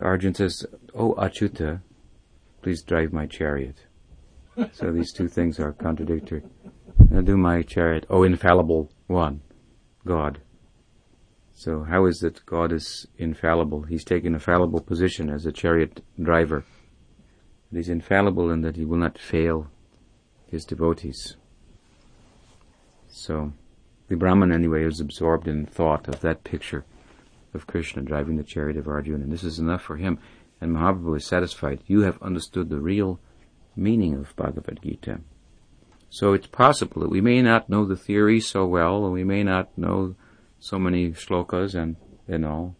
Arjun 0.00 0.34
says, 0.34 0.64
Oh 0.94 1.14
Achuta, 1.14 1.82
please 2.62 2.82
drive 2.82 3.12
my 3.12 3.26
chariot. 3.26 3.76
so 4.72 4.90
these 4.90 5.12
two 5.12 5.28
things 5.28 5.60
are 5.60 5.72
contradictory. 5.72 6.42
Now 7.10 7.20
do 7.20 7.36
my 7.36 7.62
chariot, 7.62 8.06
oh 8.08 8.22
infallible 8.22 8.90
one, 9.06 9.42
God. 10.06 10.40
So 11.52 11.82
how 11.82 12.06
is 12.06 12.22
it 12.22 12.40
God 12.46 12.72
is 12.72 13.06
infallible? 13.18 13.82
He's 13.82 14.04
taken 14.04 14.34
a 14.34 14.38
fallible 14.38 14.80
position 14.80 15.28
as 15.28 15.44
a 15.44 15.52
chariot 15.52 16.02
driver. 16.20 16.64
He's 17.72 17.88
infallible 17.88 18.50
in 18.50 18.62
that 18.62 18.76
he 18.76 18.84
will 18.84 18.98
not 18.98 19.18
fail 19.18 19.68
his 20.48 20.64
devotees. 20.64 21.36
So, 23.08 23.52
the 24.08 24.16
Brahman 24.16 24.50
anyway 24.50 24.84
is 24.84 25.00
absorbed 25.00 25.46
in 25.46 25.66
thought 25.66 26.08
of 26.08 26.20
that 26.20 26.42
picture 26.42 26.84
of 27.54 27.66
Krishna 27.66 28.02
driving 28.02 28.36
the 28.36 28.42
chariot 28.42 28.76
of 28.76 28.88
Arjuna, 28.88 29.24
and 29.24 29.32
this 29.32 29.44
is 29.44 29.58
enough 29.58 29.82
for 29.82 29.96
him. 29.96 30.18
And 30.60 30.72
Mahaprabhu 30.72 31.16
is 31.16 31.26
satisfied. 31.26 31.82
You 31.86 32.02
have 32.02 32.20
understood 32.20 32.68
the 32.68 32.80
real 32.80 33.20
meaning 33.76 34.14
of 34.14 34.34
Bhagavad 34.36 34.80
Gita. 34.82 35.20
So 36.10 36.32
it's 36.32 36.48
possible 36.48 37.00
that 37.02 37.10
we 37.10 37.20
may 37.20 37.40
not 37.40 37.70
know 37.70 37.84
the 37.84 37.96
theory 37.96 38.40
so 38.40 38.66
well, 38.66 39.04
and 39.04 39.12
we 39.12 39.24
may 39.24 39.44
not 39.44 39.76
know 39.78 40.16
so 40.58 40.78
many 40.78 41.12
shlokas 41.12 41.74
and, 41.74 41.96
and 42.26 42.44
all, 42.44 42.76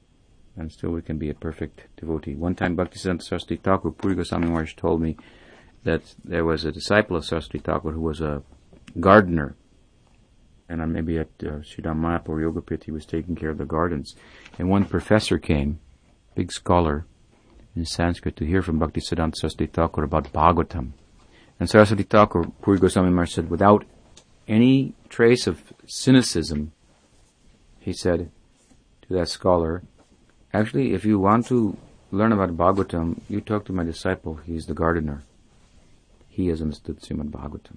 and 0.60 0.70
still 0.70 0.90
we 0.90 1.02
can 1.02 1.18
be 1.18 1.30
a 1.30 1.34
perfect 1.34 1.86
devotee. 1.98 2.34
One 2.34 2.54
time 2.54 2.76
Bhaktisiddhanta 2.76 3.22
Saraswati 3.22 3.56
Thakur, 3.56 3.90
Puri 3.90 4.14
Goswami 4.14 4.48
Maharaj 4.48 4.74
told 4.76 5.00
me 5.00 5.16
that 5.84 6.02
there 6.22 6.44
was 6.44 6.64
a 6.64 6.72
disciple 6.72 7.16
of 7.16 7.24
Saraswati 7.24 7.58
Thakur 7.58 7.92
who 7.92 8.02
was 8.02 8.20
a 8.20 8.42
gardener 8.98 9.56
and 10.68 10.92
maybe 10.92 11.18
at 11.18 11.28
uh, 11.42 11.62
Sridham 11.62 11.98
Mayapur 11.98 12.40
Yoga 12.40 12.60
Pit, 12.60 12.84
he 12.84 12.92
was 12.92 13.04
taking 13.04 13.34
care 13.34 13.50
of 13.50 13.58
the 13.58 13.64
gardens. 13.64 14.14
And 14.56 14.68
one 14.68 14.84
professor 14.84 15.36
came, 15.36 15.80
big 16.36 16.52
scholar 16.52 17.06
in 17.74 17.84
Sanskrit, 17.84 18.36
to 18.36 18.46
hear 18.46 18.62
from 18.62 18.78
Bhaktisiddhanta 18.78 19.34
Saraswati 19.34 19.66
Thakur 19.66 20.04
about 20.04 20.32
Bhagavatam. 20.32 20.92
And 21.58 21.68
Saraswati 21.68 22.04
Thakur, 22.04 22.44
Puri 22.62 22.78
Goswami 22.78 23.10
Maharaj 23.10 23.32
said, 23.32 23.50
without 23.50 23.84
any 24.46 24.94
trace 25.08 25.48
of 25.48 25.72
cynicism, 25.86 26.70
he 27.80 27.92
said 27.92 28.30
to 29.02 29.14
that 29.14 29.28
scholar, 29.28 29.82
actually, 30.52 30.94
if 30.94 31.04
you 31.04 31.18
want 31.18 31.46
to 31.46 31.76
learn 32.10 32.32
about 32.32 32.56
Bhagavatam, 32.56 33.20
you 33.28 33.40
talk 33.40 33.64
to 33.66 33.72
my 33.72 33.84
disciple, 33.84 34.36
he's 34.36 34.66
the 34.66 34.74
gardener. 34.74 35.22
He 36.28 36.48
has 36.48 36.60
understood 36.60 37.00
Srimad 37.00 37.30
Bhagavatam. 37.30 37.76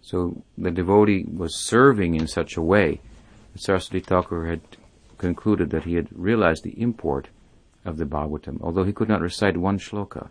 So 0.00 0.42
the 0.56 0.70
devotee 0.70 1.24
was 1.24 1.54
serving 1.56 2.14
in 2.14 2.26
such 2.26 2.56
a 2.56 2.62
way 2.62 3.00
that 3.52 3.62
Saraswati 3.62 4.00
Thakur 4.00 4.46
had 4.46 4.60
concluded 5.18 5.70
that 5.70 5.84
he 5.84 5.94
had 5.94 6.08
realized 6.12 6.62
the 6.62 6.80
import 6.80 7.28
of 7.84 7.96
the 7.96 8.04
Bhagavatam, 8.04 8.58
although 8.60 8.84
he 8.84 8.92
could 8.92 9.08
not 9.08 9.20
recite 9.20 9.56
one 9.56 9.78
shloka. 9.78 10.28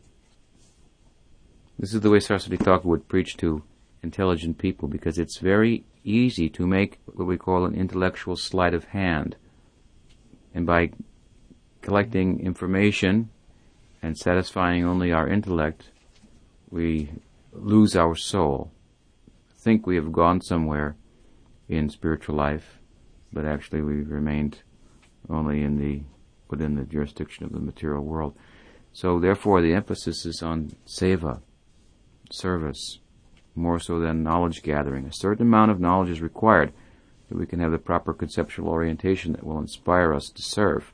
This 1.77 1.93
is 1.93 2.01
the 2.01 2.09
way 2.09 2.19
Saraswati 2.19 2.57
Thakur 2.57 2.87
would 2.87 3.07
preach 3.07 3.37
to 3.37 3.63
intelligent 4.01 4.57
people 4.57 4.87
because 4.87 5.17
it's 5.19 5.37
very 5.37 5.83
easy 6.03 6.49
to 6.49 6.65
make 6.65 6.99
what 7.05 7.27
we 7.27 7.37
call 7.37 7.65
an 7.65 7.75
intellectual 7.75 8.35
sleight 8.35 8.73
of 8.73 8.85
hand. 8.85 9.35
And 10.57 10.65
by 10.65 10.89
collecting 11.83 12.39
information 12.39 13.29
and 14.01 14.17
satisfying 14.17 14.83
only 14.83 15.11
our 15.11 15.27
intellect, 15.27 15.91
we 16.71 17.11
lose 17.53 17.95
our 17.95 18.15
soul 18.15 18.71
think 19.67 19.85
we 19.85 19.97
have 19.97 20.13
gone 20.13 20.39
somewhere 20.39 20.95
in 21.67 21.89
spiritual 21.89 22.35
life, 22.35 22.79
but 23.33 23.43
actually 23.43 23.81
we've 23.81 24.09
remained 24.09 24.61
only 25.29 25.61
in 25.61 25.77
the 25.77 26.01
within 26.49 26.75
the 26.75 26.85
jurisdiction 26.85 27.43
of 27.43 27.51
the 27.51 27.59
material 27.59 28.03
world. 28.03 28.33
So 28.93 29.19
therefore 29.19 29.61
the 29.61 29.73
emphasis 29.73 30.25
is 30.25 30.41
on 30.41 30.71
seva, 30.87 31.41
service, 32.31 32.99
more 33.53 33.77
so 33.77 33.99
than 33.99 34.23
knowledge 34.23 34.63
gathering. 34.63 35.05
A 35.05 35.11
certain 35.11 35.45
amount 35.45 35.69
of 35.69 35.81
knowledge 35.81 36.09
is 36.09 36.21
required 36.21 36.71
that 37.29 37.37
we 37.37 37.45
can 37.45 37.59
have 37.59 37.71
the 37.71 37.77
proper 37.77 38.13
conceptual 38.13 38.69
orientation 38.69 39.33
that 39.33 39.45
will 39.45 39.59
inspire 39.59 40.13
us 40.13 40.29
to 40.29 40.41
serve. 40.41 40.93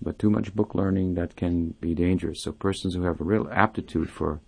But 0.00 0.18
too 0.18 0.30
much 0.30 0.54
book 0.54 0.74
learning 0.74 1.14
that 1.14 1.36
can 1.36 1.74
be 1.80 1.94
dangerous. 1.94 2.42
So 2.42 2.52
persons 2.52 2.94
who 2.94 3.02
have 3.02 3.20
a 3.20 3.24
real 3.24 3.48
aptitude 3.50 4.10
for 4.10 4.40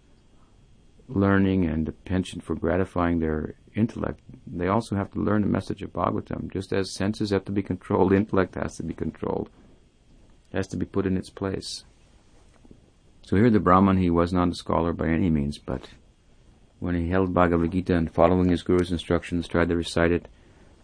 learning 1.09 1.65
and 1.65 1.89
a 1.89 1.93
penchant 1.93 2.45
for 2.45 2.55
gratifying 2.55 3.19
their 3.19 3.55
intellect, 3.75 4.21
they 4.47 4.69
also 4.69 4.97
have 4.97 5.11
to 5.13 5.21
learn 5.21 5.43
the 5.43 5.49
message 5.49 5.83
of 5.83 5.93
Bhagavatam. 5.93 6.53
Just 6.53 6.73
as 6.73 6.91
senses 6.91 7.31
have 7.31 7.45
to 7.47 7.53
be 7.53 7.63
controlled, 7.63 8.13
intellect 8.13 8.55
has 8.55 8.77
to 8.77 8.83
be 8.83 8.95
controlled. 8.95 9.49
Has 10.53 10.69
to 10.69 10.77
be 10.77 10.87
put 10.87 11.07
in 11.07 11.17
its 11.17 11.31
place. 11.31 11.85
So 13.23 13.37
here 13.37 13.51
the 13.51 13.61
Brahman, 13.61 13.99
he 13.99 14.09
was 14.09 14.33
not 14.33 14.49
a 14.49 14.55
scholar 14.55 14.95
by 14.95 15.09
any 15.09 15.29
means, 15.29 15.59
but 15.59 15.91
when 16.81 16.95
he 16.95 17.09
held 17.09 17.35
Bhagavad 17.35 17.73
Gita 17.73 17.95
and 17.95 18.13
following 18.13 18.49
his 18.49 18.63
guru's 18.63 18.93
instructions 18.93 19.49
tried 19.49 19.69
to 19.69 19.77
recite 19.77 20.13
it, 20.13 20.29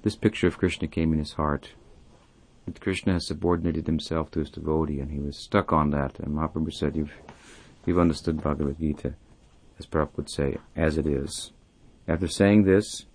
this 0.02 0.16
picture 0.16 0.46
of 0.46 0.58
Krishna 0.58 0.88
came 0.88 1.12
in 1.12 1.18
his 1.18 1.32
heart. 1.32 1.70
That 2.66 2.80
Krishna 2.80 3.14
has 3.14 3.26
subordinated 3.26 3.86
himself 3.86 4.30
to 4.32 4.40
his 4.40 4.50
devotee, 4.50 5.00
and 5.00 5.10
he 5.10 5.18
was 5.18 5.36
stuck 5.36 5.72
on 5.72 5.90
that. 5.90 6.18
And 6.18 6.34
Mahaprabhu 6.34 6.72
said, 6.72 6.96
"You've, 6.96 7.12
you've 7.84 7.98
understood 7.98 8.42
Bhagavad 8.42 8.78
Gita." 8.78 9.14
as 9.78 9.86
Prabhupada 9.86 10.16
would 10.16 10.30
say, 10.30 10.56
as 10.76 10.96
it 10.98 11.06
is. 11.06 11.52
After 12.06 12.28
saying 12.28 12.64
this, 12.64 13.06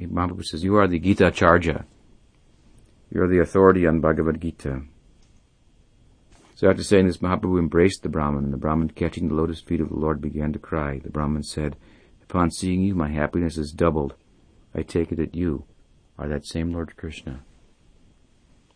Mahaprabhu 0.00 0.44
says, 0.44 0.64
You 0.64 0.76
are 0.76 0.86
the 0.86 0.98
Gita 0.98 1.30
Charja. 1.30 1.84
You 3.10 3.22
are 3.22 3.28
the 3.28 3.40
authority 3.40 3.86
on 3.86 4.00
Bhagavad 4.00 4.40
Gita. 4.40 4.82
So 6.60 6.68
after 6.68 6.82
saying 6.82 7.06
this, 7.06 7.22
Mahaprabhu 7.22 7.58
embraced 7.58 8.02
the 8.02 8.10
Brahman, 8.10 8.44
and 8.44 8.52
the 8.52 8.58
Brahman, 8.58 8.90
catching 8.90 9.28
the 9.28 9.34
lotus 9.34 9.62
feet 9.62 9.80
of 9.80 9.88
the 9.88 9.94
Lord, 9.96 10.20
began 10.20 10.52
to 10.52 10.58
cry. 10.58 10.98
The 10.98 11.08
Brahman 11.08 11.42
said, 11.42 11.74
Upon 12.22 12.50
seeing 12.50 12.82
you, 12.82 12.94
my 12.94 13.08
happiness 13.08 13.56
is 13.56 13.72
doubled. 13.72 14.12
I 14.74 14.82
take 14.82 15.10
it 15.10 15.16
that 15.16 15.34
you 15.34 15.64
are 16.18 16.28
that 16.28 16.44
same 16.44 16.70
Lord 16.70 16.98
Krishna. 16.98 17.40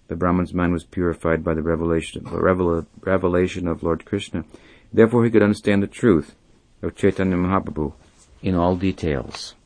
The 0.09 0.17
Brahman's 0.17 0.55
mind 0.55 0.73
was 0.73 0.85
purified 0.85 1.45
by 1.45 1.53
the 1.53 1.61
revelation, 1.61 2.25
revelation 2.25 3.69
of 3.69 3.83
Lord 3.83 4.07
Krishna. 4.07 4.47
Therefore 4.91 5.23
he 5.23 5.31
could 5.31 5.43
understand 5.43 5.83
the 5.83 5.87
truth 5.87 6.37
of 6.81 6.97
Chaitanya 6.97 7.37
Mahaprabhu 7.37 7.93
in 8.41 8.55
all 8.55 8.77
details. 8.77 9.57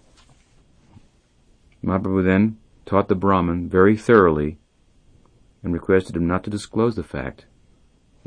Mahaprabhu 1.85 2.25
then 2.25 2.59
taught 2.85 3.07
the 3.07 3.15
Brahman 3.15 3.69
very 3.69 3.97
thoroughly 3.97 4.59
and 5.63 5.73
requested 5.73 6.17
him 6.17 6.27
not 6.27 6.43
to 6.43 6.51
disclose 6.51 6.97
the 6.97 7.05
fact 7.05 7.45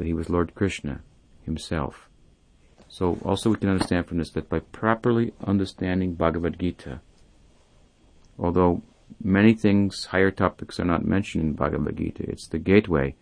that 0.02 0.08
he 0.08 0.16
was 0.16 0.32
Lord 0.32 0.56
Krishna 0.56 1.02
himself. 1.44 2.10
So 2.90 3.20
also 3.24 3.52
we 3.52 3.58
can 3.58 3.70
understand 3.70 4.08
from 4.08 4.18
this 4.18 4.32
that 4.32 4.50
by 4.50 4.58
properly 4.58 5.32
understanding 5.46 6.16
Bhagavad 6.16 6.58
Gita, 6.58 7.02
although 8.40 8.82
many 9.24 9.54
things, 9.54 10.06
higher 10.06 10.32
topics 10.32 10.80
are 10.80 10.86
not 10.86 11.06
mentioned 11.06 11.44
in 11.44 11.54
Bhagavad 11.54 11.98
Gita, 11.98 12.24
it's 12.28 12.48
the 12.48 12.58
gateway 12.58 13.14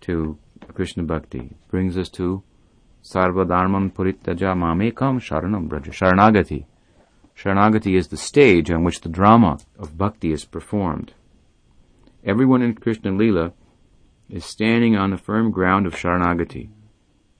to 0.00 0.38
Krishna 0.72 1.02
Bhakti. 1.02 1.40
It 1.40 1.68
brings 1.68 1.98
us 1.98 2.08
to 2.10 2.42
Sarva 3.02 3.46
Dharman 3.46 3.90
Puritaja 3.90 4.56
Mamekam 4.56 5.20
Sharanam 5.20 5.68
Braja, 5.68 5.90
Sharanagati. 5.90 6.64
Sharanagati 7.36 7.94
is 7.94 8.08
the 8.08 8.16
stage 8.16 8.70
on 8.70 8.84
which 8.84 9.02
the 9.02 9.10
drama 9.10 9.58
of 9.78 9.98
bhakti 9.98 10.32
is 10.32 10.46
performed. 10.46 11.12
Everyone 12.24 12.62
in 12.62 12.72
Krishna 12.72 13.12
Lila 13.12 13.52
is 14.28 14.44
standing 14.44 14.96
on 14.96 15.10
the 15.10 15.18
firm 15.18 15.50
ground 15.50 15.86
of 15.86 15.94
Sharanagati, 15.94 16.70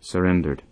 surrendered. 0.00 0.62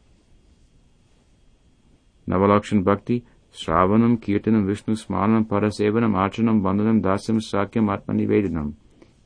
Navalakshan 2.29 2.85
Bhakti, 2.85 3.25
Shravanam, 3.53 4.19
Kirtanam, 4.19 4.67
Vishnu 4.67 4.95
Smaranam, 4.95 5.47
Padasevanam, 5.47 6.15
Archanam, 6.15 6.63
Vandanam, 6.63 7.03
Dasam, 7.03 7.39
Sakyam, 7.39 7.95
Atmanivedanam. 7.95 8.75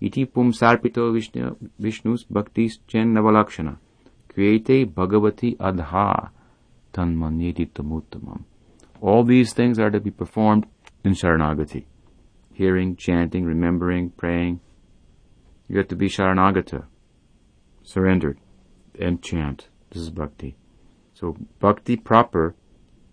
Iti 0.01 0.24
pum 0.24 0.53
sarpito 0.53 1.12
Vishnu, 1.12 1.57
Vishnu's 1.78 2.24
Bhaktis 2.24 2.78
Chen 2.87 3.14
Navalakshana. 3.14 3.78
Kriyate 4.28 4.87
Bhagavati 4.93 5.57
Adha 5.57 6.30
Tanmanyeti 6.93 7.70
Tamuttamam. 7.70 8.45
All 9.01 9.24
these 9.24 9.53
things 9.53 9.78
are 9.78 9.91
to 9.91 10.01
be 10.01 10.11
performed 10.11 10.66
in 11.05 11.12
Sharanagati. 11.12 11.84
Hearing, 12.53 12.97
chanting, 12.97 13.45
remembering, 13.45 14.11
praying. 14.11 14.61
You 15.68 15.78
have 15.78 15.88
to 15.88 15.96
be 15.96 16.08
Sharanagata, 16.08 16.84
surrendered, 17.82 18.38
and 18.98 19.22
chant. 19.22 19.68
This 19.90 20.02
is 20.02 20.10
bhakti. 20.10 20.56
So 21.14 21.36
bhakti 21.60 21.96
proper 21.96 22.54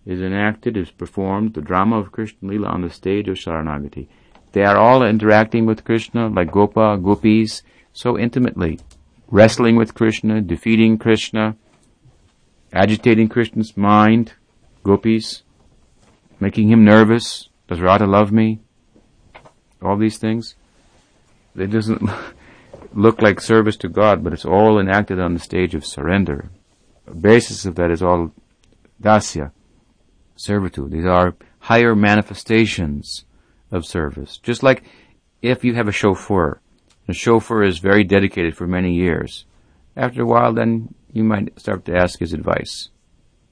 is 0.06 0.20
enacted, 0.20 0.76
is 0.76 0.90
performed, 0.90 1.54
the 1.54 1.60
drama 1.60 1.98
of 1.98 2.12
Krishna 2.12 2.48
Lila 2.48 2.68
on 2.68 2.82
the 2.82 2.90
stage 2.90 3.28
of 3.28 3.36
Sharanagati. 3.36 4.08
They 4.52 4.62
are 4.62 4.76
all 4.76 5.04
interacting 5.04 5.66
with 5.66 5.84
Krishna 5.84 6.28
like 6.28 6.52
Gopa, 6.52 6.98
Gopis, 7.02 7.62
so 7.92 8.18
intimately. 8.18 8.78
Wrestling 9.28 9.76
with 9.76 9.94
Krishna, 9.94 10.40
defeating 10.40 10.98
Krishna, 10.98 11.56
agitating 12.72 13.28
Krishna's 13.28 13.76
mind, 13.76 14.34
Gopis, 14.84 15.42
making 16.38 16.70
him 16.70 16.84
nervous. 16.84 17.48
Does 17.68 17.80
Radha 17.80 18.06
love 18.06 18.30
me? 18.30 18.60
All 19.82 19.96
these 19.96 20.18
things. 20.18 20.54
It 21.56 21.68
doesn't 21.68 22.02
look 22.94 23.20
like 23.20 23.40
service 23.40 23.76
to 23.78 23.88
God, 23.88 24.22
but 24.22 24.32
it's 24.32 24.44
all 24.44 24.78
enacted 24.78 25.20
on 25.20 25.34
the 25.34 25.40
stage 25.40 25.74
of 25.74 25.84
surrender. 25.84 26.50
The 27.06 27.14
basis 27.14 27.64
of 27.64 27.74
that 27.74 27.90
is 27.90 28.02
all 28.02 28.32
dasya, 29.02 29.52
servitude. 30.36 30.90
These 30.92 31.06
are 31.06 31.34
higher 31.58 31.94
manifestations 31.94 33.24
of 33.70 33.84
service. 33.84 34.38
Just 34.38 34.62
like 34.62 34.84
if 35.42 35.64
you 35.64 35.74
have 35.74 35.88
a 35.88 35.92
chauffeur, 35.92 36.60
the 37.06 37.12
chauffeur 37.12 37.62
is 37.62 37.78
very 37.78 38.04
dedicated 38.04 38.56
for 38.56 38.66
many 38.66 38.94
years. 38.94 39.44
After 39.96 40.22
a 40.22 40.26
while, 40.26 40.52
then 40.52 40.94
you 41.12 41.24
might 41.24 41.58
start 41.60 41.84
to 41.84 41.96
ask 41.96 42.18
his 42.18 42.32
advice. 42.32 42.88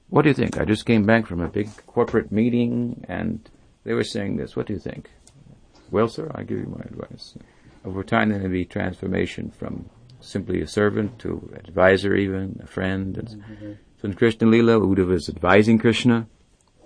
What 0.09 0.23
do 0.23 0.29
you 0.29 0.33
think? 0.33 0.59
I 0.59 0.65
just 0.65 0.85
came 0.85 1.05
back 1.05 1.27
from 1.27 1.41
a 1.41 1.47
big 1.47 1.69
corporate 1.87 2.31
meeting 2.31 3.05
and 3.07 3.47
they 3.83 3.93
were 3.93 4.03
saying 4.03 4.37
this. 4.37 4.55
What 4.55 4.67
do 4.67 4.73
you 4.73 4.79
think? 4.79 5.09
Well, 5.91 6.07
sir, 6.07 6.31
I 6.33 6.43
give 6.43 6.59
you 6.59 6.65
my 6.65 6.83
advice. 6.83 7.35
Over 7.85 8.03
time, 8.03 8.29
there 8.29 8.39
may 8.39 8.47
be 8.47 8.65
transformation 8.65 9.51
from 9.51 9.89
simply 10.21 10.61
a 10.61 10.67
servant 10.67 11.19
to 11.19 11.53
advisor, 11.55 12.15
even 12.15 12.59
a 12.63 12.67
friend. 12.67 13.15
Mm-hmm. 13.15 13.73
So 14.01 14.07
in 14.07 14.13
Krishna 14.13 14.47
Lila, 14.47 14.79
Uddhava 14.79 15.15
is 15.15 15.29
advising 15.29 15.79
Krishna, 15.79 16.27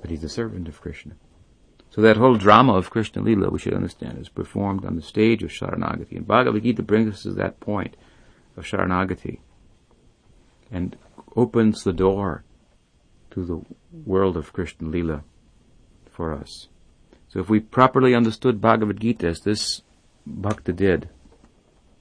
but 0.01 0.09
he's 0.09 0.23
a 0.23 0.29
servant 0.29 0.67
of 0.67 0.81
Krishna. 0.81 1.13
So 1.89 2.01
that 2.01 2.17
whole 2.17 2.35
drama 2.35 2.73
of 2.73 2.89
Krishna 2.89 3.21
Lila, 3.21 3.49
we 3.49 3.59
should 3.59 3.73
understand, 3.73 4.19
is 4.19 4.29
performed 4.29 4.85
on 4.85 4.95
the 4.95 5.01
stage 5.01 5.43
of 5.43 5.49
Sharanagati. 5.49 6.17
And 6.17 6.27
Bhagavad 6.27 6.63
Gita 6.63 6.83
brings 6.83 7.13
us 7.13 7.23
to 7.23 7.31
that 7.33 7.59
point 7.59 7.95
of 8.55 8.65
Sharanagati 8.65 9.39
and 10.71 10.97
opens 11.35 11.83
the 11.83 11.93
door 11.93 12.43
to 13.31 13.45
the 13.45 13.61
world 14.05 14.35
of 14.35 14.53
Krishna 14.53 14.89
Lila 14.89 15.23
for 16.09 16.33
us. 16.33 16.67
So 17.29 17.39
if 17.39 17.49
we 17.49 17.59
properly 17.59 18.15
understood 18.15 18.61
Bhagavad 18.61 18.99
Gita 18.99 19.27
as 19.27 19.39
this 19.41 19.81
Bhakta 20.27 20.73
did, 20.73 21.09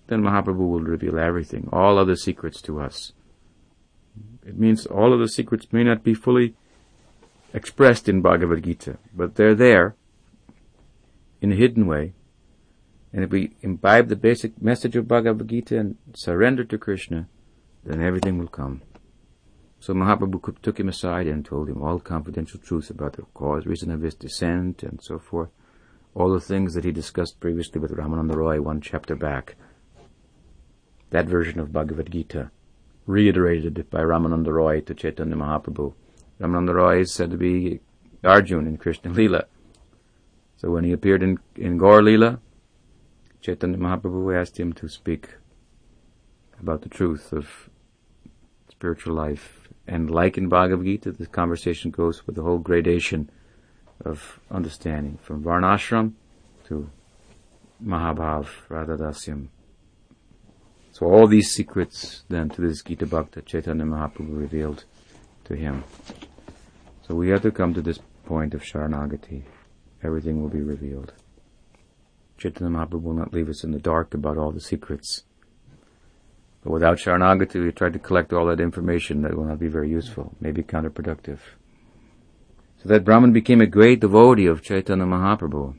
then 0.08 0.22
Mahaprabhu 0.22 0.58
will 0.58 0.80
reveal 0.80 1.18
everything, 1.18 1.68
all 1.72 1.98
other 1.98 2.16
secrets 2.16 2.60
to 2.62 2.80
us. 2.80 3.12
It 4.44 4.58
means 4.58 4.86
all 4.86 5.12
of 5.12 5.20
the 5.20 5.28
secrets 5.28 5.72
may 5.72 5.84
not 5.84 6.02
be 6.02 6.14
fully 6.14 6.54
expressed 7.52 8.08
in 8.08 8.22
Bhagavad 8.22 8.64
Gita, 8.64 8.98
but 9.14 9.34
they're 9.34 9.54
there 9.54 9.96
in 11.40 11.52
a 11.52 11.56
hidden 11.56 11.86
way. 11.86 12.12
And 13.12 13.24
if 13.24 13.30
we 13.30 13.52
imbibe 13.62 14.08
the 14.08 14.16
basic 14.16 14.60
message 14.60 14.96
of 14.96 15.08
Bhagavad 15.08 15.48
Gita 15.48 15.78
and 15.78 15.96
surrender 16.14 16.64
to 16.64 16.78
Krishna, 16.78 17.28
then 17.84 18.00
everything 18.00 18.38
will 18.38 18.48
come. 18.48 18.82
So 19.80 19.94
Mahaprabhu 19.94 20.60
took 20.62 20.80
him 20.80 20.88
aside 20.88 21.26
and 21.26 21.44
told 21.44 21.68
him 21.68 21.82
all 21.82 22.00
confidential 22.00 22.60
truths 22.60 22.90
about 22.90 23.14
the 23.14 23.22
cause, 23.34 23.66
reason 23.66 23.90
of 23.90 24.02
his 24.02 24.14
descent, 24.14 24.82
and 24.82 25.00
so 25.02 25.18
forth. 25.18 25.50
All 26.16 26.32
the 26.32 26.40
things 26.40 26.72
that 26.72 26.84
he 26.84 26.92
discussed 26.92 27.40
previously 27.40 27.78
with 27.78 27.90
Ramananda 27.90 28.34
Roy 28.34 28.58
one 28.62 28.80
chapter 28.80 29.14
back. 29.14 29.54
That 31.10 31.26
version 31.26 31.60
of 31.60 31.74
Bhagavad 31.74 32.10
Gita, 32.10 32.50
reiterated 33.04 33.90
by 33.90 34.00
Ramananda 34.00 34.50
Roy 34.50 34.80
to 34.80 34.94
Chaitanya 34.94 35.36
Mahaprabhu. 35.36 35.92
Ramananda 36.40 36.74
Roy 36.74 37.00
is 37.00 37.12
said 37.12 37.30
to 37.32 37.36
be 37.36 37.80
Arjun 38.24 38.66
in 38.66 38.78
Krishna 38.78 39.10
Lila. 39.10 39.44
So 40.56 40.70
when 40.70 40.84
he 40.84 40.92
appeared 40.92 41.22
in, 41.22 41.38
in 41.54 41.76
Gaur 41.76 42.02
Lila, 42.02 42.40
Chaitanya 43.42 43.76
Mahaprabhu 43.76 44.34
asked 44.40 44.58
him 44.58 44.72
to 44.72 44.88
speak 44.88 45.34
about 46.58 46.80
the 46.80 46.88
truth 46.88 47.34
of 47.34 47.68
spiritual 48.70 49.14
life 49.14 49.68
and 49.86 50.10
like 50.10 50.38
in 50.38 50.48
Bhagavad 50.48 50.86
Gita, 50.86 51.12
the 51.12 51.26
conversation 51.26 51.90
goes 51.90 52.26
with 52.26 52.36
the 52.36 52.42
whole 52.42 52.58
gradation 52.58 53.30
of 54.04 54.40
understanding, 54.50 55.18
from 55.22 55.42
Varnashram 55.42 56.12
to 56.68 56.90
Mahabhav, 57.84 58.48
Radhadasyam. 58.68 59.48
So 60.92 61.06
all 61.06 61.26
these 61.26 61.50
secrets 61.50 62.24
then 62.28 62.48
to 62.50 62.62
this 62.62 62.82
Gita 62.82 63.06
Bhakta 63.06 63.42
Chaitanya 63.42 63.84
Mahaprabhu 63.84 64.38
revealed 64.38 64.84
to 65.44 65.54
him. 65.54 65.84
So 67.06 67.14
we 67.14 67.28
have 67.28 67.42
to 67.42 67.50
come 67.50 67.74
to 67.74 67.82
this 67.82 67.98
point 68.24 68.54
of 68.54 68.62
Sharanagati. 68.62 69.42
Everything 70.02 70.40
will 70.40 70.48
be 70.48 70.62
revealed. 70.62 71.12
Chaitanya 72.38 72.70
Mahaprabhu 72.70 73.02
will 73.02 73.14
not 73.14 73.32
leave 73.32 73.48
us 73.48 73.62
in 73.62 73.72
the 73.72 73.78
dark 73.78 74.14
about 74.14 74.38
all 74.38 74.52
the 74.52 74.60
secrets. 74.60 75.24
But 76.62 76.72
without 76.72 76.98
Sharanagati, 76.98 77.62
we 77.62 77.72
try 77.72 77.90
to 77.90 77.98
collect 77.98 78.32
all 78.32 78.46
that 78.46 78.60
information 78.60 79.22
that 79.22 79.36
will 79.36 79.44
not 79.44 79.58
be 79.58 79.68
very 79.68 79.90
useful, 79.90 80.34
maybe 80.40 80.62
counterproductive. 80.62 81.38
So 82.82 82.88
that 82.88 83.04
Brahman 83.04 83.32
became 83.32 83.60
a 83.60 83.66
great 83.66 84.00
devotee 84.00 84.46
of 84.46 84.62
Chaitanya 84.62 85.04
Mahaprabhu. 85.04 85.76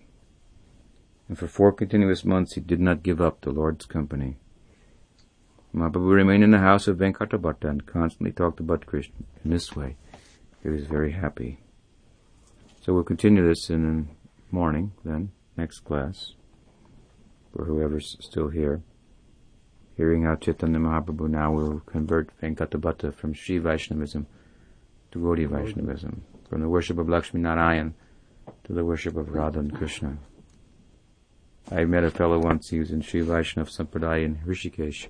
And 1.28 1.38
for 1.38 1.48
four 1.48 1.72
continuous 1.72 2.24
months 2.26 2.56
he 2.56 2.62
did 2.62 2.80
not 2.80 3.04
give 3.04 3.22
up 3.22 3.42
the 3.42 3.52
Lord's 3.52 3.86
company. 3.86 4.38
Mahaprabhu 5.76 6.14
remained 6.14 6.44
in 6.44 6.52
the 6.52 6.60
house 6.60 6.88
of 6.88 6.98
Venkata 6.98 7.40
Bhatta 7.40 7.70
and 7.70 7.86
constantly 7.86 8.32
talked 8.32 8.60
about 8.60 8.86
Krishna. 8.86 9.26
In 9.44 9.52
this 9.52 9.76
way, 9.76 9.96
he 10.64 10.70
was 10.70 10.86
very 10.86 11.12
happy. 11.12 11.60
So 12.82 12.94
we'll 12.94 13.04
continue 13.04 13.46
this 13.46 13.70
in 13.70 13.84
the 13.84 14.06
morning, 14.50 14.94
then, 15.04 15.32
next 15.58 15.82
class, 15.82 16.34
for 17.54 17.66
whoever's 17.66 18.18
still 18.22 18.48
here 18.48 18.82
hearing 19.98 20.24
how 20.24 20.36
Chaitanya 20.36 20.78
Mahaprabhu 20.78 21.28
now 21.28 21.52
will 21.52 21.80
convert 21.88 22.30
Venkata 22.40 22.80
Bhatta 22.80 23.12
from 23.12 23.34
Sri 23.34 23.58
Vaishnavism 23.58 24.28
to 25.12 25.20
Gaudiya 25.20 25.50
Vaishnavism, 25.50 26.24
from 26.50 26.62
the 26.62 26.70
worship 26.70 26.98
of 26.98 27.10
Lakshmi 27.10 27.42
Narayan 27.42 27.94
to 28.64 28.74
the 28.74 28.86
worship 28.86 29.16
of 29.16 29.30
Radha 29.30 29.60
and 29.60 29.74
Krishna. 29.74 30.18
I 31.70 31.84
met 31.86 32.04
a 32.04 32.12
fellow 32.12 32.40
once, 32.40 32.70
he 32.70 32.80
was 32.80 32.92
in 32.92 33.02
Sri 33.02 33.22
Vaishnav 33.22 33.70
Sampradaya 33.70 34.24
in 34.24 34.38
Rishikesh, 34.46 35.08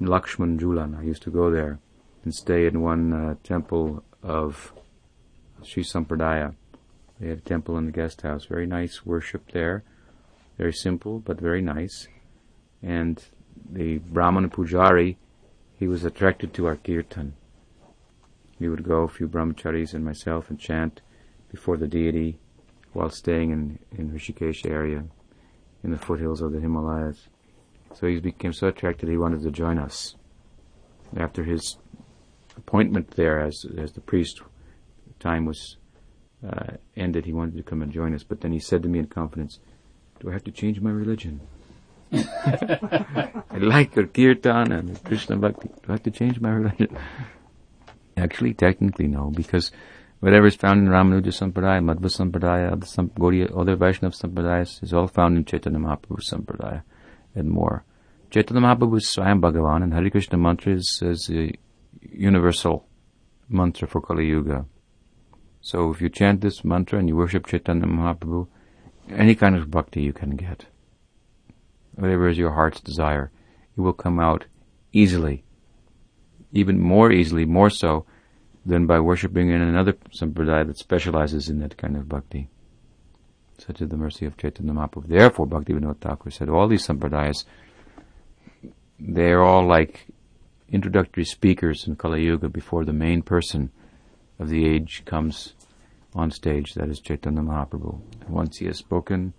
in 0.00 0.06
Lakshman 0.06 0.58
Julan. 0.58 0.96
I 0.96 1.02
used 1.02 1.22
to 1.22 1.30
go 1.30 1.50
there 1.50 1.80
and 2.24 2.32
stay 2.32 2.66
in 2.66 2.82
one 2.82 3.12
uh, 3.12 3.34
temple 3.42 4.04
of 4.22 4.72
Sri 5.64 5.82
Sampradaya. 5.82 6.54
They 7.18 7.28
had 7.28 7.38
a 7.38 7.42
temple 7.42 7.76
in 7.78 7.86
the 7.86 7.92
guest 7.92 8.22
house. 8.22 8.44
Very 8.44 8.66
nice 8.66 9.04
worship 9.04 9.50
there. 9.50 9.82
Very 10.56 10.72
simple, 10.72 11.18
but 11.18 11.40
very 11.40 11.60
nice. 11.60 12.06
And 12.80 13.20
the 13.68 13.98
Brahmana 13.98 14.48
Pujari, 14.48 15.16
he 15.76 15.88
was 15.88 16.04
attracted 16.04 16.54
to 16.54 16.66
our 16.66 16.76
kirtan. 16.76 17.34
We 18.58 18.68
would 18.68 18.82
go, 18.82 19.02
a 19.02 19.08
few 19.08 19.28
brahmacharis 19.28 19.94
and 19.94 20.04
myself, 20.04 20.50
and 20.50 20.58
chant 20.58 21.00
before 21.50 21.76
the 21.76 21.86
deity 21.86 22.38
while 22.92 23.10
staying 23.10 23.50
in, 23.50 23.78
in 23.96 24.10
Rishikesh 24.10 24.68
area 24.68 25.04
in 25.84 25.90
the 25.90 25.98
foothills 25.98 26.40
of 26.40 26.52
the 26.52 26.60
Himalayas. 26.60 27.28
So 27.94 28.06
he 28.06 28.20
became 28.20 28.52
so 28.52 28.68
attracted 28.68 29.08
he 29.08 29.16
wanted 29.16 29.42
to 29.42 29.50
join 29.50 29.78
us. 29.78 30.16
After 31.16 31.44
his 31.44 31.76
appointment 32.56 33.12
there 33.12 33.40
as 33.40 33.64
as 33.78 33.92
the 33.92 34.00
priest, 34.00 34.42
time 35.20 35.46
was 35.46 35.76
uh, 36.46 36.76
ended. 36.96 37.24
He 37.24 37.32
wanted 37.32 37.56
to 37.56 37.62
come 37.62 37.80
and 37.82 37.92
join 37.92 38.14
us, 38.14 38.24
but 38.24 38.40
then 38.40 38.52
he 38.52 38.58
said 38.58 38.82
to 38.82 38.88
me 38.88 38.98
in 38.98 39.06
confidence, 39.06 39.58
"Do 40.20 40.28
I 40.28 40.32
have 40.32 40.44
to 40.44 40.52
change 40.52 40.80
my 40.80 40.90
religion? 40.90 41.40
I 42.12 43.58
like 43.58 43.96
your 43.96 44.06
kirtan 44.06 44.72
and 44.72 45.02
Krishna 45.04 45.36
bhakti. 45.36 45.68
Do 45.68 45.88
I 45.88 45.92
have 45.92 46.02
to 46.02 46.10
change 46.10 46.40
my 46.40 46.50
religion?" 46.50 46.96
Actually, 48.18 48.54
technically, 48.54 49.06
no, 49.06 49.30
because 49.30 49.70
whatever 50.20 50.46
is 50.46 50.56
found 50.56 50.80
in 50.80 50.88
Ramanuja 50.88 51.28
Sampradaya, 51.28 51.80
Madhva 51.80 52.10
Sampradaya, 52.10 52.72
other, 52.72 52.86
Samp- 52.86 53.14
Gaudiya, 53.14 53.56
other 53.56 53.76
Vaishnava 53.76 54.14
Sampradayas 54.14 54.82
is 54.82 54.92
all 54.92 55.06
found 55.06 55.36
in 55.36 55.44
Chaitanya 55.44 55.78
Mahaprabhu 55.78 56.20
Sampradaya 56.20 56.82
and 57.34 57.48
more. 57.48 57.84
Chaitanya 58.30 58.62
Mahaprabhu 58.62 58.98
is 58.98 59.06
Swayam 59.06 59.40
Bhagavan 59.40 59.84
and 59.84 59.94
Hare 59.94 60.10
Krishna 60.10 60.36
mantra 60.36 60.74
is, 60.74 61.00
is 61.02 61.30
a 61.30 61.52
universal 62.02 62.86
mantra 63.48 63.86
for 63.86 64.00
Kali 64.00 64.26
Yuga. 64.26 64.66
So 65.60 65.90
if 65.90 66.00
you 66.00 66.08
chant 66.08 66.40
this 66.40 66.64
mantra 66.64 66.98
and 66.98 67.08
you 67.08 67.16
worship 67.16 67.46
Chaitanya 67.46 67.86
Mahaprabhu, 67.86 68.48
any 69.10 69.34
kind 69.34 69.56
of 69.56 69.70
bhakti 69.70 70.02
you 70.02 70.12
can 70.12 70.36
get. 70.36 70.66
Whatever 71.94 72.28
is 72.28 72.38
your 72.38 72.52
heart's 72.52 72.80
desire, 72.80 73.30
it 73.76 73.80
will 73.80 73.92
come 73.92 74.20
out 74.20 74.46
easily. 74.92 75.44
Even 76.52 76.80
more 76.80 77.12
easily, 77.12 77.44
more 77.44 77.70
so 77.70 78.06
than 78.64 78.86
by 78.86 79.00
worshipping 79.00 79.50
in 79.50 79.60
another 79.60 79.94
sampradaya 80.14 80.66
that 80.66 80.78
specializes 80.78 81.48
in 81.48 81.60
that 81.60 81.76
kind 81.76 81.96
of 81.96 82.08
bhakti. 82.08 82.48
Such 83.58 83.80
is 83.80 83.88
the 83.88 83.96
mercy 83.96 84.24
of 84.24 84.36
Chaitanya 84.36 84.72
Mahaprabhu. 84.72 85.08
Therefore, 85.08 85.46
Bhaktivinoda 85.46 85.98
Thakur 85.98 86.30
said, 86.30 86.48
all 86.48 86.68
these 86.68 86.86
sampradayas, 86.86 87.44
they're 89.00 89.42
all 89.42 89.66
like 89.66 90.06
introductory 90.70 91.24
speakers 91.24 91.86
in 91.86 91.96
Kali 91.96 92.24
Yuga 92.24 92.48
before 92.48 92.84
the 92.84 92.92
main 92.92 93.22
person 93.22 93.70
of 94.38 94.48
the 94.48 94.66
age 94.66 95.02
comes 95.04 95.54
on 96.14 96.30
stage, 96.30 96.74
that 96.74 96.88
is 96.88 97.00
Chaitanya 97.00 97.42
Mahaprabhu. 97.42 98.00
And 98.20 98.30
once 98.30 98.58
he 98.58 98.66
has 98.66 98.78
spoken 98.78 99.32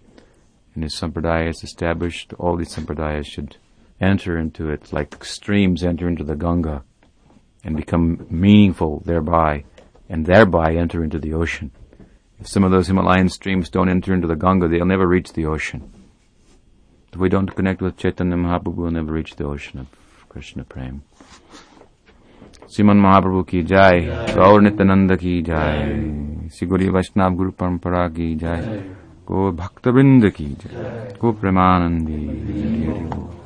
and 0.73 0.83
his 0.83 0.95
sampradaya 0.95 1.49
is 1.49 1.63
established, 1.63 2.33
all 2.33 2.55
these 2.55 2.75
sampradayas 2.75 3.25
should 3.25 3.57
enter 4.01 4.37
into 4.37 4.69
it 4.69 4.93
like 4.93 5.23
streams 5.23 5.83
enter 5.83 6.07
into 6.07 6.23
the 6.23 6.35
Ganga 6.35 6.83
and 7.63 7.75
become 7.75 8.25
meaningful 8.29 9.01
thereby, 9.05 9.63
and 10.09 10.25
thereby 10.25 10.73
enter 10.73 11.03
into 11.03 11.19
the 11.19 11.33
ocean. 11.33 11.71
If 12.39 12.47
some 12.47 12.63
of 12.63 12.71
those 12.71 12.87
Himalayan 12.87 13.29
streams 13.29 13.69
don't 13.69 13.89
enter 13.89 14.13
into 14.13 14.27
the 14.27 14.35
Ganga, 14.35 14.67
they'll 14.67 14.85
never 14.85 15.07
reach 15.07 15.33
the 15.33 15.45
ocean. 15.45 15.91
If 17.11 17.19
we 17.19 17.27
don't 17.27 17.53
connect 17.53 17.81
with 17.81 17.97
Chaitanya 17.97 18.37
Mahaprabhu, 18.37 18.75
we'll 18.75 18.91
never 18.91 19.11
reach 19.11 19.35
the 19.35 19.45
ocean 19.45 19.79
of 19.79 19.87
Krishna 20.29 20.63
Prem. 20.63 21.03
Siman 22.67 22.99
Mahaprabhu 22.99 23.47
ki 23.47 23.63
jai, 23.63 24.01
Gaur 24.33 24.61
Nityananda 24.61 25.17
ki 25.17 25.41
jai, 25.41 25.81
Siguri 26.47 26.89
Vaishnav 26.89 27.35
Guru 27.35 27.51
Parampara 27.51 28.15
ki 28.15 28.35
jai, 28.35 28.83
Go 29.25 29.51
Bhakta 29.51 29.91
Vrinda 29.91 30.33
ki 30.33 30.55
jai, 30.55 31.11
Go 31.19 31.33
Premanandi. 31.33 33.38